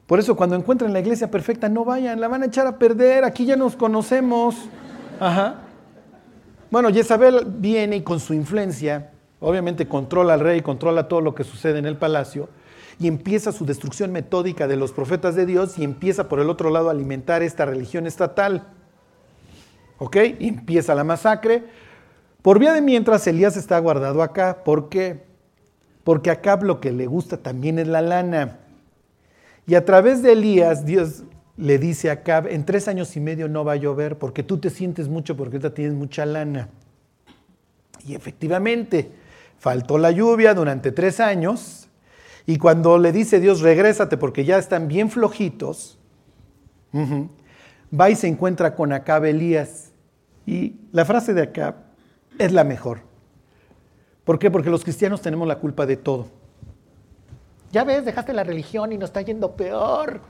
Por 0.05 0.19
eso 0.19 0.35
cuando 0.35 0.55
encuentren 0.55 0.93
la 0.93 0.99
iglesia 0.99 1.31
perfecta, 1.31 1.69
no 1.69 1.85
vayan, 1.85 2.21
la 2.21 2.27
van 2.27 2.43
a 2.43 2.45
echar 2.45 2.67
a 2.67 2.77
perder, 2.77 3.23
aquí 3.23 3.47
ya 3.47 3.55
nos 3.55 3.75
conocemos. 3.75 4.55
Ajá. 5.19 5.55
Bueno, 6.69 6.93
Jezabel 6.93 7.47
viene 7.47 7.95
y 7.95 8.01
con 8.03 8.19
su 8.19 8.35
influencia, 8.35 9.09
obviamente 9.39 9.87
controla 9.87 10.35
al 10.35 10.41
rey, 10.41 10.61
controla 10.61 11.07
todo 11.07 11.21
lo 11.21 11.33
que 11.33 11.43
sucede 11.43 11.79
en 11.79 11.87
el 11.87 11.97
palacio, 11.97 12.47
y 12.99 13.07
empieza 13.07 13.51
su 13.51 13.65
destrucción 13.65 14.11
metódica 14.11 14.67
de 14.67 14.75
los 14.75 14.91
profetas 14.91 15.33
de 15.33 15.47
Dios 15.47 15.79
y 15.79 15.83
empieza 15.83 16.29
por 16.29 16.39
el 16.39 16.51
otro 16.51 16.69
lado 16.69 16.89
a 16.89 16.91
alimentar 16.91 17.41
esta 17.41 17.65
religión 17.65 18.05
estatal. 18.05 18.67
¿Ok? 19.97 20.17
Empieza 20.39 20.95
la 20.95 21.03
masacre, 21.03 21.63
por 22.45 22.59
vía 22.59 22.73
de 22.73 22.81
mientras, 22.81 23.25
Elías 23.25 23.57
está 23.57 23.79
guardado 23.79 24.21
acá. 24.21 24.63
¿Por 24.63 24.87
qué? 24.87 25.23
Porque 26.03 26.29
acá 26.29 26.57
lo 26.57 26.79
que 26.79 26.91
le 26.91 27.07
gusta 27.07 27.37
también 27.37 27.79
es 27.79 27.87
la 27.87 28.01
lana. 28.01 28.59
Y 29.65 29.73
a 29.73 29.83
través 29.83 30.21
de 30.21 30.33
Elías, 30.33 30.85
Dios 30.85 31.23
le 31.57 31.79
dice 31.79 32.11
a 32.11 32.13
Acab, 32.13 32.45
en 32.45 32.63
tres 32.63 32.87
años 32.87 33.15
y 33.17 33.19
medio 33.19 33.49
no 33.49 33.65
va 33.65 33.71
a 33.71 33.77
llover 33.77 34.19
porque 34.19 34.43
tú 34.43 34.59
te 34.59 34.69
sientes 34.69 35.07
mucho 35.07 35.35
porque 35.35 35.55
ahorita 35.55 35.73
tienes 35.73 35.95
mucha 35.95 36.23
lana. 36.23 36.69
Y 38.05 38.13
efectivamente, 38.13 39.11
faltó 39.57 39.97
la 39.97 40.11
lluvia 40.11 40.53
durante 40.53 40.91
tres 40.91 41.19
años. 41.19 41.89
Y 42.45 42.59
cuando 42.59 42.99
le 42.99 43.11
dice 43.11 43.39
Dios, 43.39 43.61
regrésate 43.61 44.17
porque 44.17 44.45
ya 44.45 44.59
están 44.59 44.87
bien 44.87 45.09
flojitos, 45.09 45.97
va 47.99 48.09
y 48.09 48.15
se 48.15 48.27
encuentra 48.27 48.75
con 48.75 48.93
Acab 48.93 49.25
Elías. 49.25 49.91
Y 50.45 50.75
la 50.91 51.05
frase 51.05 51.33
de 51.33 51.43
Acab 51.43 51.75
es 52.37 52.51
la 52.51 52.63
mejor. 52.63 52.99
¿Por 54.23 54.39
qué? 54.39 54.49
Porque 54.49 54.69
los 54.69 54.83
cristianos 54.83 55.21
tenemos 55.21 55.47
la 55.47 55.59
culpa 55.59 55.85
de 55.85 55.97
todo. 55.97 56.27
Ya 57.71 57.83
ves, 57.83 58.05
dejaste 58.05 58.33
la 58.33 58.43
religión 58.43 58.91
y 58.91 58.97
nos 58.97 59.09
está 59.09 59.21
yendo 59.21 59.55
peor. 59.55 60.21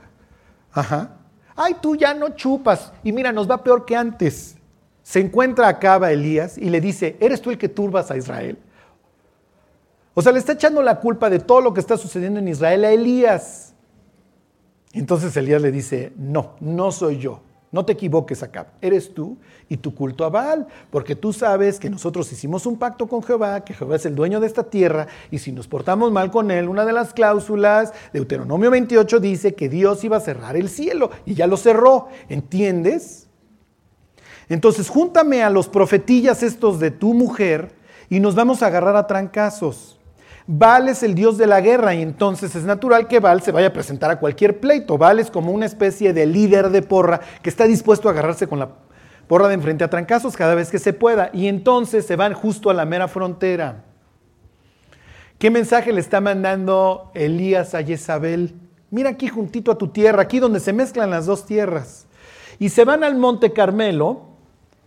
Ajá. 0.72 1.16
Ay, 1.54 1.76
tú 1.80 1.96
ya 1.96 2.12
no 2.12 2.30
chupas. 2.30 2.92
Y 3.02 3.12
mira, 3.12 3.32
nos 3.32 3.50
va 3.50 3.64
peor 3.64 3.86
que 3.86 3.96
antes. 3.96 4.56
Se 5.02 5.20
encuentra 5.20 5.68
acá 5.68 5.94
a 5.94 6.12
Elías 6.12 6.58
y 6.58 6.68
le 6.68 6.80
dice, 6.80 7.16
¿eres 7.20 7.40
tú 7.40 7.50
el 7.50 7.58
que 7.58 7.68
turbas 7.68 8.10
a 8.10 8.16
Israel? 8.16 8.58
O 10.14 10.22
sea, 10.22 10.32
le 10.32 10.38
está 10.38 10.52
echando 10.52 10.82
la 10.82 10.98
culpa 10.98 11.30
de 11.30 11.38
todo 11.38 11.60
lo 11.60 11.72
que 11.72 11.80
está 11.80 11.96
sucediendo 11.96 12.40
en 12.40 12.48
Israel 12.48 12.84
a 12.84 12.90
Elías. 12.90 13.74
Entonces 14.92 15.36
Elías 15.36 15.62
le 15.62 15.70
dice, 15.70 16.12
no, 16.16 16.56
no 16.60 16.90
soy 16.90 17.18
yo. 17.18 17.42
No 17.72 17.84
te 17.84 17.92
equivoques 17.92 18.42
acá, 18.42 18.68
eres 18.80 19.12
tú 19.12 19.36
y 19.68 19.76
tu 19.76 19.94
culto 19.94 20.24
a 20.24 20.30
Baal, 20.30 20.66
porque 20.90 21.16
tú 21.16 21.32
sabes 21.32 21.80
que 21.80 21.90
nosotros 21.90 22.30
hicimos 22.32 22.64
un 22.64 22.78
pacto 22.78 23.06
con 23.06 23.22
Jehová, 23.22 23.64
que 23.64 23.74
Jehová 23.74 23.96
es 23.96 24.06
el 24.06 24.14
dueño 24.14 24.40
de 24.40 24.46
esta 24.46 24.64
tierra, 24.64 25.08
y 25.30 25.38
si 25.38 25.52
nos 25.52 25.66
portamos 25.66 26.12
mal 26.12 26.30
con 26.30 26.50
él, 26.50 26.68
una 26.68 26.84
de 26.84 26.92
las 26.92 27.12
cláusulas, 27.12 27.92
de 28.12 28.20
Deuteronomio 28.20 28.70
28 28.70 29.20
dice 29.20 29.54
que 29.54 29.68
Dios 29.68 30.04
iba 30.04 30.16
a 30.16 30.20
cerrar 30.20 30.56
el 30.56 30.68
cielo, 30.68 31.10
y 31.26 31.34
ya 31.34 31.46
lo 31.46 31.56
cerró, 31.56 32.08
¿entiendes? 32.28 33.26
Entonces, 34.48 34.88
júntame 34.88 35.42
a 35.42 35.50
los 35.50 35.68
profetillas 35.68 36.42
estos 36.42 36.78
de 36.78 36.90
tu 36.90 37.14
mujer 37.14 37.74
y 38.08 38.20
nos 38.20 38.34
vamos 38.34 38.62
a 38.62 38.66
agarrar 38.66 38.96
a 38.96 39.06
trancazos. 39.06 39.95
Baal 40.48 40.88
es 40.88 41.02
el 41.02 41.14
dios 41.16 41.38
de 41.38 41.46
la 41.48 41.60
guerra 41.60 41.94
y 41.94 42.02
entonces 42.02 42.54
es 42.54 42.62
natural 42.62 43.08
que 43.08 43.18
Baal 43.18 43.42
se 43.42 43.50
vaya 43.50 43.68
a 43.68 43.72
presentar 43.72 44.10
a 44.12 44.20
cualquier 44.20 44.60
pleito. 44.60 44.96
Baal 44.96 45.18
es 45.18 45.30
como 45.30 45.50
una 45.50 45.66
especie 45.66 46.12
de 46.12 46.24
líder 46.24 46.70
de 46.70 46.82
porra 46.82 47.20
que 47.42 47.50
está 47.50 47.64
dispuesto 47.64 48.08
a 48.08 48.12
agarrarse 48.12 48.46
con 48.46 48.60
la 48.60 48.68
porra 49.26 49.48
de 49.48 49.54
enfrente 49.54 49.82
a 49.82 49.90
trancazos 49.90 50.36
cada 50.36 50.54
vez 50.54 50.70
que 50.70 50.78
se 50.78 50.92
pueda. 50.92 51.30
Y 51.32 51.48
entonces 51.48 52.06
se 52.06 52.14
van 52.14 52.32
justo 52.32 52.70
a 52.70 52.74
la 52.74 52.84
mera 52.84 53.08
frontera. 53.08 53.82
¿Qué 55.38 55.50
mensaje 55.50 55.92
le 55.92 56.00
está 56.00 56.20
mandando 56.20 57.10
Elías 57.14 57.74
a 57.74 57.82
Jezabel? 57.82 58.54
Mira 58.90 59.10
aquí 59.10 59.26
juntito 59.26 59.72
a 59.72 59.78
tu 59.78 59.88
tierra, 59.88 60.22
aquí 60.22 60.38
donde 60.38 60.60
se 60.60 60.72
mezclan 60.72 61.10
las 61.10 61.26
dos 61.26 61.44
tierras. 61.44 62.06
Y 62.60 62.68
se 62.68 62.84
van 62.84 63.02
al 63.02 63.16
Monte 63.16 63.52
Carmelo, 63.52 64.22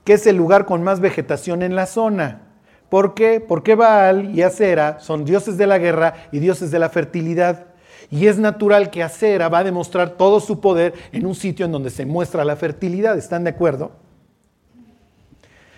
que 0.05 0.13
es 0.13 0.25
el 0.25 0.37
lugar 0.37 0.65
con 0.65 0.83
más 0.83 1.01
vegetación 1.01 1.61
en 1.61 1.75
la 1.75 1.85
zona. 1.85 2.48
¿Por 2.89 3.13
qué? 3.13 3.39
Porque 3.39 3.75
Baal 3.75 4.35
y 4.35 4.41
Acera 4.41 4.99
son 4.99 5.23
dioses 5.25 5.57
de 5.57 5.67
la 5.67 5.77
guerra 5.77 6.15
y 6.31 6.39
dioses 6.39 6.71
de 6.71 6.79
la 6.79 6.89
fertilidad. 6.89 7.67
Y 8.11 8.25
es 8.25 8.39
natural 8.39 8.89
que 8.89 9.03
Acera 9.03 9.49
va 9.49 9.59
a 9.59 9.63
demostrar 9.63 10.11
todo 10.11 10.39
su 10.39 10.59
poder 10.59 10.93
en 11.11 11.27
un 11.27 11.35
sitio 11.35 11.65
en 11.65 11.71
donde 11.71 11.91
se 11.91 12.05
muestra 12.05 12.43
la 12.43 12.55
fertilidad. 12.55 13.17
¿Están 13.17 13.43
de 13.43 13.51
acuerdo? 13.51 13.91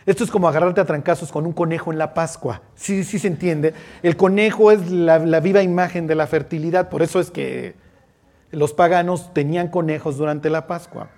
Esto 0.05 0.23
es 0.23 0.31
como 0.31 0.47
agarrarte 0.47 0.81
a 0.81 0.85
trancazos 0.85 1.31
con 1.31 1.45
un 1.45 1.51
conejo 1.53 1.91
en 1.91 1.99
la 1.99 2.13
Pascua. 2.13 2.61
Sí, 2.75 3.03
sí 3.03 3.19
se 3.19 3.27
entiende. 3.27 3.73
El 4.01 4.15
conejo 4.15 4.71
es 4.71 4.89
la, 4.89 5.19
la 5.19 5.39
viva 5.41 5.61
imagen 5.61 6.07
de 6.07 6.15
la 6.15 6.25
fertilidad. 6.25 6.89
Por 6.89 7.01
eso 7.01 7.19
es 7.19 7.29
que 7.29 7.75
los 8.51 8.73
paganos 8.73 9.33
tenían 9.33 9.67
conejos 9.67 10.17
durante 10.17 10.49
la 10.49 10.65
Pascua. 10.65 11.09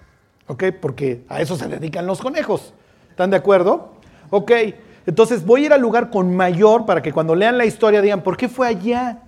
¿Ok? 0.48 0.66
Porque 0.82 1.24
a 1.30 1.42
eso 1.42 1.56
se 1.56 1.68
dedican 1.68 2.08
los 2.08 2.20
conejos. 2.20 2.74
¿Están 3.12 3.30
de 3.30 3.38
acuerdo? 3.38 3.94
Ok. 4.32 4.52
Entonces 5.06 5.46
voy 5.46 5.64
a 5.64 5.66
ir 5.68 5.74
al 5.74 5.82
lugar 5.82 6.10
con 6.10 6.36
mayor 6.36 6.86
para 6.86 7.02
que 7.02 7.12
cuando 7.12 7.36
lean 7.36 7.58
la 7.58 7.66
historia 7.66 8.02
digan, 8.02 8.24
¿por 8.24 8.38
qué 8.38 8.48
fue 8.48 8.68
allá? 8.68 9.22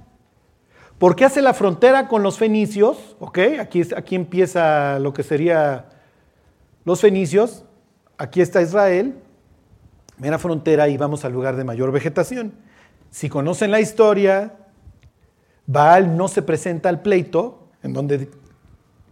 ¿Por 0.98 1.16
qué 1.16 1.26
hace 1.26 1.42
la 1.42 1.54
frontera 1.54 2.08
con 2.08 2.24
los 2.24 2.38
fenicios? 2.38 3.18
¿Ok? 3.20 3.40
Aquí, 3.60 3.82
aquí 3.96 4.16
empieza 4.16 4.98
lo 5.00 5.14
que 5.14 5.24
sería 5.24 5.90
los 6.86 7.02
fenicios. 7.02 7.66
Aquí 8.18 8.40
está 8.40 8.62
Israel. 8.62 9.16
Mera 10.18 10.40
frontera 10.40 10.88
y 10.88 10.96
vamos 10.96 11.26
al 11.26 11.34
lugar 11.34 11.58
de 11.58 11.66
mayor 11.66 11.92
vegetación. 11.92 12.54
Si 13.10 13.28
conocen 13.28 13.72
la 13.72 13.82
historia, 13.82 14.54
Baal 15.68 16.16
no 16.16 16.30
se 16.30 16.42
presenta 16.42 16.88
al 16.88 17.02
pleito, 17.02 17.68
en 17.84 17.92
donde 17.92 18.30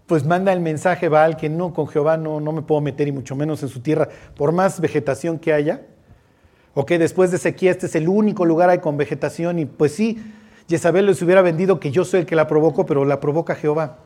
pues 0.06 0.26
manda 0.26 0.54
el 0.54 0.62
mensaje 0.62 1.10
Baal 1.10 1.36
que 1.36 1.50
no, 1.50 1.74
con 1.74 1.88
Jehová 1.88 2.16
no, 2.16 2.40
no 2.40 2.54
me 2.54 2.62
puedo 2.62 2.80
meter 2.80 3.08
y 3.10 3.12
mucho 3.12 3.36
menos 3.36 3.62
en 3.64 3.70
su 3.70 3.82
tierra, 3.82 4.08
por 4.36 4.54
más 4.54 4.80
vegetación 4.80 5.40
que 5.40 5.52
haya. 5.52 5.82
Ok, 6.74 6.92
después 6.92 7.32
de 7.32 7.38
sequía 7.38 7.72
este 7.72 7.86
es 7.86 7.96
el 7.96 8.08
único 8.08 8.46
lugar 8.46 8.70
ahí 8.70 8.80
con 8.80 8.98
vegetación 8.98 9.60
y 9.60 9.66
pues 9.66 9.94
sí, 9.94 10.24
Jezabel 10.68 11.06
les 11.06 11.22
hubiera 11.22 11.42
vendido 11.42 11.80
que 11.80 11.92
yo 11.92 12.06
soy 12.06 12.22
el 12.22 12.26
que 12.26 12.36
la 12.36 12.48
provocó, 12.48 12.86
pero 12.86 13.06
la 13.06 13.20
provoca 13.20 13.56
Jehová. 13.56 14.00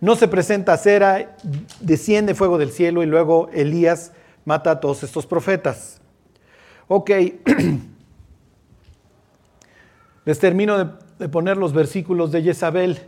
No 0.00 0.16
se 0.16 0.28
presenta 0.28 0.76
cera, 0.76 1.36
desciende 1.80 2.34
fuego 2.34 2.58
del 2.58 2.72
cielo 2.72 3.02
y 3.02 3.06
luego 3.06 3.48
Elías 3.52 4.12
mata 4.44 4.72
a 4.72 4.80
todos 4.80 5.02
estos 5.02 5.26
profetas. 5.26 6.00
Ok, 6.88 7.10
les 10.24 10.38
termino 10.38 10.78
de 10.78 11.02
de 11.22 11.28
poner 11.28 11.56
los 11.56 11.72
versículos 11.72 12.32
de 12.32 12.42
Jezabel. 12.42 12.98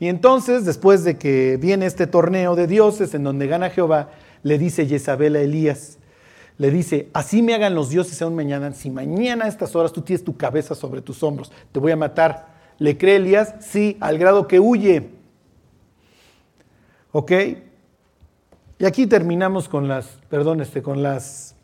Y 0.00 0.08
entonces, 0.08 0.64
después 0.64 1.04
de 1.04 1.18
que 1.18 1.58
viene 1.60 1.84
este 1.84 2.06
torneo 2.06 2.56
de 2.56 2.66
dioses 2.66 3.14
en 3.14 3.24
donde 3.24 3.46
gana 3.46 3.68
Jehová, 3.68 4.08
le 4.42 4.56
dice 4.56 4.86
Jezabel 4.86 5.36
a 5.36 5.40
Elías, 5.40 5.97
le 6.58 6.72
dice, 6.72 7.08
así 7.12 7.40
me 7.40 7.54
hagan 7.54 7.74
los 7.74 7.88
dioses 7.88 8.20
aún 8.20 8.34
mañana, 8.34 8.72
si 8.72 8.90
mañana 8.90 9.44
a 9.44 9.48
estas 9.48 9.74
horas 9.76 9.92
tú 9.92 10.02
tienes 10.02 10.24
tu 10.24 10.36
cabeza 10.36 10.74
sobre 10.74 11.00
tus 11.00 11.22
hombros, 11.22 11.52
te 11.70 11.78
voy 11.78 11.92
a 11.92 11.96
matar. 11.96 12.58
¿Le 12.78 12.98
cree 12.98 13.16
Elías? 13.16 13.54
Sí, 13.60 13.96
al 14.00 14.18
grado 14.18 14.48
que 14.48 14.58
huye. 14.58 15.10
¿Ok? 17.12 17.32
Y 18.78 18.84
aquí 18.84 19.06
terminamos 19.06 19.68
con 19.68 19.88
las, 19.88 20.18
perdón, 20.28 20.60
este, 20.60 20.82
con 20.82 21.02
las, 21.02 21.54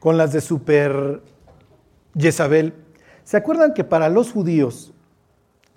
con 0.00 0.16
las 0.16 0.32
de 0.32 0.40
super 0.40 1.22
Jezabel. 2.16 2.74
¿Se 3.24 3.36
acuerdan 3.36 3.74
que 3.74 3.84
para 3.84 4.08
los 4.08 4.32
judíos 4.32 4.92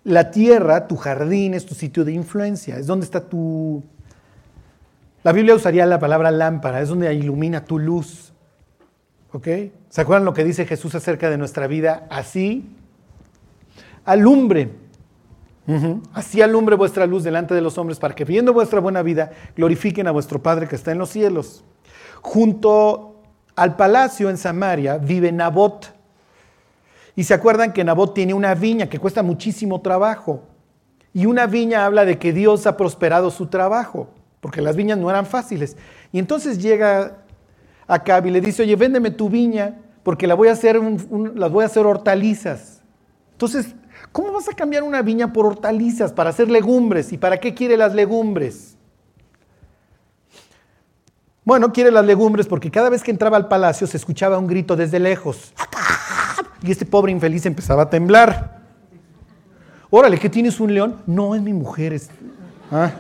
la 0.04 0.32
tierra, 0.32 0.88
tu 0.88 0.96
jardín, 0.96 1.54
es 1.54 1.66
tu 1.66 1.76
sitio 1.76 2.06
de 2.06 2.14
influencia? 2.14 2.78
Es 2.78 2.88
donde 2.88 3.06
está 3.06 3.22
tu... 3.22 3.84
La 5.26 5.32
Biblia 5.32 5.56
usaría 5.56 5.88
la 5.88 5.98
palabra 5.98 6.30
lámpara, 6.30 6.82
es 6.82 6.90
donde 6.90 7.12
ilumina 7.12 7.66
tu 7.66 7.80
luz. 7.80 8.32
¿Ok? 9.32 9.48
¿Se 9.90 10.02
acuerdan 10.02 10.24
lo 10.24 10.36
que 10.36 10.44
dice 10.44 10.68
Jesús 10.68 10.94
acerca 10.94 11.32
de 11.32 11.38
nuestra 11.40 11.66
vida? 11.66 12.06
Así 12.12 12.70
alumbre. 14.06 14.70
Así 16.14 16.44
alumbre 16.44 16.76
vuestra 16.76 17.08
luz 17.08 17.24
delante 17.24 17.56
de 17.56 17.62
los 17.62 17.76
hombres 17.80 17.98
para 17.98 18.14
que 18.14 18.24
viendo 18.24 18.54
vuestra 18.54 18.80
buena 18.80 19.02
vida 19.02 19.32
glorifiquen 19.56 20.06
a 20.06 20.12
vuestro 20.12 20.44
Padre 20.44 20.68
que 20.68 20.76
está 20.76 20.92
en 20.92 21.00
los 21.00 21.10
cielos. 21.10 21.64
Junto 22.22 23.24
al 23.56 23.76
palacio 23.78 24.30
en 24.30 24.38
Samaria 24.38 25.00
vive 25.00 25.32
Nabot. 25.32 25.92
Y 27.16 27.24
se 27.24 27.34
acuerdan 27.34 27.74
que 27.74 27.84
Nabot 27.84 28.14
tiene 28.14 28.36
una 28.36 28.54
viña 28.54 28.90
que 28.90 29.00
cuesta 29.00 29.24
muchísimo 29.24 29.82
trabajo. 29.82 30.44
Y 31.14 31.26
una 31.26 31.48
viña 31.48 31.84
habla 31.84 32.06
de 32.06 32.20
que 32.20 32.32
Dios 32.32 32.68
ha 32.68 32.78
prosperado 32.78 33.32
su 33.32 33.48
trabajo, 33.48 34.10
porque 34.42 34.62
las 34.62 34.76
viñas 34.76 34.98
no 34.98 35.10
eran 35.10 35.26
fáciles. 35.26 35.78
Y 36.12 36.20
entonces 36.20 36.60
llega 36.60 37.18
acá 37.88 38.22
y 38.26 38.32
le 38.32 38.42
dice, 38.42 38.64
oye, 38.64 38.76
véndeme 38.76 39.12
tu 39.12 39.30
viña, 39.30 39.80
porque 40.04 40.28
la 40.28 40.36
voy 40.36 40.50
a 40.50 40.52
hacer 40.52 40.80
las 41.36 41.52
voy 41.52 41.64
a 41.64 41.68
hacer 41.68 41.86
hortalizas. 41.86 42.82
Entonces 43.32 43.76
¿Cómo 44.16 44.32
vas 44.32 44.48
a 44.48 44.54
cambiar 44.54 44.84
una 44.84 45.02
viña 45.02 45.34
por 45.34 45.46
hortalizas 45.46 46.14
para 46.14 46.30
hacer 46.30 46.50
legumbres? 46.50 47.12
¿Y 47.12 47.18
para 47.18 47.38
qué 47.38 47.54
quiere 47.54 47.76
las 47.76 47.94
legumbres? 47.94 48.78
Bueno, 51.44 51.74
quiere 51.74 51.92
las 51.92 52.06
legumbres 52.06 52.48
porque 52.48 52.72
cada 52.72 52.90
vez 52.90 53.04
que 53.04 53.12
entraba 53.12 53.36
al 53.36 53.50
palacio 53.50 53.86
se 53.86 53.98
escuchaba 53.98 54.40
un 54.40 54.48
grito 54.48 54.78
desde 54.78 55.00
lejos. 55.00 55.54
Y 56.64 56.72
este 56.72 56.86
pobre 56.86 57.12
infeliz 57.12 57.46
empezaba 57.46 57.84
a 57.84 57.90
temblar. 57.90 58.62
Órale, 59.90 60.18
¿qué 60.18 60.30
tienes 60.30 60.62
un 60.62 60.74
león? 60.74 61.02
No, 61.06 61.36
es 61.36 61.42
mi 61.42 61.52
mujer. 61.52 62.02
Ah, 62.72 62.86
ah. 62.86 62.92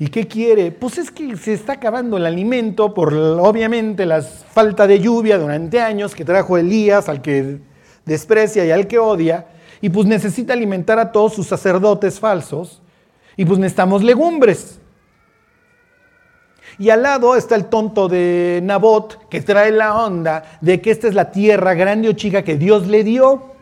¿Y 0.00 0.08
qué 0.08 0.26
quiere? 0.26 0.72
Pues 0.72 0.96
es 0.96 1.10
que 1.10 1.36
se 1.36 1.52
está 1.52 1.74
acabando 1.74 2.16
el 2.16 2.24
alimento 2.24 2.94
por 2.94 3.12
obviamente 3.12 4.06
la 4.06 4.22
falta 4.22 4.86
de 4.86 4.98
lluvia 4.98 5.36
durante 5.36 5.78
años 5.78 6.14
que 6.14 6.24
trajo 6.24 6.56
Elías, 6.56 7.10
al 7.10 7.20
que 7.20 7.58
desprecia 8.06 8.64
y 8.64 8.70
al 8.70 8.86
que 8.86 8.98
odia, 8.98 9.48
y 9.82 9.90
pues 9.90 10.06
necesita 10.06 10.54
alimentar 10.54 10.98
a 10.98 11.12
todos 11.12 11.34
sus 11.34 11.46
sacerdotes 11.46 12.18
falsos, 12.18 12.80
y 13.36 13.44
pues 13.44 13.58
necesitamos 13.58 14.02
legumbres. 14.02 14.80
Y 16.78 16.88
al 16.88 17.02
lado 17.02 17.36
está 17.36 17.54
el 17.54 17.66
tonto 17.66 18.08
de 18.08 18.60
Nabot, 18.62 19.28
que 19.28 19.42
trae 19.42 19.70
la 19.70 20.02
onda 20.02 20.44
de 20.62 20.80
que 20.80 20.92
esta 20.92 21.08
es 21.08 21.14
la 21.14 21.30
tierra 21.30 21.74
grande 21.74 22.08
o 22.08 22.14
chica 22.14 22.42
que 22.42 22.56
Dios 22.56 22.86
le 22.86 23.04
dio. 23.04 23.52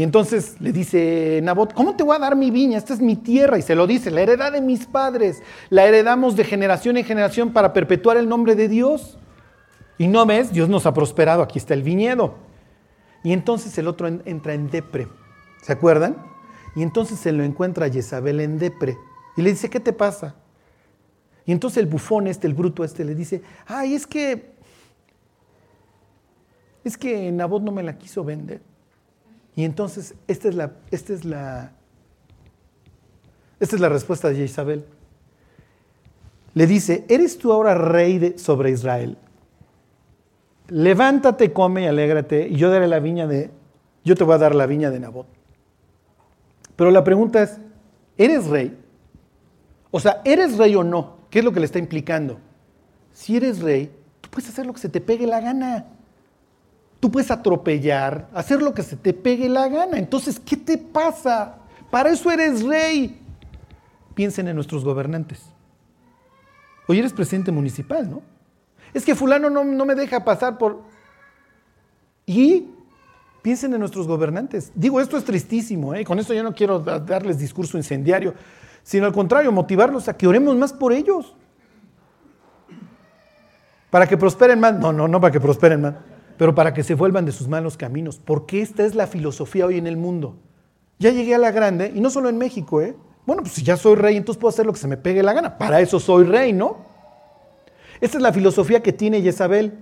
Y 0.00 0.02
entonces 0.02 0.56
le 0.60 0.72
dice 0.72 1.40
Nabot, 1.42 1.74
¿cómo 1.74 1.94
te 1.94 2.02
voy 2.02 2.16
a 2.16 2.18
dar 2.18 2.34
mi 2.34 2.50
viña? 2.50 2.78
Esta 2.78 2.94
es 2.94 3.02
mi 3.02 3.16
tierra. 3.16 3.58
Y 3.58 3.62
se 3.62 3.74
lo 3.74 3.86
dice, 3.86 4.10
la 4.10 4.22
heredad 4.22 4.50
de 4.50 4.62
mis 4.62 4.86
padres. 4.86 5.42
La 5.68 5.84
heredamos 5.84 6.36
de 6.36 6.44
generación 6.44 6.96
en 6.96 7.04
generación 7.04 7.52
para 7.52 7.74
perpetuar 7.74 8.16
el 8.16 8.26
nombre 8.26 8.54
de 8.54 8.66
Dios. 8.66 9.18
Y 9.98 10.08
no 10.08 10.24
ves, 10.24 10.54
Dios 10.54 10.70
nos 10.70 10.86
ha 10.86 10.94
prosperado, 10.94 11.42
aquí 11.42 11.58
está 11.58 11.74
el 11.74 11.82
viñedo. 11.82 12.36
Y 13.22 13.34
entonces 13.34 13.76
el 13.76 13.88
otro 13.88 14.08
entra 14.08 14.54
en 14.54 14.70
depre. 14.70 15.06
¿Se 15.60 15.74
acuerdan? 15.74 16.16
Y 16.74 16.82
entonces 16.82 17.18
se 17.18 17.30
lo 17.32 17.44
encuentra 17.44 17.84
a 17.84 17.90
Jezabel 17.90 18.40
en 18.40 18.58
depre. 18.58 18.96
Y 19.36 19.42
le 19.42 19.50
dice, 19.50 19.68
¿qué 19.68 19.80
te 19.80 19.92
pasa? 19.92 20.34
Y 21.44 21.52
entonces 21.52 21.76
el 21.76 21.86
bufón 21.86 22.26
este, 22.26 22.46
el 22.46 22.54
bruto 22.54 22.84
este, 22.84 23.04
le 23.04 23.14
dice, 23.14 23.42
ay, 23.66 23.92
es 23.92 24.06
que, 24.06 24.54
es 26.84 26.96
que 26.96 27.30
Nabot 27.30 27.62
no 27.62 27.70
me 27.70 27.82
la 27.82 27.98
quiso 27.98 28.24
vender. 28.24 28.69
Y 29.60 29.64
entonces 29.66 30.14
esta 30.26 30.48
es 30.48 30.54
la, 30.54 30.72
esta 30.90 31.12
es 31.12 31.26
la, 31.26 31.72
esta 33.58 33.76
es 33.76 33.82
la 33.82 33.90
respuesta 33.90 34.30
de 34.30 34.36
Jezabel. 34.36 34.86
Le 36.54 36.66
dice, 36.66 37.04
¿eres 37.10 37.36
tú 37.36 37.52
ahora 37.52 37.74
rey 37.74 38.38
sobre 38.38 38.70
Israel? 38.70 39.18
levántate, 40.68 41.52
come 41.52 41.82
y 41.82 41.86
alégrate, 41.86 42.48
y 42.48 42.56
yo 42.56 42.70
yo 44.02 44.14
te 44.14 44.24
voy 44.24 44.34
a 44.34 44.38
dar 44.38 44.54
la 44.54 44.64
viña 44.64 44.90
de 44.90 44.98
Nabot. 44.98 45.26
Pero 46.74 46.90
la 46.90 47.04
pregunta 47.04 47.42
es, 47.42 47.58
¿eres 48.16 48.46
rey? 48.46 48.74
O 49.90 50.00
sea, 50.00 50.22
¿eres 50.24 50.56
rey 50.56 50.74
o 50.74 50.82
no? 50.82 51.18
¿Qué 51.28 51.40
es 51.40 51.44
lo 51.44 51.52
que 51.52 51.60
le 51.60 51.66
está 51.66 51.78
implicando? 51.78 52.38
Si 53.12 53.36
eres 53.36 53.60
rey, 53.60 53.90
tú 54.22 54.30
puedes 54.30 54.48
hacer 54.48 54.64
lo 54.64 54.72
que 54.72 54.80
se 54.80 54.88
te 54.88 55.02
pegue 55.02 55.26
la 55.26 55.40
gana. 55.40 55.99
Tú 57.00 57.10
puedes 57.10 57.30
atropellar, 57.30 58.28
hacer 58.34 58.60
lo 58.60 58.74
que 58.74 58.82
se 58.82 58.94
te 58.94 59.14
pegue 59.14 59.48
la 59.48 59.68
gana. 59.68 59.96
Entonces, 59.96 60.38
¿qué 60.38 60.56
te 60.56 60.76
pasa? 60.76 61.56
Para 61.90 62.10
eso 62.10 62.30
eres 62.30 62.62
rey. 62.62 63.18
Piensen 64.14 64.48
en 64.48 64.54
nuestros 64.54 64.84
gobernantes. 64.84 65.40
Hoy 66.86 66.98
eres 66.98 67.14
presidente 67.14 67.50
municipal, 67.50 68.08
¿no? 68.08 68.20
Es 68.92 69.04
que 69.04 69.14
fulano 69.14 69.48
no, 69.48 69.84
me 69.84 69.94
deja 69.94 70.24
pasar 70.24 70.58
por... 70.58 70.82
Y 72.26 72.68
piensen 73.42 73.72
en 73.72 73.80
nuestros 73.80 74.06
gobernantes. 74.06 74.70
Digo, 74.74 75.00
esto 75.00 75.16
es 75.16 75.24
tristísimo, 75.24 75.94
¿eh? 75.94 76.04
con 76.04 76.18
esto 76.18 76.34
yo 76.34 76.42
no 76.42 76.54
quiero 76.54 76.80
darles 76.80 77.38
discurso 77.38 77.78
incendiario, 77.78 78.34
sino 78.82 79.06
al 79.06 79.12
contrario, 79.12 79.52
motivarlos 79.52 80.08
a 80.08 80.16
que 80.16 80.26
oremos 80.26 80.54
más 80.56 80.72
por 80.72 80.92
ellos. 80.92 81.34
Para 83.88 84.06
que 84.06 84.16
prosperen 84.16 84.60
más, 84.60 84.74
no, 84.74 84.92
no, 84.92 85.08
no 85.08 85.20
para 85.20 85.32
que 85.32 85.40
prosperen 85.40 85.80
más, 85.80 85.94
pero 86.40 86.54
para 86.54 86.72
que 86.72 86.82
se 86.82 86.94
vuelvan 86.94 87.26
de 87.26 87.32
sus 87.32 87.48
malos 87.48 87.76
caminos, 87.76 88.18
porque 88.18 88.62
esta 88.62 88.86
es 88.86 88.94
la 88.94 89.06
filosofía 89.06 89.66
hoy 89.66 89.76
en 89.76 89.86
el 89.86 89.98
mundo. 89.98 90.38
Ya 90.98 91.10
llegué 91.10 91.34
a 91.34 91.38
la 91.38 91.50
grande, 91.50 91.92
y 91.94 92.00
no 92.00 92.08
solo 92.08 92.30
en 92.30 92.38
México, 92.38 92.80
¿eh? 92.80 92.96
Bueno, 93.26 93.42
pues 93.42 93.52
si 93.52 93.62
ya 93.62 93.76
soy 93.76 93.96
rey, 93.96 94.16
entonces 94.16 94.40
puedo 94.40 94.48
hacer 94.48 94.64
lo 94.64 94.72
que 94.72 94.78
se 94.78 94.88
me 94.88 94.96
pegue 94.96 95.22
la 95.22 95.34
gana. 95.34 95.58
Para 95.58 95.82
eso 95.82 96.00
soy 96.00 96.24
rey, 96.24 96.54
¿no? 96.54 96.78
Esta 98.00 98.16
es 98.16 98.22
la 98.22 98.32
filosofía 98.32 98.82
que 98.82 98.94
tiene 98.94 99.20
Jezabel. 99.20 99.80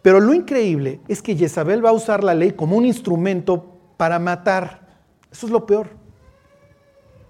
Pero 0.00 0.20
lo 0.20 0.32
increíble 0.32 1.00
es 1.08 1.20
que 1.20 1.34
Jezabel 1.34 1.84
va 1.84 1.90
a 1.90 1.94
usar 1.94 2.22
la 2.22 2.34
ley 2.34 2.52
como 2.52 2.76
un 2.76 2.86
instrumento 2.86 3.76
para 3.96 4.20
matar. 4.20 4.86
Eso 5.32 5.46
es 5.46 5.52
lo 5.52 5.66
peor. 5.66 5.88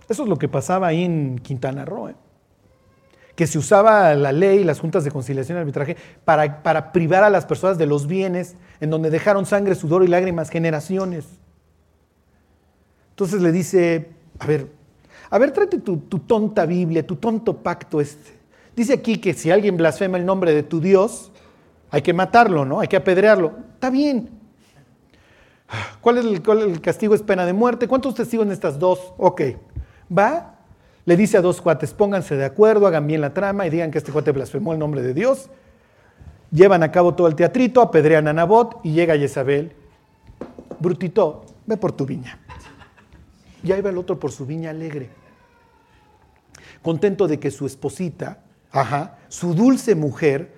Eso 0.06 0.24
es 0.24 0.28
lo 0.28 0.36
que 0.36 0.48
pasaba 0.48 0.88
ahí 0.88 1.02
en 1.02 1.38
Quintana 1.38 1.86
Roo. 1.86 2.10
¿eh? 2.10 2.14
Que 3.36 3.46
se 3.46 3.58
usaba 3.58 4.14
la 4.14 4.32
ley, 4.32 4.62
las 4.64 4.80
juntas 4.80 5.04
de 5.04 5.10
conciliación 5.10 5.58
y 5.58 5.60
arbitraje, 5.60 5.96
para, 6.24 6.62
para, 6.62 6.92
privar 6.92 7.24
a 7.24 7.30
las 7.30 7.46
personas 7.46 7.78
de 7.78 7.86
los 7.86 8.06
bienes 8.06 8.56
en 8.80 8.90
donde 8.90 9.10
dejaron 9.10 9.46
sangre, 9.46 9.74
sudor 9.74 10.04
y 10.04 10.08
lágrimas 10.08 10.50
generaciones. 10.50 11.26
Entonces 13.10 13.42
le 13.42 13.52
dice, 13.52 14.08
a 14.38 14.46
ver, 14.46 14.68
a 15.30 15.38
ver, 15.38 15.52
tu, 15.52 15.98
tonta 15.98 16.66
Biblia, 16.66 17.06
tu 17.06 17.16
tonto 17.16 17.56
pacto 17.56 18.00
este. 18.00 18.32
Dice 18.76 18.92
aquí 18.92 19.18
que 19.18 19.34
si 19.34 19.50
alguien 19.50 19.76
blasfema 19.76 20.18
el 20.18 20.24
nombre 20.24 20.54
de 20.54 20.62
tu 20.62 20.80
Dios, 20.80 21.32
hay 21.90 22.02
que 22.02 22.12
matarlo, 22.12 22.64
¿no? 22.64 22.80
Hay 22.80 22.88
que 22.88 22.96
apedrearlo. 22.96 23.52
Está 23.74 23.90
bien. 23.90 24.30
¿Cuál 26.00 26.18
es 26.18 26.24
el, 26.24 26.80
castigo? 26.80 27.14
Es 27.14 27.22
pena 27.22 27.46
de 27.46 27.52
muerte. 27.52 27.88
¿Cuántos 27.88 28.14
testigos 28.14 28.46
en 28.46 28.52
estas 28.52 28.78
dos? 28.78 29.12
Ok. 29.16 29.42
Va, 30.16 30.53
le 31.06 31.16
dice 31.16 31.36
a 31.36 31.42
dos 31.42 31.60
cuates, 31.60 31.92
pónganse 31.92 32.36
de 32.36 32.44
acuerdo, 32.44 32.86
hagan 32.86 33.06
bien 33.06 33.20
la 33.20 33.34
trama 33.34 33.66
y 33.66 33.70
digan 33.70 33.90
que 33.90 33.98
este 33.98 34.12
cuate 34.12 34.32
blasfemó 34.32 34.72
el 34.72 34.78
nombre 34.78 35.02
de 35.02 35.12
Dios. 35.12 35.50
Llevan 36.50 36.82
a 36.82 36.90
cabo 36.92 37.14
todo 37.14 37.26
el 37.26 37.34
teatrito, 37.34 37.82
apedrean 37.82 38.28
a 38.28 38.32
Nabot 38.32 38.80
y 38.84 38.92
llega 38.92 39.16
Jezabel. 39.16 39.72
Brutito, 40.78 41.44
ve 41.66 41.76
por 41.76 41.92
tu 41.92 42.06
viña. 42.06 42.38
Y 43.62 43.72
ahí 43.72 43.80
va 43.80 43.90
el 43.90 43.98
otro 43.98 44.18
por 44.18 44.30
su 44.30 44.46
viña 44.46 44.70
alegre. 44.70 45.10
Contento 46.82 47.26
de 47.26 47.38
que 47.38 47.50
su 47.50 47.66
esposita. 47.66 48.40
Su 49.28 49.54
dulce 49.54 49.94
mujer 49.94 50.52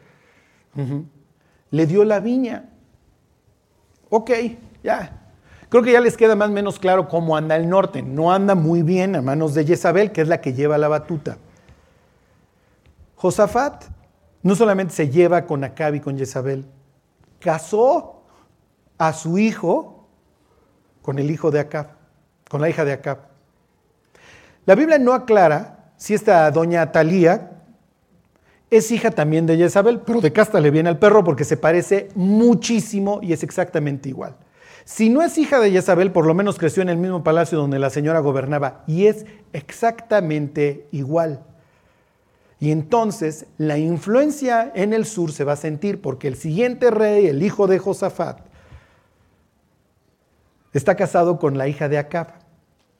le 1.70 1.86
dio 1.86 2.04
la 2.04 2.20
viña. 2.20 2.70
Ok, 4.10 4.30
ya. 4.82 5.25
Creo 5.68 5.82
que 5.82 5.92
ya 5.92 6.00
les 6.00 6.16
queda 6.16 6.36
más 6.36 6.48
o 6.48 6.52
menos 6.52 6.78
claro 6.78 7.08
cómo 7.08 7.36
anda 7.36 7.56
el 7.56 7.68
norte. 7.68 8.02
No 8.02 8.32
anda 8.32 8.54
muy 8.54 8.82
bien 8.82 9.16
a 9.16 9.22
manos 9.22 9.54
de 9.54 9.64
Jezabel, 9.64 10.12
que 10.12 10.20
es 10.22 10.28
la 10.28 10.40
que 10.40 10.52
lleva 10.52 10.78
la 10.78 10.88
batuta. 10.88 11.38
Josafat 13.16 13.84
no 14.42 14.54
solamente 14.54 14.94
se 14.94 15.08
lleva 15.08 15.44
con 15.44 15.64
Acab 15.64 15.94
y 15.94 16.00
con 16.00 16.16
Jezabel, 16.16 16.66
casó. 17.40 18.12
a 18.98 19.12
su 19.12 19.36
hijo 19.36 20.08
con 21.02 21.18
el 21.18 21.30
hijo 21.30 21.50
de 21.50 21.60
Acab, 21.60 21.88
con 22.48 22.60
la 22.60 22.68
hija 22.68 22.84
de 22.84 22.92
Acab. 22.92 23.18
La 24.64 24.74
Biblia 24.74 24.98
no 24.98 25.12
aclara 25.12 25.92
si 25.96 26.14
esta 26.14 26.50
doña 26.50 26.92
Talía 26.92 27.52
es 28.70 28.90
hija 28.90 29.10
también 29.10 29.46
de 29.46 29.56
Jezabel, 29.56 30.00
pero 30.00 30.20
de 30.20 30.32
casta 30.32 30.60
le 30.60 30.70
viene 30.70 30.88
al 30.88 30.98
perro 30.98 31.22
porque 31.22 31.44
se 31.44 31.56
parece 31.56 32.08
muchísimo 32.14 33.20
y 33.22 33.32
es 33.32 33.42
exactamente 33.42 34.08
igual. 34.08 34.34
Si 34.86 35.08
no 35.08 35.20
es 35.20 35.36
hija 35.36 35.58
de 35.58 35.72
Jezabel, 35.72 36.12
por 36.12 36.26
lo 36.26 36.32
menos 36.32 36.58
creció 36.58 36.80
en 36.80 36.88
el 36.88 36.96
mismo 36.96 37.24
palacio 37.24 37.58
donde 37.58 37.80
la 37.80 37.90
señora 37.90 38.20
gobernaba 38.20 38.84
y 38.86 39.08
es 39.08 39.26
exactamente 39.52 40.86
igual. 40.92 41.42
Y 42.60 42.70
entonces 42.70 43.46
la 43.58 43.78
influencia 43.78 44.70
en 44.76 44.92
el 44.92 45.04
sur 45.04 45.32
se 45.32 45.42
va 45.42 45.54
a 45.54 45.56
sentir 45.56 46.00
porque 46.00 46.28
el 46.28 46.36
siguiente 46.36 46.92
rey, 46.92 47.26
el 47.26 47.42
hijo 47.42 47.66
de 47.66 47.80
Josafat, 47.80 48.38
está 50.72 50.94
casado 50.94 51.40
con 51.40 51.58
la 51.58 51.66
hija 51.66 51.88
de 51.88 51.98
Acab. 51.98 52.28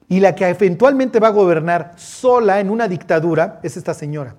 Y 0.09 0.18
la 0.18 0.34
que 0.34 0.49
eventualmente 0.49 1.20
va 1.20 1.28
a 1.28 1.30
gobernar 1.30 1.93
sola 1.97 2.59
en 2.59 2.68
una 2.68 2.89
dictadura 2.89 3.61
es 3.62 3.76
esta 3.76 3.95
señora, 3.95 4.34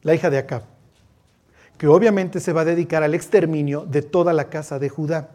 la 0.00 0.14
hija 0.14 0.30
de 0.30 0.38
Acab 0.38 0.79
que 1.80 1.88
obviamente 1.88 2.40
se 2.40 2.52
va 2.52 2.60
a 2.60 2.66
dedicar 2.66 3.02
al 3.02 3.14
exterminio 3.14 3.86
de 3.86 4.02
toda 4.02 4.34
la 4.34 4.50
casa 4.50 4.78
de 4.78 4.90
Judá. 4.90 5.30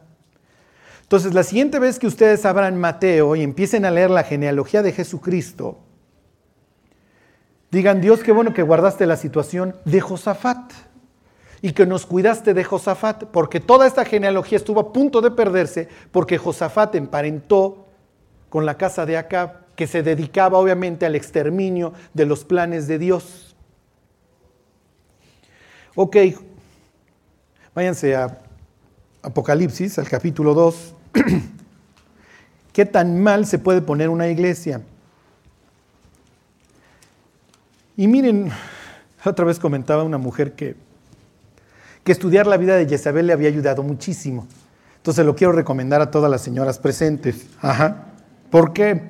Entonces, 1.02 1.34
la 1.34 1.42
siguiente 1.42 1.80
vez 1.80 1.98
que 1.98 2.06
ustedes 2.06 2.46
abran 2.46 2.80
Mateo 2.80 3.36
y 3.36 3.42
empiecen 3.42 3.84
a 3.84 3.90
leer 3.90 4.12
la 4.12 4.22
genealogía 4.22 4.84
de 4.84 4.92
Jesucristo, 4.92 5.80
digan, 7.72 8.00
Dios, 8.00 8.20
qué 8.20 8.32
bueno 8.32 8.54
que 8.54 8.62
guardaste 8.62 9.08
la 9.08 9.18
situación 9.18 9.76
de 9.86 10.02
Josafat 10.02 10.72
y 11.64 11.72
que 11.72 11.88
nos 11.88 12.06
cuidaste 12.06 12.54
de 12.54 12.64
Josafat, 12.64 13.24
porque 13.24 13.60
toda 13.60 13.88
esta 13.88 14.06
genealogía 14.06 14.60
estuvo 14.60 14.80
a 14.80 14.94
punto 14.94 15.22
de 15.22 15.32
perderse 15.32 15.90
porque 16.12 16.38
Josafat 16.38 16.94
emparentó 16.94 17.88
con 18.50 18.68
la 18.68 18.78
casa 18.78 19.08
de 19.08 19.18
Acab, 19.18 19.74
que 19.76 19.88
se 19.88 20.04
dedicaba 20.04 20.60
obviamente 20.60 21.08
al 21.08 21.16
exterminio 21.16 21.94
de 22.14 22.28
los 22.28 22.46
planes 22.46 22.88
de 22.88 23.00
Dios. 23.00 23.55
Ok, 25.98 26.18
váyanse 27.74 28.18
a 28.18 28.38
Apocalipsis, 29.24 29.98
al 29.98 30.10
capítulo 30.10 30.54
2. 30.54 30.94
¿Qué 32.74 32.86
tan 32.86 33.24
mal 33.24 33.46
se 33.46 33.60
puede 33.60 33.82
poner 33.82 34.10
una 34.10 34.28
iglesia? 34.28 34.82
Y 37.96 38.08
miren, 38.08 38.52
otra 39.24 39.46
vez 39.46 39.58
comentaba 39.58 40.04
una 40.04 40.18
mujer 40.18 40.52
que, 40.52 40.76
que 42.04 42.12
estudiar 42.12 42.46
la 42.46 42.58
vida 42.58 42.76
de 42.76 42.90
Jezabel 42.90 43.28
le 43.28 43.32
había 43.34 43.48
ayudado 43.48 43.82
muchísimo. 43.82 44.48
Entonces 44.98 45.26
lo 45.26 45.34
quiero 45.34 45.54
recomendar 45.54 46.02
a 46.02 46.12
todas 46.12 46.30
las 46.30 46.42
señoras 46.42 46.78
presentes. 46.78 47.48
Ajá. 47.62 48.08
¿Por 48.52 48.74
qué? 48.74 49.02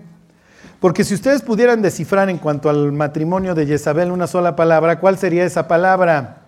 Porque 0.79 1.03
si 1.03 1.15
ustedes 1.15 1.41
pudieran 1.41 1.81
descifrar 1.81 2.29
en 2.29 2.37
cuanto 2.37 2.69
al 2.69 2.91
matrimonio 2.91 3.55
de 3.55 3.65
Jezabel 3.65 4.11
una 4.11 4.27
sola 4.27 4.55
palabra, 4.55 4.99
¿cuál 4.99 5.17
sería 5.17 5.45
esa 5.45 5.67
palabra? 5.67 6.44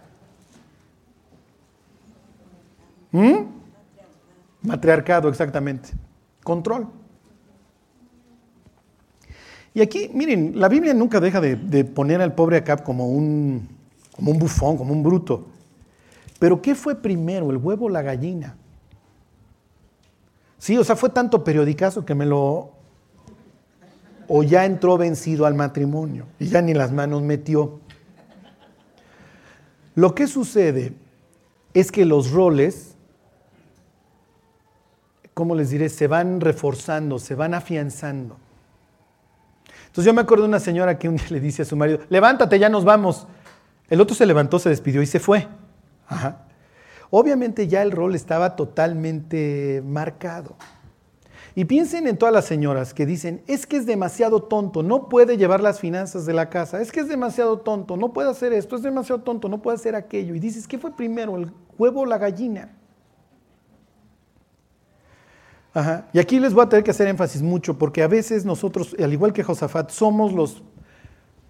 ¿Mm? 3.12 3.46
Matriarcado, 4.62 5.30
exactamente. 5.30 5.90
Control. 6.44 6.88
Y 9.74 9.82
aquí, 9.82 10.10
miren, 10.14 10.60
la 10.60 10.70
Biblia 10.70 10.94
nunca 10.94 11.20
deja 11.20 11.40
de, 11.40 11.86
poner 11.86 12.20
al 12.22 12.34
pobre 12.34 12.58
Acab 12.58 12.84
como 12.84 13.10
un, 13.10 13.70
como 14.16 14.32
un 14.32 14.40
bufón, 14.40 14.76
como 14.76 14.92
un 14.92 15.04
bruto. 15.04 15.46
Pero 16.40 16.62
¿qué 16.62 16.74
fue 16.74 16.96
primero, 16.96 17.52
el 17.52 17.58
huevo 17.58 17.86
o 17.86 17.90
la 17.90 18.02
gallina? 18.02 18.58
Sí, 20.58 20.78
o 20.78 20.84
sea, 20.84 20.96
fue 20.96 21.10
tanto 21.10 21.44
periodicazo 21.44 22.06
que 22.06 22.16
me 22.16 22.26
lo... 22.26 22.72
O 24.28 24.44
ya 24.44 24.66
entró 24.66 24.98
vencido 24.98 25.46
al 25.46 25.54
matrimonio 25.54 26.26
y 26.40 26.48
ya 26.48 26.62
ni 26.62 26.74
las 26.74 26.92
manos 26.92 27.22
metió. 27.22 27.80
Lo 29.94 30.16
que 30.16 30.28
sucede 30.28 30.94
es 31.74 31.92
que 31.92 32.04
los 32.04 32.32
roles 32.32 32.97
¿cómo 35.38 35.54
les 35.54 35.70
diré? 35.70 35.88
Se 35.90 36.08
van 36.08 36.42
reforzando, 36.42 37.20
se 37.20 37.36
van 37.36 37.54
afianzando. 37.54 38.38
Entonces 39.86 40.06
yo 40.06 40.12
me 40.12 40.22
acuerdo 40.22 40.46
de 40.46 40.50
una 40.50 40.60
señora 40.60 40.98
que 40.98 41.08
un 41.08 41.18
día 41.18 41.28
le 41.30 41.40
dice 41.40 41.62
a 41.62 41.66
su 41.66 41.76
marido, 41.76 42.00
levántate, 42.10 42.58
ya 42.58 42.70
nos 42.70 42.84
vamos. 42.84 43.28
El 43.88 44.02
otro 44.02 44.16
se 44.16 44.26
levantó, 44.26 44.58
se 44.58 44.70
despidió 44.70 45.00
y 45.00 45.06
se 45.06 45.20
fue. 45.20 45.48
Obviamente 47.12 47.68
ya 47.68 47.84
el 47.84 47.92
rol 47.92 48.16
estaba 48.16 48.56
totalmente 48.56 49.84
marcado. 49.86 50.56
Y 51.54 51.66
piensen 51.66 52.08
en 52.08 52.18
todas 52.18 52.34
las 52.34 52.46
señoras 52.46 52.96
que 52.96 53.06
dicen, 53.06 53.44
es 53.46 53.68
que 53.68 53.78
es 53.78 53.86
demasiado 53.86 54.42
tonto, 54.42 54.82
no 54.82 55.08
puede 55.08 55.38
llevar 55.38 55.62
las 55.62 55.80
finanzas 55.80 56.26
de 56.26 56.34
la 56.34 56.50
casa, 56.50 56.82
es 56.82 56.92
que 56.92 57.02
es 57.02 57.08
demasiado 57.08 57.60
tonto, 57.60 57.96
no 57.96 58.12
puede 58.12 58.32
hacer 58.32 58.54
esto, 58.54 58.76
es 58.76 58.82
demasiado 58.82 59.22
tonto, 59.22 59.50
no 59.50 59.62
puede 59.62 59.76
hacer 59.76 59.96
aquello. 59.96 60.34
Y 60.34 60.40
dices, 60.40 60.68
¿qué 60.68 60.80
fue 60.80 60.96
primero, 60.96 61.38
el 61.38 61.52
huevo 61.78 62.02
o 62.02 62.06
la 62.08 62.18
gallina? 62.18 62.77
Y 66.14 66.20
aquí 66.20 66.40
les 66.40 66.54
voy 66.54 66.66
a 66.66 66.70
tener 66.70 66.84
que 66.84 66.92
hacer 66.92 67.08
énfasis 67.08 67.42
mucho, 67.42 67.78
porque 67.78 68.02
a 68.02 68.08
veces 68.08 68.46
nosotros, 68.46 68.96
al 69.02 69.14
igual 69.14 69.34
que 69.34 69.44
Josafat, 69.44 69.92
somos 69.92 70.34
los, 70.34 70.64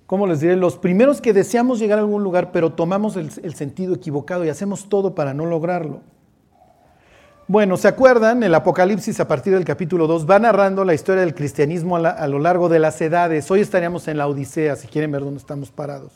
¿cómo 0.05 0.28
les 0.28 0.41
diré? 0.41 0.55
Los 0.55 0.78
primeros 0.78 1.21
que 1.21 1.34
deseamos 1.34 1.80
llegar 1.80 1.99
a 1.99 2.01
algún 2.01 2.23
lugar, 2.23 2.51
pero 2.51 2.73
tomamos 2.73 3.15
el, 3.15 3.55
sentido 3.55 3.95
equivocado 3.95 4.43
y 4.43 4.49
hacemos 4.49 4.89
todo 4.89 5.15
para 5.15 5.34
no 5.34 5.45
lograrlo. 5.45 6.01
Bueno, 7.47 7.78
¿se 7.78 7.88
acuerdan? 7.88 8.43
El 8.43 8.53
Apocalipsis 8.53 9.21
a 9.21 9.28
partir 9.28 9.53
del 9.53 9.63
capítulo 9.63 10.05
2 10.05 10.30
va 10.30 10.38
narrando 10.38 10.84
la 10.84 10.93
historia 10.93 11.21
del 11.21 11.34
cristianismo 11.34 11.95
a 11.95 12.28
lo 12.28 12.39
largo 12.39 12.67
de 12.67 12.80
las 12.80 12.99
edades. 12.99 13.49
Hoy 13.49 13.61
estaríamos 13.61 14.09
en 14.09 14.17
la 14.17 14.28
Odisea, 14.28 14.75
si 14.75 14.88
quieren 14.88 15.11
ver 15.11 15.21
dónde 15.21 15.39
estamos 15.39 15.71
parados. 15.71 16.11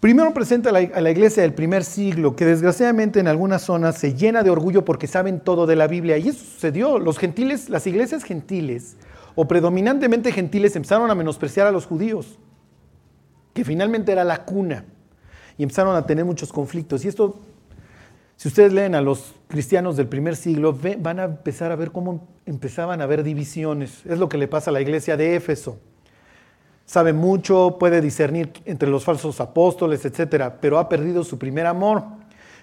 Primero 0.00 0.34
presenta 0.34 0.68
a 0.68 0.72
la, 0.72 1.10
iglesia 1.10 1.42
del 1.42 1.54
primer 1.54 1.82
siglo, 1.82 2.36
que 2.36 2.44
desgraciadamente 2.44 3.18
en 3.18 3.28
algunas 3.28 3.62
zonas 3.62 3.96
se 3.96 4.14
llena 4.14 4.42
de 4.42 4.50
orgullo 4.50 4.84
porque 4.84 5.06
saben 5.06 5.40
todo 5.40 5.66
de 5.66 5.74
la 5.74 5.86
Biblia. 5.86 6.18
Y 6.18 6.28
eso 6.28 6.44
sucedió. 6.44 6.98
Los 6.98 7.18
gentiles, 7.18 7.70
las 7.70 7.86
iglesias 7.86 8.22
gentiles, 8.22 8.96
o 9.34 9.48
predominantemente 9.48 10.32
gentiles, 10.32 10.76
empezaron 10.76 11.10
a 11.10 11.14
menospreciar 11.14 11.66
a 11.66 11.72
los 11.72 11.86
judíos, 11.86 12.38
que 13.54 13.64
finalmente 13.64 14.12
era 14.12 14.22
la 14.22 14.44
cuna. 14.44 14.84
Y 15.56 15.62
empezaron 15.62 15.96
a 15.96 16.04
tener 16.04 16.26
muchos 16.26 16.52
conflictos. 16.52 17.02
Y 17.06 17.08
esto, 17.08 17.40
si 18.36 18.48
ustedes 18.48 18.74
leen 18.74 18.94
a 18.94 19.00
los 19.00 19.34
cristianos 19.48 19.96
del 19.96 20.08
primer 20.08 20.36
siglo, 20.36 20.78
van 20.98 21.20
a 21.20 21.24
empezar 21.24 21.72
a 21.72 21.76
ver 21.76 21.90
cómo 21.90 22.28
empezaban 22.44 23.00
a 23.00 23.04
haber 23.04 23.22
divisiones. 23.22 24.04
Es 24.04 24.18
lo 24.18 24.28
que 24.28 24.36
le 24.36 24.46
pasa 24.46 24.68
a 24.68 24.74
la 24.74 24.82
iglesia 24.82 25.16
de 25.16 25.36
Éfeso 25.36 25.78
sabe 26.86 27.12
mucho, 27.12 27.76
puede 27.78 28.00
discernir 28.00 28.52
entre 28.64 28.88
los 28.88 29.04
falsos 29.04 29.40
apóstoles, 29.40 30.04
etcétera, 30.04 30.58
pero 30.60 30.78
ha 30.78 30.88
perdido 30.88 31.24
su 31.24 31.38
primer 31.38 31.66
amor. 31.66 32.04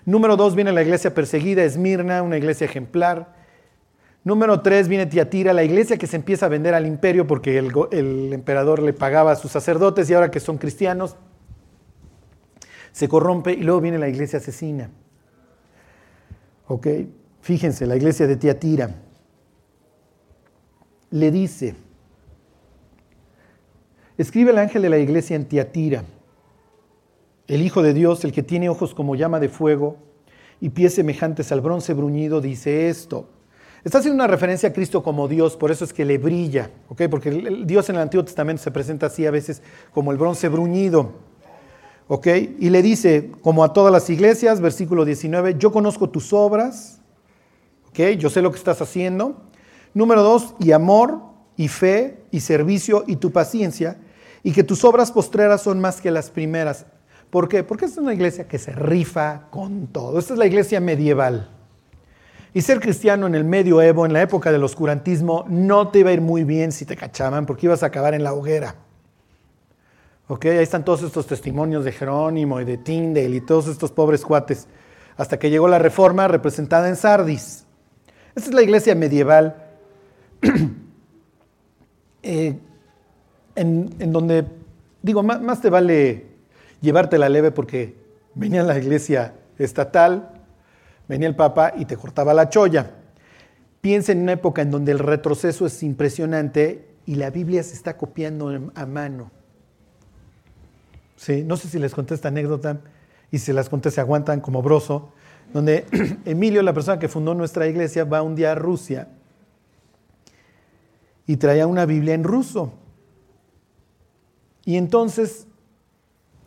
Número 0.05 0.35
dos 0.35 0.55
viene 0.55 0.71
la 0.71 0.81
iglesia 0.81 1.13
perseguida, 1.13 1.63
Esmirna, 1.63 2.23
una 2.23 2.37
iglesia 2.37 2.65
ejemplar. 2.65 3.35
Número 4.23 4.61
tres 4.61 4.87
viene 4.87 5.05
Tiatira, 5.05 5.53
la 5.53 5.63
iglesia 5.63 5.97
que 5.97 6.07
se 6.07 6.15
empieza 6.15 6.45
a 6.45 6.49
vender 6.49 6.73
al 6.73 6.87
imperio 6.87 7.27
porque 7.27 7.57
el, 7.57 7.71
el 7.91 8.33
emperador 8.33 8.81
le 8.81 8.93
pagaba 8.93 9.31
a 9.31 9.35
sus 9.35 9.51
sacerdotes 9.51 10.09
y 10.09 10.13
ahora 10.13 10.31
que 10.31 10.39
son 10.39 10.57
cristianos 10.57 11.17
se 12.93 13.09
corrompe 13.09 13.51
y 13.51 13.63
luego 13.63 13.81
viene 13.81 13.97
la 13.97 14.07
iglesia 14.07 14.39
asesina. 14.39 14.89
¿Ok? 16.67 16.87
Fíjense, 17.41 17.85
la 17.85 17.97
iglesia 17.97 18.25
de 18.25 18.37
Tiatira 18.37 18.89
le 21.09 21.31
dice, 21.31 21.75
Escribe 24.17 24.51
el 24.51 24.59
ángel 24.59 24.81
de 24.83 24.89
la 24.89 24.99
iglesia 24.99 25.35
en 25.35 25.45
Tiatira, 25.45 26.03
el 27.47 27.61
Hijo 27.61 27.81
de 27.81 27.93
Dios, 27.93 28.23
el 28.23 28.31
que 28.31 28.43
tiene 28.43 28.69
ojos 28.69 28.93
como 28.93 29.15
llama 29.15 29.39
de 29.39 29.49
fuego 29.49 29.97
y 30.61 30.69
pies 30.69 30.93
semejantes 30.93 31.51
al 31.51 31.61
bronce 31.61 31.93
bruñido, 31.93 32.39
dice 32.39 32.89
esto. 32.89 33.27
Está 33.83 33.97
haciendo 33.97 34.15
una 34.15 34.27
referencia 34.27 34.69
a 34.69 34.73
Cristo 34.73 35.03
como 35.03 35.27
Dios, 35.27 35.57
por 35.57 35.71
eso 35.71 35.83
es 35.83 35.91
que 35.91 36.05
le 36.05 36.17
brilla, 36.17 36.69
¿ok? 36.87 37.01
Porque 37.09 37.29
el 37.29 37.67
Dios 37.67 37.89
en 37.89 37.95
el 37.95 38.03
Antiguo 38.03 38.23
Testamento 38.23 38.61
se 38.61 38.71
presenta 38.71 39.07
así 39.07 39.25
a 39.25 39.31
veces 39.31 39.61
como 39.91 40.11
el 40.11 40.17
bronce 40.17 40.47
bruñido, 40.47 41.11
¿ok? 42.07 42.27
Y 42.59 42.69
le 42.69 42.81
dice, 42.81 43.31
como 43.41 43.63
a 43.63 43.73
todas 43.73 43.91
las 43.91 44.09
iglesias, 44.09 44.61
versículo 44.61 45.03
19, 45.03 45.55
yo 45.57 45.71
conozco 45.73 46.09
tus 46.09 46.31
obras, 46.31 47.01
¿ok? 47.89 48.17
Yo 48.17 48.29
sé 48.29 48.41
lo 48.41 48.51
que 48.51 48.57
estás 48.57 48.81
haciendo. 48.81 49.41
Número 49.93 50.23
dos, 50.23 50.55
y 50.59 50.71
amor, 50.71 51.32
y 51.57 51.67
fe 51.67 52.23
y 52.31 52.39
servicio 52.39 53.03
y 53.07 53.17
tu 53.17 53.31
paciencia, 53.31 53.97
y 54.43 54.51
que 54.51 54.63
tus 54.63 54.83
obras 54.83 55.11
postreras 55.11 55.61
son 55.61 55.79
más 55.79 56.01
que 56.01 56.11
las 56.11 56.29
primeras. 56.29 56.85
¿Por 57.29 57.47
qué? 57.47 57.63
Porque 57.63 57.85
esta 57.85 57.99
es 57.99 58.03
una 58.03 58.13
iglesia 58.13 58.47
que 58.47 58.59
se 58.59 58.71
rifa 58.71 59.47
con 59.49 59.87
todo. 59.87 60.19
Esta 60.19 60.33
es 60.33 60.39
la 60.39 60.45
iglesia 60.45 60.79
medieval. 60.79 61.49
Y 62.53 62.61
ser 62.61 62.79
cristiano 62.79 63.25
en 63.25 63.33
el 63.33 63.43
medioevo, 63.43 64.05
en 64.05 64.13
la 64.13 64.21
época 64.21 64.51
del 64.51 64.63
oscurantismo, 64.63 65.45
no 65.49 65.87
te 65.87 65.99
iba 65.99 66.11
a 66.11 66.13
ir 66.13 66.21
muy 66.21 66.43
bien 66.43 66.71
si 66.71 66.85
te 66.85 66.95
cachaban, 66.95 67.47
porque 67.47 67.65
ibas 67.65 67.81
a 67.81 67.87
acabar 67.87 68.13
en 68.13 68.23
la 68.23 68.33
hoguera. 68.33 68.75
¿Ok? 70.27 70.45
Ahí 70.45 70.57
están 70.57 70.85
todos 70.85 71.01
estos 71.01 71.25
testimonios 71.25 71.83
de 71.83 71.91
Jerónimo 71.91 72.61
y 72.61 72.65
de 72.65 72.77
Tyndale 72.77 73.35
y 73.35 73.41
todos 73.41 73.67
estos 73.67 73.91
pobres 73.91 74.23
cuates. 74.23 74.67
hasta 75.15 75.37
que 75.37 75.51
llegó 75.51 75.67
la 75.67 75.77
reforma 75.77 76.27
representada 76.27 76.89
en 76.89 76.95
Sardis. 76.95 77.65
Esta 78.35 78.49
es 78.49 78.55
la 78.55 78.63
iglesia 78.63 78.95
medieval 78.95 79.55
eh, 82.23 82.57
en, 83.55 84.11
donde, 84.11 84.45
digo, 85.01 85.21
más, 85.21 85.61
te 85.61 85.69
vale 85.69 86.25
llevarte 86.81 87.17
la 87.17 87.29
leve 87.29 87.51
porque 87.51 87.95
venía 88.33 88.63
la 88.63 88.77
iglesia 88.77 89.35
estatal, 89.59 90.29
venía 91.07 91.27
el 91.27 91.35
papa 91.35 91.73
y 91.77 91.85
te 91.85 91.97
cortaba 91.97 92.33
la 92.33 92.49
cholla. 92.49 92.91
Piensa 93.81 94.13
en 94.13 94.21
una 94.21 94.33
época 94.33 94.61
en 94.61 94.71
donde 94.71 94.93
el 94.93 94.99
retroceso 94.99 95.65
es 95.65 95.83
impresionante 95.83 96.87
y 97.05 97.15
la 97.15 97.29
Biblia 97.29 97.61
se 97.63 97.73
está 97.73 97.97
copiando 97.97 98.71
a 98.73 98.85
mano. 98.85 99.29
Sí, 101.17 101.43
no 101.43 101.57
sé 101.57 101.67
si 101.67 101.79
les 101.79 101.93
conté 101.93 102.15
esta 102.15 102.29
anécdota 102.29 102.79
y 103.29 103.39
si 103.39 103.51
las 103.53 103.69
conté 103.69 103.91
se 103.91 104.01
aguantan 104.01 104.39
como 104.39 104.61
broso, 104.61 105.11
donde 105.53 105.85
Emilio, 106.25 106.61
la 106.63 106.73
persona 106.73 106.97
que 106.97 107.09
fundó 107.09 107.35
nuestra 107.35 107.67
iglesia, 107.67 108.05
va 108.05 108.21
un 108.21 108.35
día 108.35 108.53
a 108.53 108.55
Rusia 108.55 109.09
y 111.25 111.37
traía 111.37 111.67
una 111.67 111.85
Biblia 111.85 112.13
en 112.13 112.23
ruso. 112.23 112.73
Y 114.65 114.77
entonces, 114.77 115.47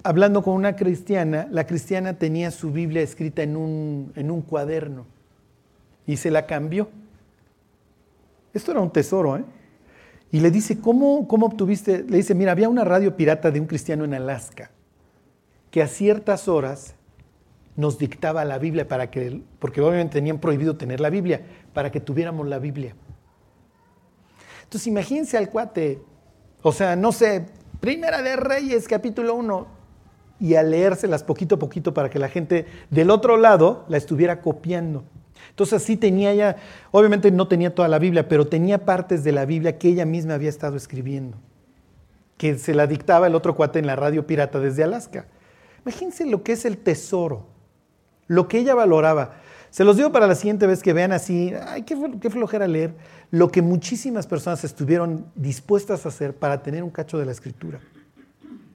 hablando 0.02 0.42
con 0.42 0.54
una 0.54 0.76
cristiana, 0.76 1.48
la 1.50 1.66
cristiana 1.66 2.14
tenía 2.14 2.50
su 2.50 2.72
Biblia 2.72 3.02
escrita 3.02 3.42
en 3.42 3.56
un, 3.56 4.12
en 4.16 4.30
un 4.30 4.42
cuaderno 4.42 5.06
y 6.06 6.16
se 6.16 6.30
la 6.30 6.46
cambió. 6.46 6.88
Esto 8.54 8.70
era 8.70 8.80
un 8.80 8.90
tesoro, 8.90 9.36
¿eh? 9.36 9.44
Y 10.32 10.40
le 10.40 10.50
dice, 10.50 10.80
¿cómo, 10.80 11.28
¿cómo 11.28 11.46
obtuviste? 11.46 12.02
Le 12.02 12.18
dice, 12.18 12.34
mira, 12.34 12.52
había 12.52 12.68
una 12.68 12.84
radio 12.84 13.16
pirata 13.16 13.50
de 13.50 13.60
un 13.60 13.66
cristiano 13.66 14.04
en 14.04 14.14
Alaska 14.14 14.70
que 15.70 15.82
a 15.82 15.88
ciertas 15.88 16.48
horas 16.48 16.94
nos 17.76 17.98
dictaba 17.98 18.44
la 18.44 18.58
Biblia 18.58 18.88
para 18.88 19.10
que, 19.10 19.42
porque 19.58 19.80
obviamente 19.80 20.14
tenían 20.14 20.38
prohibido 20.38 20.76
tener 20.76 21.00
la 21.00 21.10
Biblia, 21.10 21.42
para 21.74 21.92
que 21.92 22.00
tuviéramos 22.00 22.48
la 22.48 22.58
Biblia. 22.58 22.94
Entonces 24.66 24.88
imagínense 24.88 25.38
al 25.38 25.48
cuate, 25.48 26.02
o 26.62 26.72
sea, 26.72 26.96
no 26.96 27.12
sé, 27.12 27.46
Primera 27.78 28.20
de 28.20 28.34
Reyes, 28.34 28.88
capítulo 28.88 29.36
1, 29.36 29.66
y 30.40 30.56
a 30.56 30.64
leérselas 30.64 31.22
poquito 31.22 31.54
a 31.54 31.58
poquito 31.60 31.94
para 31.94 32.10
que 32.10 32.18
la 32.18 32.28
gente 32.28 32.66
del 32.90 33.10
otro 33.10 33.36
lado 33.36 33.84
la 33.88 33.96
estuviera 33.96 34.40
copiando. 34.40 35.04
Entonces 35.50 35.84
sí 35.84 35.96
tenía 35.96 36.34
ya, 36.34 36.56
obviamente 36.90 37.30
no 37.30 37.46
tenía 37.46 37.74
toda 37.74 37.86
la 37.86 38.00
Biblia, 38.00 38.28
pero 38.28 38.48
tenía 38.48 38.84
partes 38.84 39.22
de 39.22 39.30
la 39.30 39.44
Biblia 39.44 39.78
que 39.78 39.88
ella 39.88 40.04
misma 40.04 40.34
había 40.34 40.48
estado 40.48 40.76
escribiendo, 40.76 41.36
que 42.36 42.58
se 42.58 42.74
la 42.74 42.88
dictaba 42.88 43.28
el 43.28 43.36
otro 43.36 43.54
cuate 43.54 43.78
en 43.78 43.86
la 43.86 43.94
radio 43.94 44.26
pirata 44.26 44.58
desde 44.58 44.82
Alaska. 44.82 45.26
Imagínense 45.84 46.26
lo 46.26 46.42
que 46.42 46.52
es 46.52 46.64
el 46.64 46.78
tesoro, 46.78 47.46
lo 48.26 48.48
que 48.48 48.58
ella 48.58 48.74
valoraba. 48.74 49.36
Se 49.76 49.84
los 49.84 49.98
digo 49.98 50.10
para 50.10 50.26
la 50.26 50.34
siguiente 50.34 50.66
vez 50.66 50.82
que 50.82 50.94
vean 50.94 51.12
así, 51.12 51.52
ay, 51.68 51.82
qué, 51.82 52.30
flojera 52.30 52.66
leer, 52.66 52.94
lo 53.30 53.50
que 53.50 53.60
muchísimas 53.60 54.26
personas 54.26 54.64
estuvieron 54.64 55.26
dispuestas 55.34 56.06
a 56.06 56.08
hacer 56.08 56.34
para 56.34 56.62
tener 56.62 56.82
un 56.82 56.88
cacho 56.88 57.18
de 57.18 57.26
la 57.26 57.32
escritura. 57.32 57.78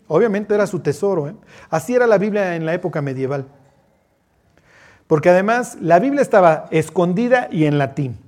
Obviamente 0.08 0.54
era 0.54 0.68
su 0.68 0.80
tesoro. 0.80 1.28
¿eh? 1.28 1.34
Así 1.72 1.96
era 1.96 2.06
la 2.06 2.20
Biblia 2.20 2.56
en 2.56 2.68
la 2.68 2.76
época 2.76 3.02
medieval. 3.02 3.48
Porque 5.08 5.32
además 5.32 5.76
la 5.82 5.98
Biblia 5.98 6.22
estaba 6.22 6.68
escondida 6.70 7.48
y 7.52 7.66
en 7.66 7.80
latín. 7.80 8.20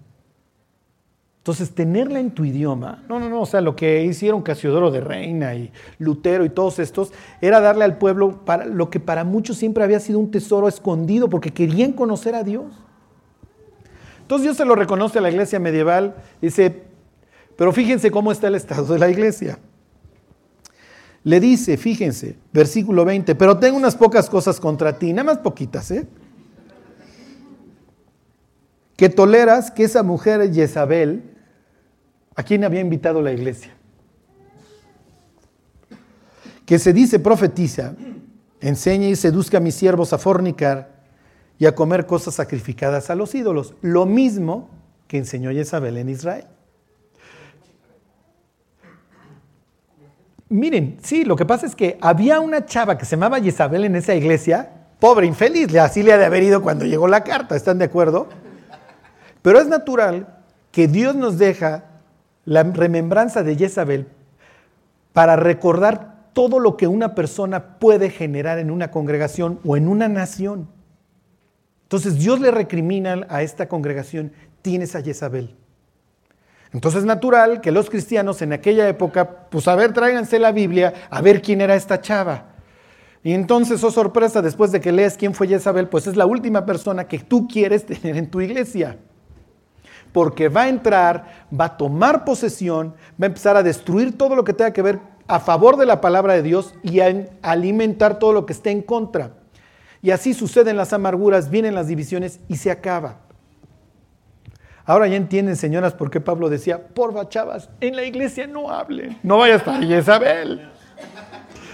Entonces, 1.43 1.71
tenerla 1.71 2.21
en 2.21 2.31
tu 2.31 2.45
idioma, 2.45 3.03
no, 3.09 3.19
no, 3.19 3.27
no, 3.27 3.41
o 3.41 3.45
sea, 3.45 3.59
lo 3.59 3.75
que 3.75 4.05
hicieron 4.05 4.43
Casiodoro 4.43 4.91
de 4.91 5.01
Reina 5.01 5.53
y 5.55 5.73
Lutero 5.99 6.45
y 6.45 6.49
todos 6.49 6.79
estos, 6.79 7.11
era 7.41 7.59
darle 7.59 7.83
al 7.83 7.97
pueblo 7.97 8.45
para, 8.45 8.65
lo 8.65 8.89
que 8.89 9.01
para 9.01 9.25
muchos 9.25 9.57
siempre 9.57 9.83
había 9.83 9.99
sido 9.99 10.19
un 10.19 10.31
tesoro 10.31 10.69
escondido, 10.69 11.29
porque 11.29 11.51
querían 11.51 11.91
conocer 11.91 12.33
a 12.33 12.43
Dios. 12.43 12.71
Entonces 14.21 14.43
Dios 14.43 14.55
se 14.55 14.63
lo 14.63 14.73
reconoce 14.73 15.19
a 15.19 15.21
la 15.21 15.31
iglesia 15.31 15.59
medieval, 15.59 16.15
dice, 16.41 16.83
pero 17.57 17.73
fíjense 17.73 18.09
cómo 18.09 18.31
está 18.31 18.47
el 18.47 18.55
estado 18.55 18.93
de 18.93 18.99
la 18.99 19.09
iglesia. 19.09 19.59
Le 21.25 21.41
dice, 21.41 21.75
fíjense, 21.75 22.37
versículo 22.53 23.03
20, 23.03 23.35
pero 23.35 23.59
tengo 23.59 23.75
unas 23.75 23.97
pocas 23.97 24.29
cosas 24.29 24.61
contra 24.61 24.97
ti, 24.97 25.11
nada 25.11 25.33
más 25.33 25.39
poquitas, 25.39 25.91
¿eh? 25.91 26.07
Que 28.95 29.09
toleras 29.09 29.71
que 29.71 29.83
esa 29.83 30.03
mujer 30.03 30.53
Jezabel, 30.53 31.32
¿a 32.35 32.43
quién 32.43 32.63
había 32.63 32.81
invitado 32.81 33.21
la 33.21 33.31
iglesia? 33.31 33.73
Que 36.65 36.79
se 36.79 36.93
dice 36.93 37.19
profetiza, 37.19 37.93
enseña 38.61 39.07
y 39.07 39.15
seduzca 39.15 39.57
a 39.57 39.61
mis 39.61 39.75
siervos 39.75 40.13
a 40.13 40.17
fornicar 40.17 40.93
y 41.59 41.65
a 41.65 41.75
comer 41.75 42.05
cosas 42.05 42.35
sacrificadas 42.35 43.09
a 43.09 43.15
los 43.15 43.35
ídolos. 43.35 43.75
Lo 43.81 44.05
mismo 44.05 44.69
que 45.07 45.17
enseñó 45.17 45.51
Jezabel 45.51 45.97
en 45.97 46.09
Israel. 46.09 46.45
Miren, 50.49 50.97
sí, 51.01 51.25
lo 51.25 51.35
que 51.35 51.45
pasa 51.45 51.65
es 51.65 51.75
que 51.75 51.97
había 51.99 52.39
una 52.39 52.65
chava 52.65 52.97
que 52.97 53.05
se 53.05 53.15
llamaba 53.15 53.41
Jezabel 53.41 53.85
en 53.85 53.95
esa 53.95 54.13
iglesia, 54.13 54.71
pobre, 54.99 55.25
infeliz, 55.25 55.73
así 55.75 56.03
le 56.03 56.13
ha 56.13 56.17
de 56.17 56.25
haber 56.25 56.43
ido 56.43 56.61
cuando 56.61 56.85
llegó 56.85 57.07
la 57.07 57.23
carta, 57.23 57.55
¿están 57.55 57.79
de 57.79 57.85
acuerdo? 57.85 58.29
Pero 59.41 59.59
es 59.59 59.67
natural 59.67 60.43
que 60.71 60.87
Dios 60.87 61.15
nos 61.15 61.37
deja 61.37 61.85
la 62.45 62.63
remembranza 62.63 63.43
de 63.43 63.55
Jezabel 63.55 64.07
para 65.13 65.35
recordar 65.35 66.29
todo 66.33 66.59
lo 66.59 66.77
que 66.77 66.87
una 66.87 67.15
persona 67.15 67.77
puede 67.79 68.09
generar 68.09 68.59
en 68.59 68.71
una 68.71 68.91
congregación 68.91 69.59
o 69.63 69.77
en 69.77 69.87
una 69.87 70.07
nación. 70.09 70.67
Entonces 71.83 72.17
Dios 72.17 72.39
le 72.39 72.51
recrimina 72.51 73.25
a 73.29 73.43
esta 73.43 73.67
congregación, 73.67 74.31
tienes 74.61 74.95
a 74.95 75.01
Jezabel. 75.01 75.55
Entonces 76.71 77.01
es 77.01 77.05
natural 77.05 77.61
que 77.61 77.71
los 77.71 77.89
cristianos 77.89 78.41
en 78.41 78.51
aquella 78.51 78.89
época, 78.89 79.47
pues 79.51 79.67
a 79.67 79.75
ver, 79.75 79.93
tráiganse 79.93 80.39
la 80.39 80.51
Biblia, 80.51 80.93
a 81.11 81.21
ver 81.21 81.41
quién 81.41 81.61
era 81.61 81.75
esta 81.75 82.01
chava. 82.01 82.47
Y 83.23 83.33
entonces, 83.33 83.81
oh 83.83 83.91
sorpresa, 83.91 84.41
después 84.41 84.71
de 84.71 84.81
que 84.81 84.91
lees 84.91 85.15
quién 85.15 85.35
fue 85.35 85.47
Jezabel, 85.47 85.87
pues 85.87 86.07
es 86.07 86.17
la 86.17 86.25
última 86.25 86.65
persona 86.65 87.07
que 87.07 87.19
tú 87.19 87.47
quieres 87.47 87.85
tener 87.85 88.17
en 88.17 88.29
tu 88.29 88.41
iglesia. 88.41 88.97
Porque 90.13 90.47
va 90.47 90.63
a 90.63 90.69
entrar, 90.69 91.47
va 91.59 91.65
a 91.65 91.77
tomar 91.77 92.23
posesión, 92.23 92.93
va 93.21 93.25
a 93.25 93.25
empezar 93.25 93.57
a 93.57 93.63
destruir 93.63 94.17
todo 94.17 94.35
lo 94.35 94.45
que 94.45 94.53
tenga 94.53 94.71
que 94.71 94.81
ver 94.81 94.99
a 95.27 95.39
favor 95.39 95.75
de 95.75 95.85
la 95.85 95.99
palabra 95.99 96.33
de 96.33 96.43
Dios 96.43 96.73
y 96.83 97.01
a 97.01 97.27
alimentar 97.41 98.19
todo 98.19 98.31
lo 98.31 98.45
que 98.45 98.53
esté 98.53 98.71
en 98.71 98.81
contra. 98.81 99.31
Y 100.01 100.11
así 100.11 100.33
suceden 100.33 100.77
las 100.77 100.93
amarguras, 100.93 101.49
vienen 101.49 101.75
las 101.75 101.87
divisiones 101.87 102.39
y 102.47 102.57
se 102.57 102.71
acaba. 102.71 103.17
Ahora 104.85 105.07
ya 105.07 105.15
entienden, 105.15 105.55
señoras, 105.55 105.93
por 105.93 106.11
qué 106.11 106.19
Pablo 106.19 106.49
decía, 106.49 106.87
porfa, 106.87 107.29
chavas, 107.29 107.69
en 107.79 107.95
la 107.95 108.03
iglesia 108.03 108.47
no 108.47 108.69
hablen, 108.69 109.17
no 109.23 109.37
vaya 109.37 109.55
a 109.55 109.57
estar 109.57 109.83
Isabel. 109.83 110.69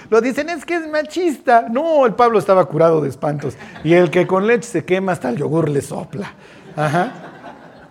Lo 0.10 0.22
dicen, 0.22 0.50
es 0.50 0.66
que 0.66 0.76
es 0.76 0.88
machista. 0.88 1.68
No, 1.70 2.06
el 2.06 2.16
Pablo 2.16 2.40
estaba 2.40 2.66
curado 2.66 3.00
de 3.00 3.10
espantos. 3.10 3.56
Y 3.84 3.94
el 3.94 4.10
que 4.10 4.26
con 4.26 4.48
leche 4.48 4.68
se 4.68 4.84
quema 4.84 5.12
hasta 5.12 5.30
el 5.30 5.38
yogur 5.38 5.70
le 5.70 5.82
sopla. 5.82 6.34
Ajá. 6.76 7.29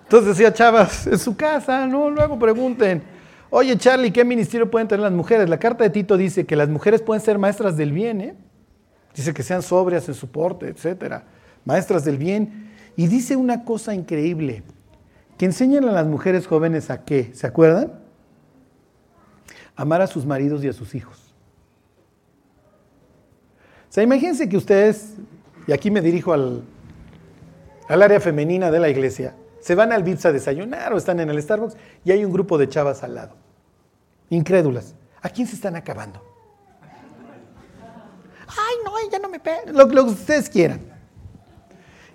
Entonces 0.09 0.39
decía, 0.39 0.55
chavas, 0.55 1.07
en 1.07 1.19
su 1.19 1.37
casa, 1.37 1.87
no, 1.87 2.09
luego 2.09 2.39
pregunten. 2.39 3.03
Oye, 3.51 3.77
Charlie, 3.77 4.11
¿qué 4.11 4.25
ministerio 4.25 4.71
pueden 4.71 4.89
tener 4.89 5.03
las 5.03 5.13
mujeres? 5.13 5.51
La 5.51 5.59
carta 5.59 5.85
de 5.85 5.91
Tito 5.91 6.17
dice 6.17 6.47
que 6.47 6.57
las 6.57 6.71
mujeres 6.71 7.03
pueden 7.03 7.23
ser 7.23 7.37
maestras 7.37 7.77
del 7.77 7.93
bien, 7.93 8.23
¿eh? 8.23 8.35
Dice 9.15 9.35
que 9.35 9.43
sean 9.43 9.61
sobrias 9.61 10.09
en 10.09 10.15
su 10.15 10.31
porte, 10.31 10.67
etcétera. 10.69 11.25
Maestras 11.67 12.07
del 12.07 12.17
bien. 12.17 12.71
Y 12.97 13.07
dice 13.07 13.37
una 13.37 13.67
cosa 13.67 13.95
increíble 13.95 14.63
que 15.37 15.45
enseñan 15.45 15.87
a 15.87 15.93
las 15.93 16.07
mujeres 16.07 16.47
jóvenes 16.47 16.89
a 16.89 17.05
qué, 17.05 17.31
¿se 17.35 17.47
acuerdan? 17.47 17.93
Amar 19.77 20.01
a 20.01 20.07
sus 20.07 20.25
maridos 20.25 20.65
y 20.65 20.69
a 20.69 20.73
sus 20.73 20.95
hijos. 20.95 21.35
O 23.91 23.93
sea, 23.93 24.03
imagínense 24.03 24.49
que 24.49 24.57
ustedes, 24.57 25.17
y 25.67 25.73
aquí 25.73 25.91
me 25.91 26.01
dirijo 26.01 26.33
al, 26.33 26.63
al 27.89 28.03
área 28.03 28.21
femenina 28.21 28.71
de 28.71 28.81
la 28.81 28.89
iglesia, 28.89 29.35
se 29.61 29.75
van 29.75 29.93
al 29.93 30.03
Vips 30.03 30.27
a 30.27 30.33
desayunar 30.33 30.93
o 30.93 30.97
están 30.97 31.21
en 31.21 31.31
el 31.31 31.43
Starbucks 31.43 31.77
y 32.05 32.13
hay 32.13 32.25
un 32.25 32.33
grupo 32.33 32.59
de 32.59 32.69
chavas 32.69 33.03
al 33.03 33.15
lado, 33.15 33.37
incrédulas. 34.31 34.95
¿A 35.21 35.29
quién 35.29 35.47
se 35.47 35.57
están 35.57 35.77
acabando? 35.77 36.23
Ay, 38.47 38.77
no, 38.85 38.93
ya 39.11 39.19
no 39.19 39.29
me 39.29 39.41
peguen, 39.41 39.77
lo, 39.77 39.87
lo 39.87 40.05
que 40.05 40.11
ustedes 40.11 40.49
quieran. 40.49 40.81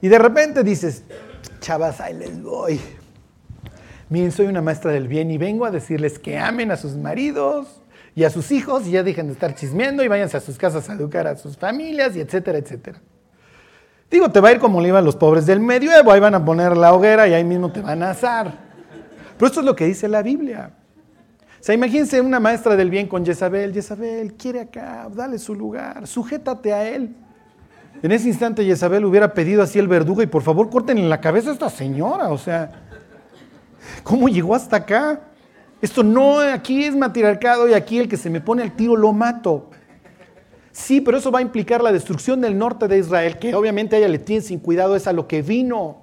Y 0.01 0.07
de 0.07 0.17
repente 0.17 0.63
dices, 0.63 1.03
chavas, 1.59 2.01
ahí 2.01 2.13
les 2.13 2.41
voy. 2.41 2.79
Miren, 4.09 4.31
soy 4.31 4.47
una 4.47 4.61
maestra 4.61 4.91
del 4.91 5.07
bien 5.07 5.31
y 5.31 5.37
vengo 5.37 5.65
a 5.65 5.71
decirles 5.71 6.19
que 6.19 6.37
amen 6.37 6.71
a 6.71 6.77
sus 6.77 6.95
maridos 6.95 7.81
y 8.15 8.25
a 8.25 8.29
sus 8.29 8.51
hijos 8.51 8.85
y 8.85 8.91
ya 8.91 9.03
dejen 9.03 9.27
de 9.27 9.33
estar 9.33 9.55
chismeando 9.55 10.03
y 10.03 10.07
váyanse 10.07 10.37
a 10.37 10.39
sus 10.39 10.57
casas 10.57 10.89
a 10.89 10.93
educar 10.93 11.25
a 11.27 11.35
sus 11.35 11.57
familias 11.57 12.15
y 12.15 12.21
etcétera, 12.21 12.57
etcétera. 12.57 13.01
Digo, 14.13 14.29
te 14.29 14.39
va 14.39 14.49
a 14.49 14.51
ir 14.51 14.59
como 14.59 14.79
le 14.79 14.89
iban 14.89 15.03
los 15.03 15.15
pobres 15.15 15.47
del 15.47 15.59
medioevo, 15.59 16.11
ahí 16.11 16.19
van 16.19 16.35
a 16.35 16.45
poner 16.45 16.77
la 16.77 16.93
hoguera 16.93 17.27
y 17.27 17.33
ahí 17.33 17.43
mismo 17.43 17.71
te 17.71 17.81
van 17.81 18.03
a 18.03 18.11
asar. 18.11 18.53
Pero 19.35 19.47
esto 19.47 19.61
es 19.61 19.65
lo 19.65 19.75
que 19.75 19.87
dice 19.87 20.07
la 20.07 20.21
Biblia. 20.21 20.69
O 21.59 21.63
sea, 21.63 21.73
imagínense 21.73 22.21
una 22.21 22.39
maestra 22.39 22.75
del 22.75 22.91
bien 22.91 23.07
con 23.07 23.25
Jezabel. 23.25 23.73
Jezabel, 23.73 24.35
quiere 24.35 24.59
acá, 24.59 25.09
dale 25.11 25.39
su 25.39 25.55
lugar, 25.55 26.05
sujétate 26.05 26.71
a 26.71 26.87
él. 26.87 27.15
En 28.03 28.11
ese 28.11 28.27
instante 28.27 28.63
Jezabel 28.63 29.03
hubiera 29.03 29.33
pedido 29.33 29.63
así 29.63 29.79
el 29.79 29.87
verdugo 29.87 30.21
y 30.21 30.27
por 30.27 30.43
favor 30.43 30.69
corten 30.69 31.09
la 31.09 31.19
cabeza 31.19 31.49
a 31.49 31.53
esta 31.53 31.71
señora, 31.71 32.27
o 32.27 32.37
sea, 32.37 32.71
¿cómo 34.03 34.29
llegó 34.29 34.53
hasta 34.53 34.75
acá? 34.75 35.21
Esto 35.81 36.03
no, 36.03 36.37
aquí 36.37 36.83
es 36.83 36.95
matriarcado 36.95 37.67
y 37.67 37.73
aquí 37.73 37.97
el 37.97 38.07
que 38.07 38.17
se 38.17 38.29
me 38.29 38.41
pone 38.41 38.61
al 38.61 38.75
tiro 38.75 38.95
lo 38.95 39.11
mato. 39.11 39.71
Sí, 40.73 41.01
pero 41.01 41.17
eso 41.17 41.31
va 41.31 41.37
a 41.37 41.43
implicar 41.43 41.83
la 41.83 41.91
destrucción 41.91 42.41
del 42.41 42.57
norte 42.57 42.87
de 42.87 42.97
Israel, 42.97 43.37
que 43.37 43.53
obviamente 43.53 43.95
ella 43.95 44.07
le 44.07 44.17
tiene 44.17 44.41
sin 44.41 44.59
cuidado, 44.59 44.95
es 44.95 45.05
a 45.05 45.13
lo 45.13 45.27
que 45.27 45.43
vino. 45.43 46.01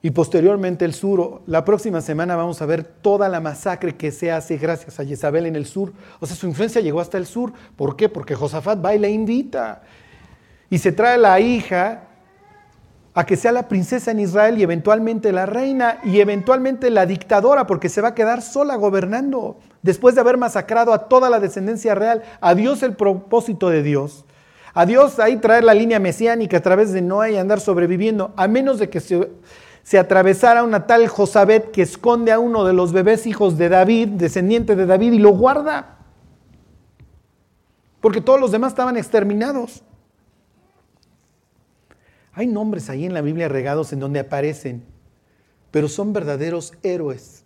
Y 0.00 0.10
posteriormente 0.10 0.84
el 0.84 0.94
sur. 0.94 1.42
La 1.46 1.64
próxima 1.64 2.00
semana 2.00 2.36
vamos 2.36 2.62
a 2.62 2.66
ver 2.66 2.84
toda 2.84 3.28
la 3.28 3.40
masacre 3.40 3.96
que 3.96 4.12
se 4.12 4.30
hace 4.30 4.56
gracias 4.56 5.00
a 5.00 5.04
Jezabel 5.04 5.46
en 5.46 5.56
el 5.56 5.66
sur. 5.66 5.92
O 6.20 6.26
sea, 6.26 6.36
su 6.36 6.46
influencia 6.46 6.80
llegó 6.80 7.00
hasta 7.00 7.18
el 7.18 7.26
sur. 7.26 7.52
¿Por 7.74 7.96
qué? 7.96 8.08
Porque 8.08 8.36
Josafat 8.36 8.82
va 8.82 8.94
y 8.94 9.00
le 9.00 9.10
invita. 9.10 9.82
Y 10.70 10.78
se 10.78 10.92
trae 10.92 11.18
la 11.18 11.40
hija 11.40 12.07
a 13.14 13.26
que 13.26 13.36
sea 13.36 13.52
la 13.52 13.68
princesa 13.68 14.10
en 14.10 14.20
Israel 14.20 14.58
y 14.58 14.62
eventualmente 14.62 15.32
la 15.32 15.46
reina 15.46 15.98
y 16.04 16.20
eventualmente 16.20 16.90
la 16.90 17.06
dictadora, 17.06 17.66
porque 17.66 17.88
se 17.88 18.00
va 18.00 18.08
a 18.08 18.14
quedar 18.14 18.42
sola 18.42 18.76
gobernando. 18.76 19.58
Después 19.82 20.14
de 20.14 20.20
haber 20.20 20.36
masacrado 20.36 20.92
a 20.92 21.08
toda 21.08 21.30
la 21.30 21.40
descendencia 21.40 21.94
real, 21.94 22.22
a 22.40 22.54
Dios 22.54 22.82
el 22.82 22.94
propósito 22.94 23.70
de 23.70 23.82
Dios. 23.82 24.24
A 24.74 24.86
Dios 24.86 25.18
ahí 25.18 25.36
traer 25.38 25.64
la 25.64 25.74
línea 25.74 25.98
mesiánica 25.98 26.58
a 26.58 26.62
través 26.62 26.92
de 26.92 27.02
Noé 27.02 27.32
y 27.32 27.36
andar 27.36 27.60
sobreviviendo, 27.60 28.32
a 28.36 28.46
menos 28.46 28.78
de 28.78 28.88
que 28.90 29.00
se 29.00 29.28
se 29.88 29.98
atravesara 29.98 30.64
una 30.64 30.86
tal 30.86 31.08
Josabet 31.08 31.70
que 31.70 31.80
esconde 31.80 32.30
a 32.30 32.38
uno 32.38 32.66
de 32.66 32.74
los 32.74 32.92
bebés 32.92 33.26
hijos 33.26 33.56
de 33.56 33.70
David, 33.70 34.08
descendiente 34.08 34.76
de 34.76 34.84
David, 34.84 35.14
y 35.14 35.18
lo 35.18 35.30
guarda. 35.30 35.96
Porque 38.02 38.20
todos 38.20 38.38
los 38.38 38.52
demás 38.52 38.72
estaban 38.72 38.98
exterminados. 38.98 39.82
Hay 42.38 42.46
nombres 42.46 42.88
ahí 42.88 43.04
en 43.04 43.14
la 43.14 43.20
Biblia 43.20 43.48
regados 43.48 43.92
en 43.92 43.98
donde 43.98 44.20
aparecen, 44.20 44.84
pero 45.72 45.88
son 45.88 46.12
verdaderos 46.12 46.72
héroes. 46.84 47.42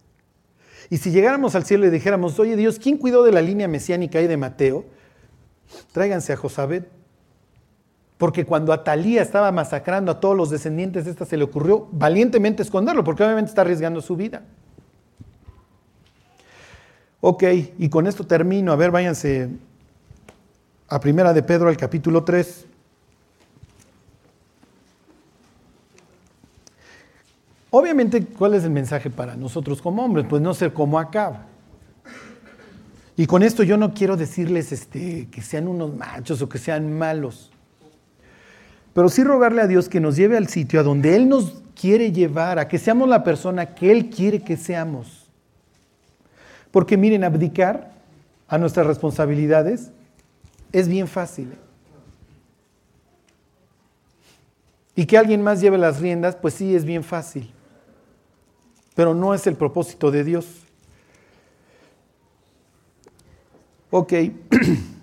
Y 0.91 0.99
si 0.99 1.11
llegáramos 1.11 1.55
al 1.55 1.65
cielo 1.65 1.87
y 1.87 1.91
dijéramos, 1.91 2.39
oye 2.39 2.57
Dios, 2.57 2.79
¿quién 2.79 2.99
cuidó 2.99 3.23
de 3.23 3.33
la 3.33 3.41
línea 3.41 3.67
mesiánica 3.69 4.19
ahí 4.19 4.27
de 4.27 4.37
Mateo? 4.37 4.85
Tráiganse 5.93 6.35
a 6.35 6.37
Josabet. 6.37 6.91
Porque 8.19 8.45
cuando 8.45 8.71
Atalía 8.71 9.23
estaba 9.23 9.51
masacrando 9.51 10.13
a 10.13 10.21
todos 10.21 10.37
los 10.37 10.51
descendientes 10.51 11.07
de 11.07 11.13
esta, 11.13 11.25
se 11.25 11.39
le 11.39 11.45
ocurrió 11.45 11.89
valientemente 11.91 12.63
esconderlo, 12.63 13.03
porque 13.03 13.25
obviamente 13.25 13.49
está 13.49 13.63
arriesgando 13.63 14.03
su 14.03 14.15
vida. 14.15 14.43
Ok, 17.23 17.45
y 17.79 17.89
con 17.89 18.07
esto 18.07 18.27
termino. 18.27 18.73
A 18.73 18.77
ver, 18.77 18.91
váyanse 18.91 19.49
a 20.87 21.01
Primera 21.01 21.33
de 21.33 21.43
Pedro, 21.43 21.71
al 21.71 21.79
capítulo 21.79 22.25
3. 22.25 22.67
Obviamente, 27.75 28.23
¿cuál 28.27 28.53
es 28.53 28.65
el 28.65 28.71
mensaje 28.71 29.09
para 29.09 29.35
nosotros 29.35 29.81
como 29.81 30.05
hombres? 30.05 30.27
Pues 30.29 30.43
no 30.43 30.53
ser 30.53 30.75
como 30.75 30.99
acaba. 30.99 31.47
Y 33.17 33.27
con 33.27 33.43
esto 33.43 33.63
yo 33.63 33.79
no 33.79 33.95
quiero 33.95 34.19
decirles 34.19 34.73
este, 34.73 35.27
que 35.31 35.41
sean 35.41 35.67
unos 35.67 35.97
machos 35.97 36.43
o 36.43 36.51
que 36.51 36.59
sean 36.59 36.93
malos. 36.93 37.51
Pero 38.93 39.09
sí 39.09 39.25
rogarle 39.25 39.63
a 39.63 39.67
Dios 39.67 39.89
que 39.89 40.01
nos 40.01 40.17
lleve 40.17 40.37
al 40.37 40.49
sitio 40.49 40.81
a 40.81 40.83
donde 40.83 41.17
Él 41.17 41.31
nos 41.31 41.63
quiere 41.75 42.13
llevar, 42.13 42.59
a 42.59 42.69
que 42.69 42.79
seamos 42.79 43.09
la 43.09 43.25
persona 43.25 43.75
que 43.75 43.91
Él 43.91 44.11
quiere 44.11 44.41
que 44.41 44.59
seamos. 44.59 45.31
Porque 46.71 46.99
miren, 46.99 47.25
abdicar 47.25 47.93
a 48.49 48.59
nuestras 48.59 48.87
responsabilidades 48.87 49.93
es 50.73 50.89
bien 50.89 51.09
fácil. 51.09 51.55
Y 54.95 55.07
que 55.07 55.17
alguien 55.17 55.41
más 55.41 55.63
lleve 55.63 55.79
las 55.79 56.01
riendas, 56.01 56.37
pues 56.37 56.53
sí, 56.53 56.77
es 56.77 56.85
bien 56.85 57.03
fácil. 57.03 57.51
Pero 58.95 59.15
no 59.15 59.35
es 59.35 59.47
el 59.47 59.57
propósito 59.57 60.11
de 60.11 60.25
Dios. 60.25 60.47
Ok, 63.91 64.13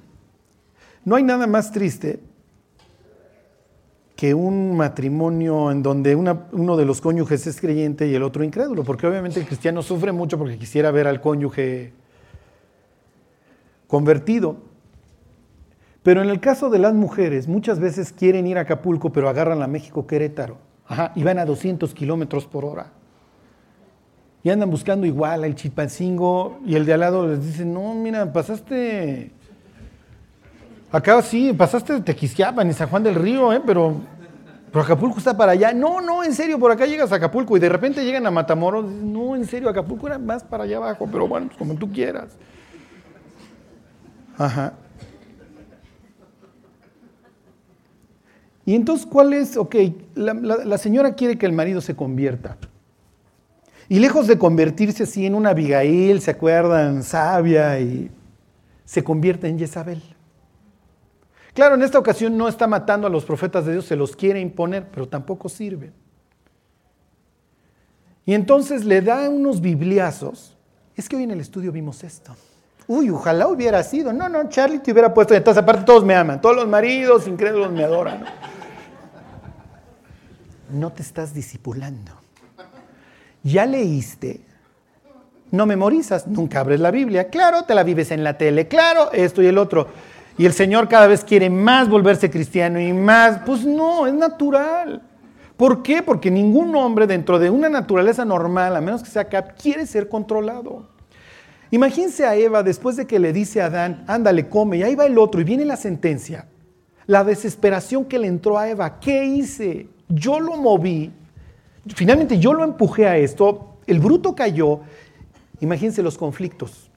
no 1.06 1.16
hay 1.16 1.24
nada 1.24 1.48
más 1.48 1.72
triste 1.72 2.20
que 4.16 4.34
un 4.34 4.76
matrimonio 4.76 5.72
en 5.72 5.82
donde 5.82 6.14
uno 6.16 6.76
de 6.76 6.86
los 6.86 7.00
cónyuges 7.00 7.48
es 7.48 7.62
creyente 7.62 8.08
y 8.08 8.16
el 8.16 8.24
otro 8.24 8.44
incrédulo, 8.44 8.84
porque 8.84 9.08
obviamente 9.08 9.40
el 9.40 9.46
cristiano 9.46 9.82
sufre 9.82 10.12
mucho 10.12 10.38
porque 10.38 10.58
quisiera 10.58 10.92
ver 10.92 11.08
al 11.08 11.22
cónyuge 11.22 11.94
convertido. 13.88 14.58
Pero 16.04 16.22
en 16.22 16.30
el 16.30 16.40
caso 16.40 16.70
de 16.70 16.80
las 16.80 16.94
mujeres, 16.94 17.48
muchas 17.48 17.80
veces 17.80 18.12
quieren 18.12 18.48
ir 18.48 18.58
a 18.58 18.62
Acapulco, 18.62 19.12
pero 19.12 19.30
agarran 19.30 19.60
la 19.60 19.68
México 19.68 20.08
Querétaro, 20.08 20.58
y 21.16 21.24
van 21.24 21.40
a 21.40 21.46
200 21.46 21.94
kilómetros 21.94 22.46
por 22.46 22.66
hora. 22.66 22.99
Y 24.44 24.50
andan 24.50 24.70
buscando 24.70 25.06
igual 25.06 25.44
al 25.44 25.56
chipancingo 25.56 26.60
y 26.66 26.76
el 26.76 26.86
de 26.86 26.94
al 26.94 27.00
lado 27.02 27.28
les 27.28 27.46
dice, 27.46 27.66
no, 27.66 27.94
mira, 27.94 28.32
pasaste 28.32 29.34
Acá 30.92 31.22
sí, 31.22 31.54
pasaste 31.54 31.94
de 31.94 32.02
Tequisquiapan 32.02 32.68
y 32.68 32.74
San 32.74 32.90
Juan 32.90 33.04
del 33.04 33.14
Río, 33.14 33.54
¿eh? 33.54 33.62
pero, 33.64 34.02
pero 34.72 34.84
Acapulco 34.84 35.20
está 35.20 35.38
para 35.38 35.52
allá. 35.52 35.72
No, 35.72 36.02
no, 36.02 36.24
en 36.24 36.34
serio, 36.34 36.58
por 36.58 36.72
acá 36.72 36.88
llegas 36.88 37.12
a 37.12 37.16
Acapulco 37.16 37.56
y 37.56 37.60
de 37.60 37.70
repente 37.70 38.04
llegan 38.04 38.26
a 38.26 38.32
Matamoros. 38.32 38.86
No, 38.86 39.36
en 39.36 39.46
serio, 39.46 39.70
Acapulco 39.70 40.08
era 40.08 40.18
más 40.18 40.44
para 40.44 40.64
allá 40.64 40.78
abajo, 40.78 41.08
pero 41.12 41.28
bueno, 41.28 41.48
pues 41.48 41.58
como 41.60 41.76
tú 41.76 41.92
quieras. 41.92 42.38
Ajá. 44.36 44.74
Y 48.66 48.74
entonces, 48.74 49.06
¿cuál 49.06 49.34
es? 49.34 49.58
Ok, 49.58 49.76
la, 50.16 50.34
la, 50.34 50.78
señora 50.80 51.14
quiere 51.14 51.38
que 51.38 51.46
el 51.46 51.54
marido 51.54 51.82
se 51.82 51.96
convierta. 51.96 52.58
Y 53.90 53.98
lejos 54.00 54.28
de 54.28 54.38
convertirse 54.38 55.04
así 55.04 55.26
en 55.26 55.34
una 55.34 55.50
Abigail, 55.50 56.22
¿se 56.22 56.32
acuerdan? 56.32 57.02
Sabia 57.02 57.80
y 57.80 58.12
se 58.86 59.04
convierte 59.04 59.48
en 59.48 59.58
Jezabel. 59.58 60.02
Claro, 61.56 61.74
en 61.74 61.82
esta 61.82 61.98
ocasión 61.98 62.38
no 62.38 62.48
está 62.48 62.68
matando 62.68 63.08
a 63.08 63.10
los 63.10 63.26
profetas 63.26 63.66
de 63.66 63.74
Dios, 63.74 63.86
se 63.86 63.96
los 63.96 64.16
quiere 64.16 64.40
imponer, 64.40 64.88
pero 64.92 65.08
tampoco 65.08 65.50
sirve. 65.50 65.92
Y 68.26 68.36
entonces 68.36 68.86
le 68.86 69.02
da 69.02 69.28
unos 69.28 69.60
bibliazos. 69.60 70.56
Es 70.96 71.10
que 71.10 71.16
hoy 71.16 71.24
en 71.24 71.32
el 71.32 71.40
estudio 71.40 71.72
vimos 71.72 72.04
esto. 72.04 72.36
Uy, 72.86 73.10
ojalá 73.10 73.48
hubiera 73.48 73.82
sido. 73.82 74.14
No, 74.14 74.30
no, 74.30 74.50
Charlie 74.50 74.80
te 74.80 74.92
hubiera 74.92 75.12
puesto. 75.12 75.34
Entonces, 75.34 75.64
aparte, 75.64 75.84
todos 75.84 76.06
me 76.06 76.14
aman. 76.14 76.40
Todos 76.40 76.56
los 76.56 76.68
maridos 76.68 77.28
incrédulos 77.28 77.72
me 77.72 77.84
adoran. 77.84 78.24
No 80.70 80.92
te 80.92 81.02
estás 81.02 81.34
disipulando. 81.34 82.19
Ya 83.44 83.66
leíste. 83.66 84.42
No 85.52 85.66
memorizas. 85.66 86.28
Nunca 86.28 86.60
abres 86.60 86.80
la 86.80 86.92
Biblia. 86.92 87.30
Claro, 87.30 87.64
te 87.64 87.76
la 87.76 87.84
vives 87.84 88.12
en 88.12 88.24
la 88.24 88.38
tele. 88.38 88.68
Claro, 88.68 89.12
esto 89.12 89.42
y 89.42 89.48
el 89.48 89.58
otro 89.58 89.88
y 90.40 90.46
el 90.46 90.54
Señor 90.54 90.88
cada 90.88 91.06
vez 91.06 91.26
quiere 91.26 91.50
más 91.50 91.90
volverse 91.90 92.32
cristiano 92.32 92.80
y 92.80 92.94
más, 92.94 93.42
pues 93.46 93.66
no, 93.66 94.08
es 94.08 94.14
natural. 94.14 95.02
¿Por 95.58 95.84
qué? 95.84 96.02
Porque 96.02 96.32
ningún 96.32 96.74
hombre 96.78 97.08
dentro 97.08 97.40
de 97.40 97.50
una 97.50 97.68
naturaleza 97.68 98.24
normal, 98.24 98.74
a 98.78 98.80
menos 98.80 99.04
que 99.04 99.10
sea 99.10 99.26
cap, 99.26 99.58
quiere 99.62 99.86
ser 99.86 100.08
controlado. 100.08 100.88
Imagínense 101.72 102.26
a 102.26 102.36
Eva 102.38 102.64
después 102.64 102.96
de 102.96 103.06
que 103.06 103.20
le 103.20 103.34
dice 103.34 103.62
a 103.62 103.66
Adán, 103.66 104.06
ándale, 104.08 104.48
come, 104.48 104.78
y 104.78 104.84
ahí 104.84 104.96
va 104.96 105.08
el 105.08 105.18
otro, 105.18 105.42
y 105.42 105.44
viene 105.44 105.66
la 105.66 105.76
sentencia. 105.76 106.48
La 107.06 107.26
desesperación 107.26 108.06
que 108.06 108.18
le 108.18 108.28
entró 108.28 108.58
a 108.58 108.70
Eva, 108.70 108.98
¿qué 109.02 109.26
hice? 109.26 109.90
Yo 110.08 110.40
lo 110.40 110.56
moví, 110.56 111.12
finalmente 111.88 112.40
yo 112.40 112.54
lo 112.54 112.64
empujé 112.64 113.08
a 113.08 113.18
esto, 113.18 113.78
el 113.88 114.00
bruto 114.00 114.36
cayó. 114.36 114.82
Imagínense 115.60 116.02
los 116.04 116.18
conflictos. 116.18 116.90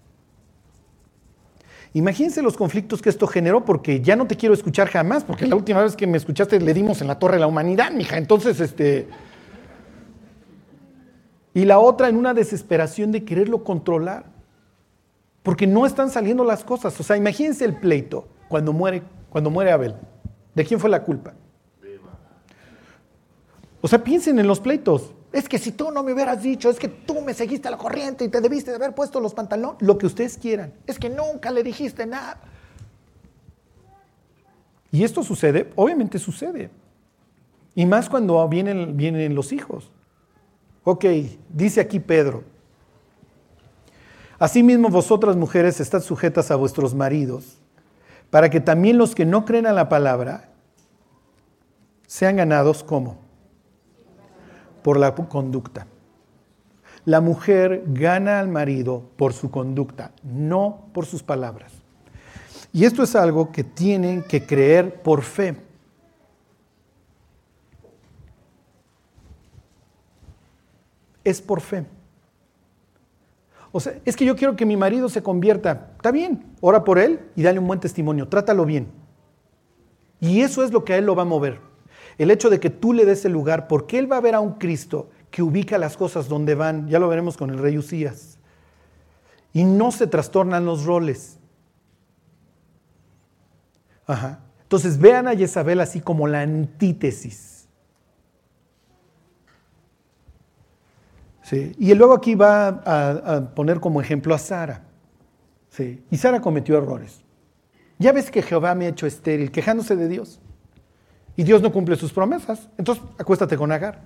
Imagínense 1.94 2.42
los 2.42 2.56
conflictos 2.56 3.02
que 3.02 3.10
esto 3.10 3.26
generó, 3.26 3.64
porque 3.64 4.00
ya 4.00 4.16
no 4.16 4.26
te 4.26 4.36
quiero 4.36 4.54
escuchar 4.54 4.88
jamás, 4.88 5.24
porque 5.24 5.46
la 5.46 5.56
última 5.56 5.82
vez 5.82 5.94
que 5.94 6.06
me 6.06 6.16
escuchaste 6.16 6.58
le 6.58 6.72
dimos 6.72 7.02
en 7.02 7.08
la 7.08 7.18
torre 7.18 7.36
a 7.36 7.40
la 7.40 7.46
humanidad, 7.46 7.92
mija. 7.92 8.16
Entonces, 8.16 8.60
este. 8.60 9.08
Y 11.52 11.66
la 11.66 11.78
otra 11.78 12.08
en 12.08 12.16
una 12.16 12.32
desesperación 12.32 13.12
de 13.12 13.24
quererlo 13.24 13.62
controlar, 13.62 14.24
porque 15.42 15.66
no 15.66 15.84
están 15.84 16.08
saliendo 16.08 16.44
las 16.44 16.64
cosas. 16.64 16.98
O 16.98 17.02
sea, 17.02 17.16
imagínense 17.18 17.66
el 17.66 17.76
pleito 17.76 18.26
cuando 18.48 18.72
muere, 18.72 19.02
cuando 19.28 19.50
muere 19.50 19.70
Abel. 19.70 19.94
¿De 20.54 20.64
quién 20.64 20.80
fue 20.80 20.88
la 20.88 21.02
culpa? 21.02 21.34
O 23.82 23.88
sea, 23.88 24.02
piensen 24.02 24.38
en 24.38 24.46
los 24.46 24.60
pleitos. 24.60 25.12
Es 25.32 25.48
que 25.48 25.58
si 25.58 25.72
tú 25.72 25.90
no 25.90 26.04
me 26.04 26.12
hubieras 26.12 26.40
dicho, 26.40 26.70
es 26.70 26.78
que 26.78 26.86
tú 26.88 27.20
me 27.20 27.34
seguiste 27.34 27.66
a 27.66 27.72
la 27.72 27.76
corriente 27.76 28.24
y 28.24 28.28
te 28.28 28.40
debiste 28.40 28.70
de 28.70 28.76
haber 28.76 28.94
puesto 28.94 29.18
los 29.20 29.34
pantalones, 29.34 29.82
lo 29.82 29.98
que 29.98 30.06
ustedes 30.06 30.38
quieran. 30.38 30.72
Es 30.86 30.98
que 30.98 31.10
nunca 31.10 31.50
le 31.50 31.64
dijiste 31.64 32.06
nada. 32.06 32.38
Y 34.92 35.02
esto 35.02 35.24
sucede, 35.24 35.72
obviamente 35.74 36.20
sucede. 36.20 36.70
Y 37.74 37.84
más 37.84 38.08
cuando 38.08 38.46
vienen, 38.48 38.96
vienen 38.96 39.34
los 39.34 39.52
hijos. 39.52 39.90
Ok, 40.84 41.04
dice 41.48 41.80
aquí 41.80 41.98
Pedro. 41.98 42.44
Asimismo 44.38 44.90
vosotras 44.90 45.34
mujeres 45.34 45.80
estad 45.80 46.02
sujetas 46.02 46.52
a 46.52 46.56
vuestros 46.56 46.94
maridos, 46.94 47.58
para 48.30 48.48
que 48.48 48.60
también 48.60 48.96
los 48.98 49.14
que 49.14 49.24
no 49.24 49.44
creen 49.44 49.66
a 49.66 49.72
la 49.72 49.88
palabra 49.88 50.50
sean 52.06 52.36
ganados 52.36 52.84
como 52.84 53.21
por 54.82 54.98
la 54.98 55.14
conducta. 55.14 55.86
La 57.04 57.20
mujer 57.20 57.82
gana 57.86 58.38
al 58.38 58.48
marido 58.48 59.02
por 59.16 59.32
su 59.32 59.50
conducta, 59.50 60.12
no 60.22 60.86
por 60.92 61.06
sus 61.06 61.22
palabras. 61.22 61.72
Y 62.72 62.84
esto 62.84 63.02
es 63.02 63.16
algo 63.16 63.50
que 63.50 63.64
tienen 63.64 64.22
que 64.22 64.46
creer 64.46 65.02
por 65.02 65.22
fe. 65.22 65.56
Es 71.24 71.40
por 71.42 71.60
fe. 71.60 71.84
O 73.72 73.80
sea, 73.80 73.94
es 74.04 74.16
que 74.16 74.24
yo 74.24 74.36
quiero 74.36 74.54
que 74.54 74.66
mi 74.66 74.76
marido 74.76 75.08
se 75.08 75.22
convierta. 75.22 75.92
Está 75.96 76.10
bien, 76.12 76.44
ora 76.60 76.84
por 76.84 76.98
él 76.98 77.20
y 77.34 77.42
dale 77.42 77.58
un 77.58 77.66
buen 77.66 77.80
testimonio, 77.80 78.28
trátalo 78.28 78.64
bien. 78.64 78.88
Y 80.20 80.42
eso 80.42 80.62
es 80.62 80.70
lo 80.70 80.84
que 80.84 80.92
a 80.92 80.98
él 80.98 81.06
lo 81.06 81.16
va 81.16 81.22
a 81.22 81.26
mover. 81.26 81.71
El 82.18 82.30
hecho 82.30 82.50
de 82.50 82.60
que 82.60 82.70
tú 82.70 82.92
le 82.92 83.04
des 83.04 83.24
el 83.24 83.32
lugar, 83.32 83.68
porque 83.68 83.98
él 83.98 84.10
va 84.10 84.18
a 84.18 84.20
ver 84.20 84.34
a 84.34 84.40
un 84.40 84.54
Cristo 84.54 85.10
que 85.30 85.42
ubica 85.42 85.78
las 85.78 85.96
cosas 85.96 86.28
donde 86.28 86.54
van. 86.54 86.88
Ya 86.88 86.98
lo 86.98 87.08
veremos 87.08 87.36
con 87.36 87.50
el 87.50 87.58
rey 87.58 87.76
Usías. 87.78 88.38
Y 89.52 89.64
no 89.64 89.90
se 89.90 90.06
trastornan 90.06 90.64
los 90.64 90.84
roles. 90.84 91.38
Ajá. 94.06 94.40
Entonces 94.62 94.98
vean 94.98 95.28
a 95.28 95.36
Jezabel 95.36 95.80
así 95.80 96.00
como 96.00 96.28
la 96.28 96.42
antítesis. 96.42 97.68
¿Sí? 101.42 101.72
Y 101.78 101.94
luego 101.94 102.14
aquí 102.14 102.34
va 102.34 102.68
a, 102.68 103.54
poner 103.54 103.80
como 103.80 104.00
ejemplo 104.00 104.34
a 104.34 104.38
Sara. 104.38 104.84
¿Sí? 105.70 106.04
Y 106.10 106.16
Sara 106.16 106.40
cometió 106.40 106.78
errores. 106.78 107.22
Ya 107.98 108.12
ves 108.12 108.30
que 108.30 108.42
Jehová 108.42 108.74
me 108.74 108.86
ha 108.86 108.90
hecho 108.90 109.06
estéril, 109.06 109.50
quejándose 109.50 109.96
de 109.96 110.08
Dios. 110.08 110.40
Y 111.36 111.44
Dios 111.44 111.62
no 111.62 111.72
cumple 111.72 111.96
sus 111.96 112.12
promesas. 112.12 112.68
Entonces 112.76 113.04
acuéstate 113.18 113.56
con 113.56 113.72
Agar. 113.72 114.02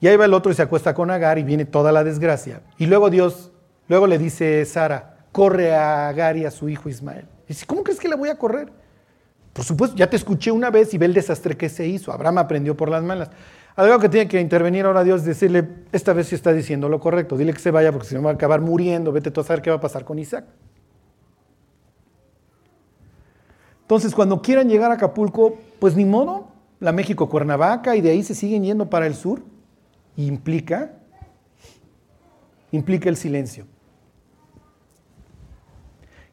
Y 0.00 0.08
ahí 0.08 0.16
va 0.16 0.24
el 0.24 0.34
otro 0.34 0.50
y 0.50 0.54
se 0.54 0.62
acuesta 0.62 0.94
con 0.94 1.10
Agar 1.10 1.38
y 1.38 1.42
viene 1.42 1.66
toda 1.66 1.92
la 1.92 2.04
desgracia. 2.04 2.62
Y 2.78 2.86
luego 2.86 3.10
Dios, 3.10 3.52
luego 3.88 4.06
le 4.06 4.18
dice 4.18 4.64
Sara, 4.64 5.26
corre 5.30 5.74
a 5.74 6.08
Agar 6.08 6.36
y 6.36 6.46
a 6.46 6.50
su 6.50 6.68
hijo 6.68 6.88
Ismael. 6.88 7.26
Y 7.44 7.48
dice, 7.48 7.66
¿cómo 7.66 7.84
crees 7.84 8.00
que 8.00 8.08
la 8.08 8.16
voy 8.16 8.30
a 8.30 8.38
correr? 8.38 8.72
Por 9.52 9.64
supuesto, 9.64 9.96
ya 9.96 10.08
te 10.08 10.16
escuché 10.16 10.50
una 10.50 10.70
vez 10.70 10.94
y 10.94 10.98
ve 10.98 11.06
el 11.06 11.14
desastre 11.14 11.56
que 11.56 11.68
se 11.68 11.86
hizo. 11.86 12.12
Abraham 12.12 12.38
aprendió 12.38 12.76
por 12.76 12.88
las 12.88 13.02
malas. 13.02 13.30
Algo 13.76 13.98
que 13.98 14.08
tiene 14.08 14.28
que 14.28 14.40
intervenir 14.40 14.84
ahora 14.84 15.04
Dios 15.04 15.24
decirle, 15.24 15.66
esta 15.92 16.12
vez 16.12 16.28
sí 16.28 16.34
está 16.34 16.52
diciendo 16.52 16.88
lo 16.88 17.00
correcto, 17.00 17.36
dile 17.36 17.52
que 17.52 17.60
se 17.60 17.70
vaya 17.70 17.92
porque 17.92 18.08
si 18.08 18.14
no 18.14 18.22
va 18.22 18.30
a 18.30 18.34
acabar 18.34 18.60
muriendo, 18.60 19.12
vete 19.12 19.30
tú 19.30 19.40
a 19.40 19.44
saber 19.44 19.62
qué 19.62 19.70
va 19.70 19.76
a 19.76 19.80
pasar 19.80 20.04
con 20.04 20.18
Isaac. 20.18 20.44
Entonces, 23.90 24.14
cuando 24.14 24.40
quieran 24.40 24.68
llegar 24.68 24.92
a 24.92 24.94
Acapulco, 24.94 25.58
pues 25.80 25.96
ni 25.96 26.04
modo, 26.04 26.46
la 26.78 26.92
México 26.92 27.28
Cuernavaca 27.28 27.96
y 27.96 28.00
de 28.00 28.10
ahí 28.10 28.22
se 28.22 28.36
siguen 28.36 28.62
yendo 28.62 28.88
para 28.88 29.04
el 29.08 29.16
sur. 29.16 29.42
Implica, 30.16 30.92
implica 32.70 33.08
el 33.08 33.16
silencio. 33.16 33.66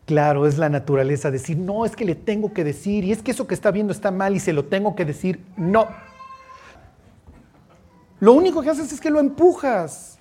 Claro, 0.05 0.45
es 0.45 0.60
la 0.60 0.70
naturaleza 0.70 1.32
decir, 1.32 1.58
no, 1.58 1.84
es 1.84 1.95
que 1.95 2.05
le 2.05 2.14
tengo 2.14 2.53
que 2.53 2.64
decir, 2.64 3.03
y 3.03 3.12
es 3.12 3.24
que 3.24 3.32
eso 3.32 3.47
que 3.47 3.55
está 3.55 3.72
viendo 3.72 3.91
está 3.91 4.12
mal 4.12 4.36
y 4.36 4.39
se 4.39 4.53
lo 4.53 4.66
tengo 4.66 4.95
que 4.95 5.05
decir. 5.05 5.43
No. 5.58 5.88
Lo 8.20 8.34
único 8.34 8.62
que 8.62 8.70
haces 8.70 8.93
es 8.93 9.01
que 9.01 9.10
lo 9.10 9.20
empujas. 9.20 10.20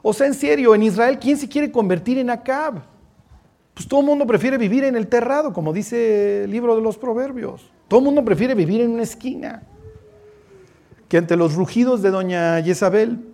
O 0.00 0.12
sea, 0.12 0.28
en 0.28 0.34
serio, 0.34 0.76
en 0.76 0.84
Israel, 0.84 1.18
¿quién 1.18 1.36
se 1.36 1.48
quiere 1.48 1.72
convertir 1.72 2.18
en 2.18 2.30
Acab? 2.30 2.91
Pues 3.74 3.88
todo 3.88 4.00
el 4.00 4.06
mundo 4.06 4.26
prefiere 4.26 4.58
vivir 4.58 4.84
en 4.84 4.96
el 4.96 5.06
terrado, 5.08 5.52
como 5.52 5.72
dice 5.72 6.44
el 6.44 6.50
libro 6.50 6.76
de 6.76 6.82
los 6.82 6.98
proverbios. 6.98 7.70
Todo 7.88 8.00
el 8.00 8.04
mundo 8.04 8.24
prefiere 8.24 8.54
vivir 8.54 8.82
en 8.82 8.90
una 8.90 9.02
esquina. 9.02 9.62
Que 11.08 11.18
ante 11.18 11.36
los 11.36 11.54
rugidos 11.54 12.02
de 12.02 12.10
doña 12.10 12.62
Jezabel. 12.62 13.28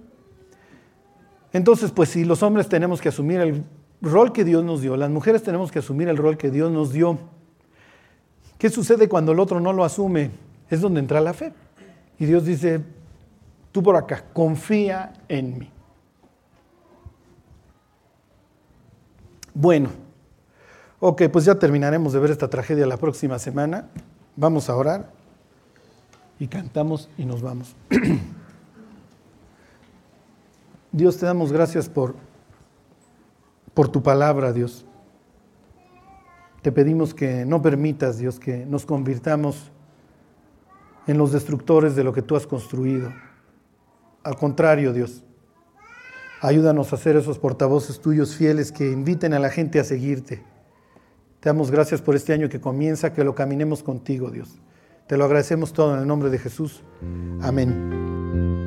Entonces, 1.53 1.91
pues 1.91 2.11
si 2.11 2.25
los 2.25 2.43
hombres 2.43 2.69
tenemos 2.69 3.01
que 3.01 3.09
asumir 3.09 3.41
el 3.41 3.65
rol 4.01 4.33
que 4.33 4.45
Dios 4.45 4.65
nos 4.65 4.81
dio, 4.81 4.97
las 4.97 5.11
mujeres 5.11 5.43
tenemos 5.43 5.73
que 5.73 5.81
asumir 5.81 6.09
el 6.09 6.17
rol 6.17 6.37
que 6.37 6.51
Dios 6.51 6.71
nos 6.71 6.93
dio. 6.93 7.19
¿Qué 8.59 8.71
sucede 8.71 9.09
cuando 9.09 9.33
el 9.33 9.41
otro 9.41 9.61
no 9.61 9.73
lo 9.73 9.85
asume? 9.85 10.31
Es 10.71 10.81
donde 10.81 11.01
entra 11.01 11.21
la 11.21 11.33
fe. 11.33 11.53
Y 12.19 12.27
Dios 12.27 12.45
dice, 12.45 12.81
tú 13.73 13.83
por 13.83 13.97
acá, 13.97 14.25
confía 14.33 15.13
en 15.29 15.59
mí. 15.59 15.71
Bueno. 19.55 20.08
Ok, 21.01 21.23
pues 21.33 21.45
ya 21.45 21.57
terminaremos 21.57 22.13
de 22.13 22.19
ver 22.19 22.33
esta 22.33 22.51
tragedia 22.51 22.85
la 22.85 22.97
próxima 22.97 23.39
semana. 23.39 23.89
Vamos 24.35 24.69
a 24.69 24.75
orar 24.75 25.13
y 26.41 26.49
cantamos 26.49 27.09
y 27.17 27.25
nos 27.25 27.41
vamos. 27.41 27.77
Dios, 30.93 31.19
te 31.19 31.27
damos 31.27 31.53
gracias 31.53 31.89
por, 31.89 32.17
por 33.75 33.89
tu 33.89 34.03
palabra, 34.03 34.53
Dios. 34.53 34.87
Te 36.63 36.73
pedimos 36.73 37.15
que 37.15 37.45
no 37.45 37.63
permitas, 37.63 38.19
Dios, 38.19 38.41
que 38.41 38.67
nos 38.67 38.85
convirtamos 38.85 39.71
en 41.07 41.17
los 41.17 41.31
destructores 41.31 41.95
de 41.95 42.03
lo 42.03 42.13
que 42.13 42.23
tú 42.23 42.35
has 42.35 42.49
construido. 42.49 43.13
Al 44.25 44.35
contrario, 44.35 44.93
Dios, 44.93 45.23
ayúdanos 46.41 46.93
a 46.93 46.97
ser 46.97 47.15
esos 47.15 47.39
portavoces 47.39 48.01
tuyos 48.01 48.35
fieles 48.35 48.73
que 48.73 48.91
inviten 48.91 49.33
a 49.33 49.39
la 49.39 49.51
gente 49.51 49.79
a 49.79 49.85
seguirte 49.85 50.58
te 51.41 51.49
damos 51.49 51.71
gracias 51.71 52.03
por 52.03 52.17
este 52.17 52.33
año 52.33 52.49
que 52.49 52.61
comienza, 52.61 53.13
que 53.13 53.25
lo 53.25 53.35
caminemos 53.35 53.83
contigo, 53.83 54.31
Dios. 54.31 54.61
Te 55.07 55.17
lo 55.17 55.25
agradecemos 55.25 55.73
todo 55.73 55.95
en 55.95 56.01
el 56.01 56.07
nombre 56.07 56.31
de 56.31 56.39
Jesús. 56.39 56.83
Amén. 57.41 58.58